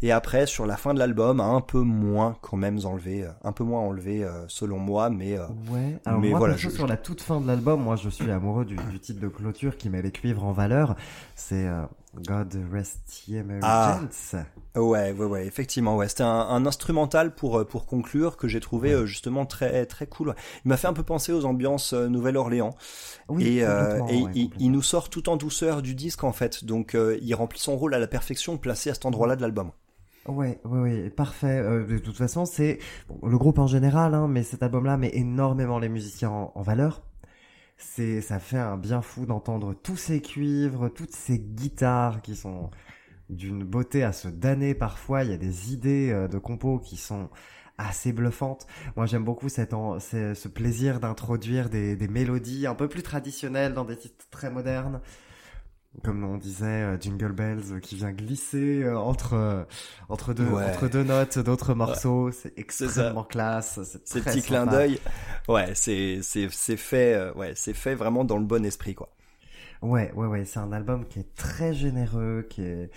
[0.02, 3.52] et après sur la fin de l'album un peu moins quand même enlevé euh, un
[3.52, 5.38] peu moins enlevé euh, selon moi mais
[5.72, 5.98] Ouais.
[6.06, 8.66] Alors Mais moi, voilà, je- sur la toute fin de l'album, moi, je suis amoureux
[8.66, 10.96] du, du titre de clôture qui met les cuivres en valeur.
[11.36, 11.66] C'est
[12.28, 14.00] God Rest Ye Merry Ah.
[14.02, 14.38] Gents.
[14.76, 16.08] Ouais, ouais, ouais, effectivement, ouais.
[16.08, 20.06] C'était un, un instrumental pour euh, pour conclure que j'ai trouvé euh, justement très très
[20.08, 20.36] cool.
[20.64, 22.76] Il m'a fait un peu penser aux ambiances euh, Nouvelle-Orléans
[23.30, 26.64] Oui, et, euh, et ouais, il, nous sort tout en douceur du disque en fait.
[26.66, 29.72] Donc euh, il remplit son rôle à la perfection, placé à cet endroit-là de l'album.
[30.28, 31.60] Ouais, ouais, ouais, parfait.
[31.60, 32.80] Euh, de toute façon, c'est
[33.10, 36.62] bon, le groupe en général, hein, mais cet album-là met énormément les musiciens en, en
[36.62, 37.02] valeur.
[37.84, 42.72] C'est, ça fait un bien fou d'entendre tous ces cuivres, toutes ces guitares qui sont
[43.30, 45.24] d'une beauté à se damner parfois.
[45.24, 47.30] Il y a des idées euh, de compos qui sont
[47.78, 48.68] assez bluffantes.
[48.98, 53.74] Moi, j'aime beaucoup cet en- c'est- ce plaisir d'introduire des mélodies un peu plus traditionnelles
[53.74, 55.02] dans des titres très modernes.
[56.02, 59.68] Comme on disait, euh, Jingle Bells euh, qui vient glisser euh, entre
[60.10, 60.66] entre deux Ouais.
[60.66, 62.32] entre deux notes d'autres morceaux.
[62.32, 63.80] C'est extrêmement classe.
[64.06, 64.72] C'est clins sympa.
[64.72, 65.00] d'œil,
[65.48, 69.10] ouais, c'est c'est c'est fait, ouais, c'est fait vraiment dans le bon esprit, quoi.
[69.82, 70.46] Ouais, ouais, ouais.
[70.46, 72.90] C'est un album qui est très généreux, qui est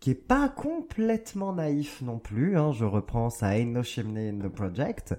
[0.00, 2.56] qui est pas complètement naïf non plus.
[2.56, 2.72] Hein.
[2.72, 5.14] Je reprends ça Ain't No Chimney in the Project,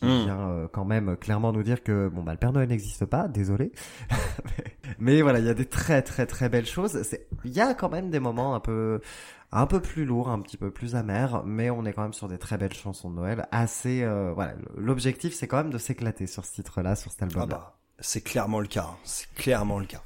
[0.00, 0.24] qui Mm.
[0.24, 3.28] vient euh, quand même clairement nous dire que bon bah le Père Noël n'existe pas,
[3.28, 3.72] désolé.
[4.98, 7.02] Mais voilà, il y a des très très très belles choses.
[7.02, 9.00] C'est, il y a quand même des moments un peu
[9.52, 12.28] un peu plus lourds, un petit peu plus amers, mais on est quand même sur
[12.28, 13.46] des très belles chansons de Noël.
[13.50, 14.54] Assez, euh, voilà.
[14.76, 17.46] L'objectif c'est quand même de s'éclater sur ce titre-là, sur cet Ah album-là.
[17.56, 18.96] bah, c'est clairement le cas, hein.
[19.04, 20.02] c'est clairement le cas.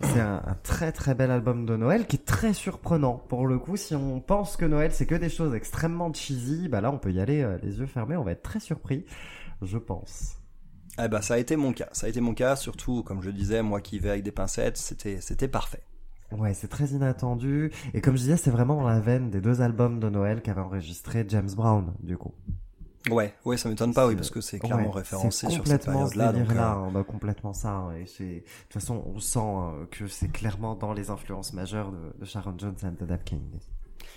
[0.00, 3.14] C'est un, un très très bel album de Noël qui est très surprenant.
[3.28, 6.80] Pour le coup, si on pense que Noël c'est que des choses extrêmement cheesy, bah
[6.80, 9.06] là on peut y aller euh, les yeux fermés, on va être très surpris,
[9.62, 10.36] je pense.
[11.02, 13.30] Eh bah, ça a été mon cas, ça a été mon cas, surtout, comme je
[13.30, 15.82] disais, moi qui vais avec des pincettes, c'était c'était parfait.
[16.32, 17.72] Ouais, c'est très inattendu.
[17.94, 20.60] Et comme je disais, c'est vraiment dans la veine des deux albums de Noël qu'avait
[20.60, 22.34] enregistré James Brown, du coup.
[23.10, 25.66] Ouais, ouais, ça m'étonne pas, oui, C'est- parce que c'est clairement Ouais, référencé c'est sur
[25.66, 26.32] cette période-là.
[26.32, 27.70] donc, délire-là, euh, hein, bah, complètement ça.
[27.70, 31.54] hein, et c'est, de toute façon, on sent euh, que c'est clairement dans les influences
[31.54, 33.40] majeures de, de Sharon Jones the Dap King.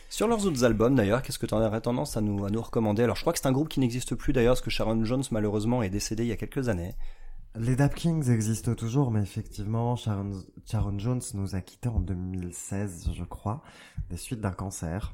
[0.10, 3.04] Sur leurs autres albums, d'ailleurs, qu'est-ce que tu aurais tendance à nous, à nous recommander?
[3.04, 5.24] Alors, je crois que c'est un groupe qui n'existe plus, d'ailleurs, parce que Sharon Jones,
[5.32, 6.94] malheureusement, est décédé il y a quelques années.
[7.56, 10.32] Les Dap Kings existent toujours, mais effectivement, Sharon,
[10.66, 13.62] Sharon Jones nous a quittés en 2016, je crois,
[14.10, 15.14] des suites d'un cancer.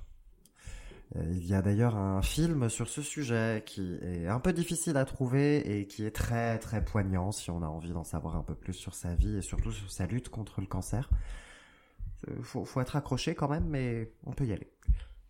[1.16, 4.98] Euh, Il y a d'ailleurs un film sur ce sujet qui est un peu difficile
[4.98, 8.44] à trouver et qui est très très poignant si on a envie d'en savoir un
[8.44, 11.10] peu plus sur sa vie et surtout sur sa lutte contre le cancer.
[12.28, 14.72] Euh, Faut, faut être accroché quand même, mais on peut y aller.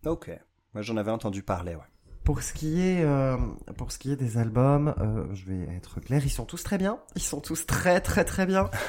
[0.05, 0.31] Ok.
[0.73, 1.81] Moi, j'en avais entendu parler, ouais.
[2.23, 3.37] Pour ce qui est, euh,
[3.77, 6.77] pour ce qui est des albums, euh, je vais être clair, ils sont tous très
[6.77, 6.99] bien.
[7.15, 8.69] Ils sont tous très très très bien.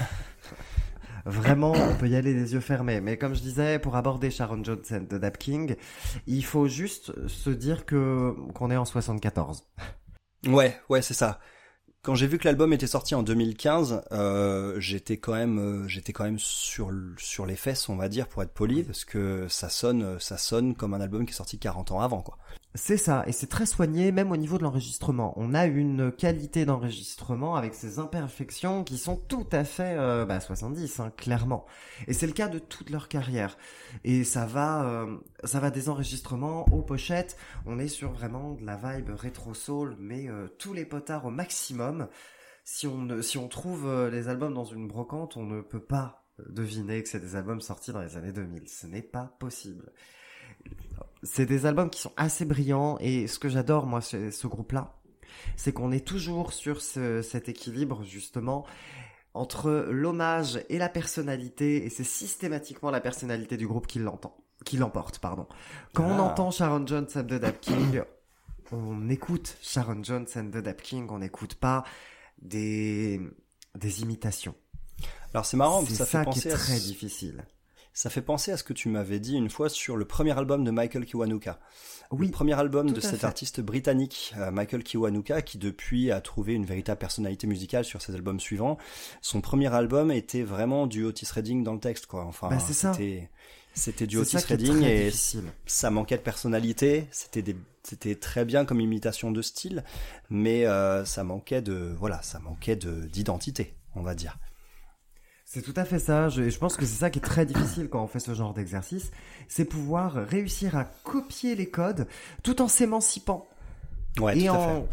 [1.25, 3.01] Vraiment, on peut y aller les yeux fermés.
[3.01, 5.77] Mais comme je disais, pour aborder Sharon Jones the Dap King,
[6.27, 9.65] il faut juste se dire que qu'on est en 74.
[10.47, 11.41] Ouais, ouais, c'est ça.
[12.03, 16.15] Quand j'ai vu que l'album était sorti en 2015, euh, j'étais quand même, euh, j'étais
[16.15, 19.69] quand même sur sur les fesses, on va dire, pour être poli, parce que ça
[19.69, 22.39] sonne, ça sonne comme un album qui est sorti 40 ans avant, quoi.
[22.77, 25.35] C'est ça, et c'est très soigné, même au niveau de l'enregistrement.
[25.37, 30.39] On a une qualité d'enregistrement avec ces imperfections qui sont tout à fait euh, bah,
[30.39, 31.67] 70, hein, clairement.
[32.07, 33.59] Et c'est le cas de toute leur carrière.
[34.05, 37.37] Et ça va, euh, ça va des enregistrements aux pochettes.
[37.67, 41.31] On est sur vraiment de la vibe rétro soul, mais euh, tous les potards au
[41.31, 42.07] maximum.
[42.63, 47.03] Si on si on trouve les albums dans une brocante, on ne peut pas deviner
[47.03, 48.69] que c'est des albums sortis dans les années 2000.
[48.69, 49.91] Ce n'est pas possible
[51.23, 54.95] c'est des albums qui sont assez brillants et ce que j'adore moi chez ce groupe-là,
[55.57, 58.65] c'est qu'on est toujours sur ce, cet équilibre justement
[59.35, 64.77] entre l'hommage et la personnalité et c'est systématiquement la personnalité du groupe qui l'entend, qui
[64.77, 65.47] l'emporte pardon.
[65.95, 66.23] Quand on Ah.
[66.23, 68.03] entend Sharon Jones and the Dap King,
[68.73, 71.85] on écoute Sharon Jones and the Dap King, on n'écoute pas
[72.43, 73.21] des
[73.77, 74.55] des imitations.
[75.33, 77.45] Alors c'est marrant, c'est ça, ça, fait qui penser est à très ce- difficile.
[78.01, 80.65] Ça fait penser à ce que tu m'avais dit une fois sur le premier album
[80.65, 81.61] de Michael Kiwanuka.
[82.11, 83.27] Oui, le premier album de cet fait.
[83.27, 88.15] artiste britannique, euh, Michael Kiwanuka, qui depuis a trouvé une véritable personnalité musicale sur ses
[88.15, 88.79] albums suivants.
[89.21, 92.25] Son premier album était vraiment du Otis Redding dans le texte, quoi.
[92.25, 93.29] Enfin, Bah, c'était
[93.75, 95.45] c'était du Otis Redding et difficile.
[95.67, 97.07] ça manquait de personnalité.
[97.11, 99.85] C'était des c'était très bien comme imitation de style,
[100.31, 104.39] mais euh, ça manquait de voilà, ça manquait de d'identité, on va dire.
[105.53, 106.29] C'est tout à fait ça.
[106.29, 108.55] Je, je pense que c'est ça qui est très difficile quand on fait ce genre
[108.55, 109.11] d'exercice.
[109.49, 112.07] C'est pouvoir réussir à copier les codes
[112.45, 113.49] tout en s'émancipant.
[114.21, 114.83] Ouais, et tout à en...
[114.83, 114.89] fait.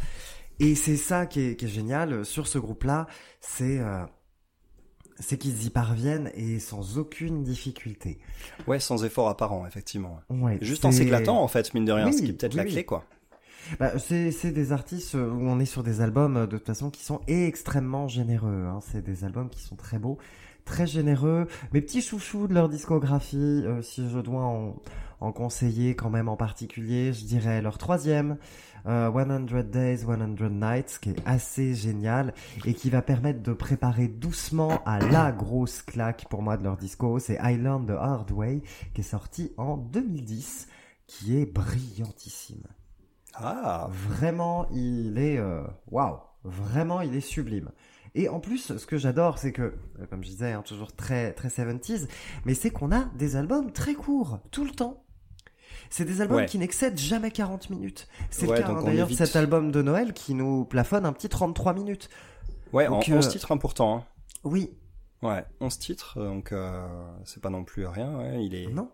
[0.65, 3.05] Et c'est ça qui est, qui est génial sur ce groupe-là.
[3.39, 4.03] C'est, euh,
[5.19, 8.17] c'est qu'ils y parviennent et sans aucune difficulté.
[8.65, 10.21] Ouais, sans effort apparent, effectivement.
[10.31, 12.57] Ouais, Juste en s'éclatant, en fait, mine de rien, Oui, ce qui est peut-être oui,
[12.57, 13.05] la clé, quoi.
[13.79, 17.03] Bah, c'est, des artistes où on est sur des albums euh, de toute façon qui
[17.03, 18.65] sont extrêmement généreux.
[18.67, 18.79] Hein.
[18.81, 20.17] C'est des albums qui sont très beaux,
[20.67, 21.47] très généreux.
[21.73, 24.75] Mes petits chouchous de leur discographie, euh, si je dois en,
[25.19, 28.37] en conseiller quand même en particulier, je dirais leur troisième,
[28.85, 32.33] euh, 100 Days, 100 Nights, qui est assez génial
[32.65, 36.77] et qui va permettre de préparer doucement à la grosse claque pour moi de leur
[36.77, 37.17] disco.
[37.17, 38.61] C'est I Learned the Hard Way,
[38.93, 40.67] qui est sorti en 2010,
[41.07, 42.67] qui est brillantissime.
[43.33, 47.69] Ah, Vraiment, il est euh, waouh, vraiment, il est sublime.
[48.19, 51.33] Et en plus, ce que j'adore, c'est que, euh, comme je disais, hein, toujours très
[51.33, 52.07] très 70s,
[52.45, 55.03] mais c'est qu'on a des albums très courts tout le temps.
[55.91, 56.45] C'est des albums Ouais.
[56.47, 58.07] qui n'excèdent jamais 40 minutes.
[58.31, 61.13] C'est Ouais, le cas hein, d'ailleurs de cet album de Noël qui nous plafonne un
[61.13, 62.09] petit 33 minutes.
[62.73, 63.97] ouais, Donc, en euh, 11 titres hein, pourtant.
[63.97, 64.05] hein.
[64.43, 64.71] Oui,
[65.23, 66.85] Ouais, 11 titres, donc euh,
[67.25, 68.17] c'est pas non plus rien.
[68.19, 68.67] Ouais, il est.
[68.67, 68.89] Non.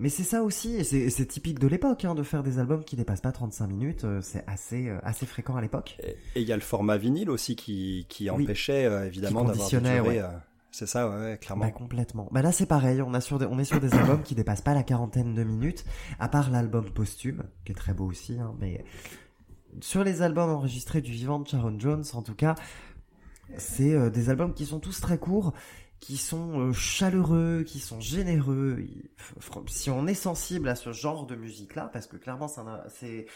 [0.00, 2.96] Mais c'est ça aussi, et c'est typique de l'époque, hein, de faire des albums qui
[2.96, 4.04] dépassent pas 35 minutes.
[4.04, 5.98] euh, c'est assez, euh, assez fréquent à l'époque.
[6.34, 8.44] Et il y a le format vinyle aussi qui, qui Oui.
[8.44, 10.22] empêchait euh, évidemment d'avoir ouais.
[10.72, 11.64] C'est ça, ouais, clairement.
[11.66, 12.28] Bah, complètement.
[12.30, 14.62] Bah là c'est pareil, on, a sur des- on est sur des albums qui dépassent
[14.62, 15.84] pas la quarantaine de minutes,
[16.18, 18.84] à part l'album posthume, qui est très beau aussi, hein, mais
[19.80, 22.54] sur les albums enregistrés du vivant de Sharon Jones, en tout cas,
[23.56, 25.52] c'est des albums qui sont tous très courts,
[26.00, 28.78] qui sont euh, chaleureux, qui sont généreux.
[29.68, 32.48] Si on est sensible à ce genre de musique-là, parce que clairement
[32.88, 33.26] c'est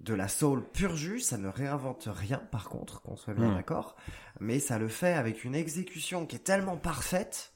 [0.00, 3.54] de la soul pur jus, ça ne réinvente rien par contre, qu'on soit bien Hmm.
[3.54, 3.96] d'accord,
[4.40, 7.52] mais ça le fait avec une exécution qui est tellement parfaite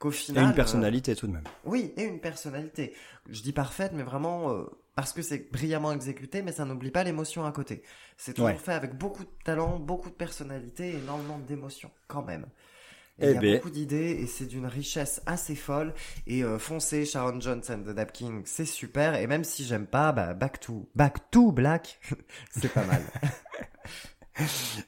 [0.00, 0.44] qu'au Et final...
[0.46, 1.44] une euh, personnalité tout de même.
[1.64, 2.94] oui, et une personnalité.
[3.28, 4.64] Je dis parfaite, mais vraiment euh,
[4.96, 7.82] parce que c'est brillamment exécuté, mais ça n'oublie pas l'émotion à côté.
[8.16, 8.58] C'est toujours Ouais.
[8.58, 12.46] fait avec beaucoup de talent, beaucoup de personnalité et énormément d'émotion, quand même.
[13.20, 13.56] Et Eh il y a ben.
[13.56, 15.94] beaucoup d'idées et c'est d'une richesse assez folle.
[16.26, 19.14] Et euh, foncez Sharon Jones and the Dap King, c'est super.
[19.16, 22.00] Et même si j'aime pas, bah, Back to Back to Black,
[22.50, 23.02] c'est pas mal.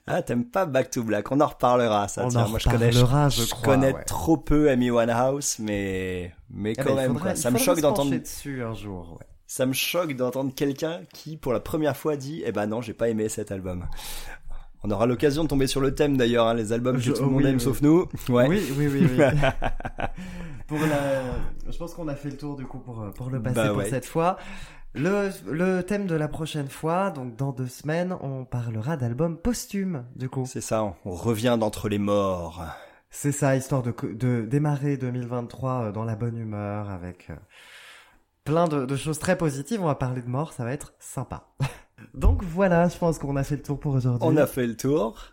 [0.07, 1.31] Ah, t'aimes pas Back to Black?
[1.31, 2.25] On en reparlera, ça.
[2.25, 4.05] On tiens, en moi je connais, reparlera, je crois, connais ouais.
[4.05, 7.35] trop peu Amy Winehouse, mais mais Eh quand ben, il même, quoi.
[7.35, 9.19] Ça me choque d'entendre, pencher dessus un jour.
[9.21, 9.27] Ouais.
[9.47, 12.95] ça me choque d'entendre quelqu'un qui, pour la première fois, dit, eh ben non, j'ai
[12.95, 13.87] pas aimé cet album.
[14.85, 17.25] On aura l'occasion de tomber sur le thème d'ailleurs, hein, les albums Je- que tout
[17.25, 17.61] le monde oui, aime oui.
[17.61, 18.07] sauf nous.
[18.29, 18.49] Ouais.
[18.49, 19.25] Oui, oui, oui, oui.
[20.67, 21.23] pour la,
[21.71, 23.89] je pense qu'on a fait le tour du coup pour pour le Bah pour ouais.
[23.91, 24.37] cette fois.
[24.95, 30.05] Le le thème de la prochaine fois, donc dans deux semaines, on parlera d'albums posthumes
[30.17, 30.45] du coup.
[30.47, 32.63] C'est ça, on- revient d'entre les morts.
[33.09, 37.35] C'est ça, histoire de de démarrer 2023 euh, dans la bonne humeur avec euh,
[38.45, 39.81] plein de, de choses très positives.
[39.83, 41.47] On va parler de mort, ça va être sympa.
[42.15, 44.21] Donc voilà, je pense qu'on a fait le tour pour aujourd'hui.
[44.23, 45.32] On a fait le tour.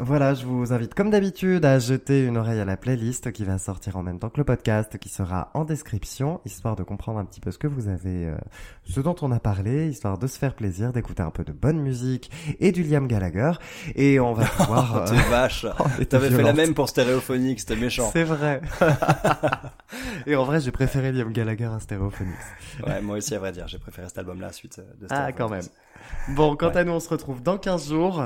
[0.00, 3.58] Voilà, je vous invite comme d'habitude à jeter une oreille à la playlist qui va
[3.58, 7.24] sortir en même temps que le podcast qui sera en description, histoire de comprendre un
[7.24, 8.34] petit peu ce que vous avez, euh,
[8.82, 11.78] ce dont on a parlé, histoire de se faire plaisir, d'écouter un peu de bonne
[11.78, 13.52] musique et du Liam Gallagher.
[13.94, 14.92] Et on va pouvoir...
[14.94, 15.64] Oh, euh, t'es vache.
[15.98, 18.10] t'es T'avais fait la même pour Stéréophonique, c'était méchant.
[18.12, 18.62] C'est vrai.
[20.26, 22.34] et en vrai, j'ai préféré Liam Gallagher à Stereophonics.
[22.84, 25.38] Ouais, moi aussi, à vrai dire, j'ai préféré cet album-là suite euh, de Ah, Stéréophonics.
[25.38, 26.34] quand même.
[26.36, 26.78] Bon, quant Ouais.
[26.78, 28.22] à nous, on se retrouve dans 15 jours.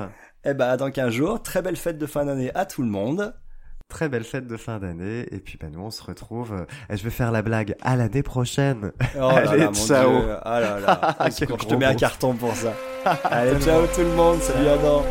[0.51, 3.35] Eh ben, dans 15 jours, très belle fête de fin d'année à tout le monde.
[3.89, 5.27] Très belle fête de fin d'année.
[5.31, 6.65] Et puis, bah, nous, on se retrouve.
[6.89, 8.93] et je vais faire la blague à l'année prochaine.
[9.17, 10.11] Oh là Allez, là, mon ciao.
[10.11, 10.37] Dieu.
[10.43, 11.17] Ah là là.
[11.29, 12.73] Je te mets un carton pour ça.
[13.25, 14.41] Allez, ciao tout le monde.
[14.41, 15.05] Salut Adam.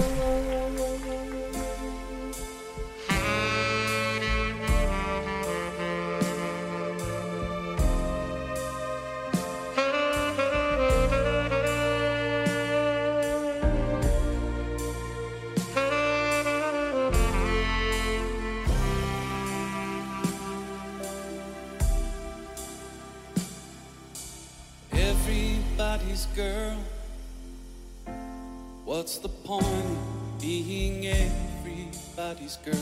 [29.07, 32.75] What's the point of being everybody's girl?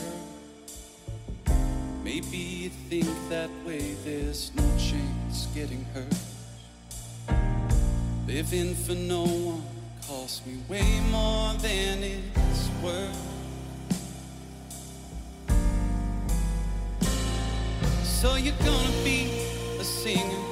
[2.02, 6.18] Maybe you think that way, there's no chance getting hurt.
[8.26, 9.62] Living for no one
[10.08, 13.16] costs me way more than it's worth.
[18.02, 19.30] So you're gonna be
[19.78, 20.42] a singer,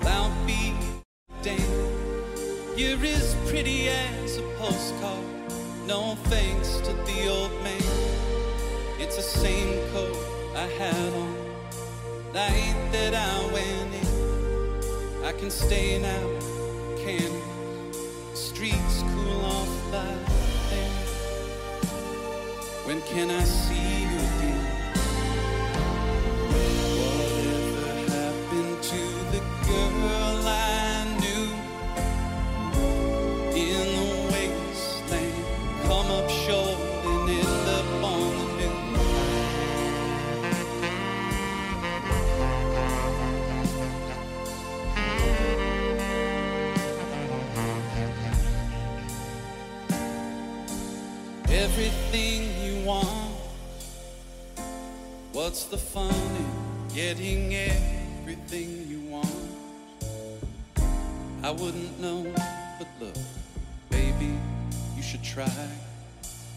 [0.00, 0.72] I'll be
[1.42, 1.82] damned.
[2.74, 5.24] You're as pretty as a postcard.
[5.86, 7.82] No thanks to the old man.
[8.98, 10.16] It's the same coat
[10.54, 11.46] I had on
[12.32, 15.24] night that I went in.
[15.24, 16.26] I can stay now,
[17.04, 17.32] can
[18.30, 20.14] the streets cool off by
[20.70, 20.90] then?
[22.86, 24.65] When can I see you again?
[55.56, 59.26] What's the fun in getting everything you want?
[61.42, 62.30] I wouldn't know,
[62.78, 63.16] but look,
[63.88, 64.38] baby,
[64.94, 65.70] you should try.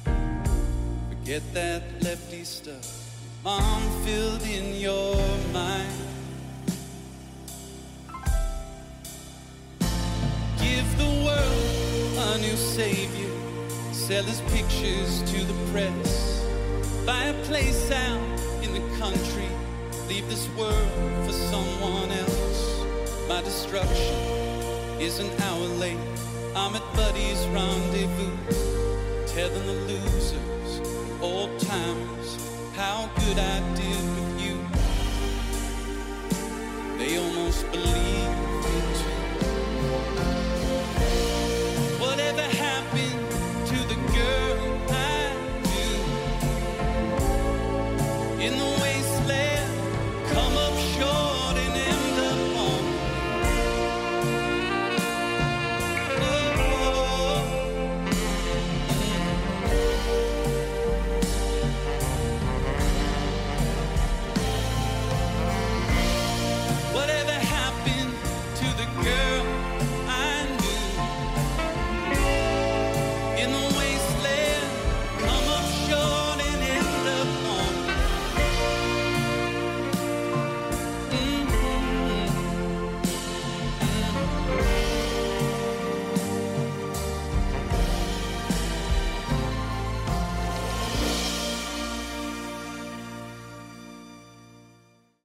[0.03, 5.15] Forget that lefty stuff mom filled in your
[5.53, 5.87] mind.
[10.59, 13.31] Give the world a new savior,
[13.93, 16.45] sell his pictures to the press.
[17.05, 18.38] buy a place out
[18.99, 19.47] country,
[20.09, 22.83] leave this world for someone else.
[23.29, 24.13] My destruction
[24.99, 25.97] is an hour late.
[26.53, 28.35] I'm at Buddy's rendezvous,
[29.25, 30.81] telling the losers,
[31.21, 32.31] old timers,
[32.75, 34.57] how good I did with you.
[36.97, 38.28] They almost believe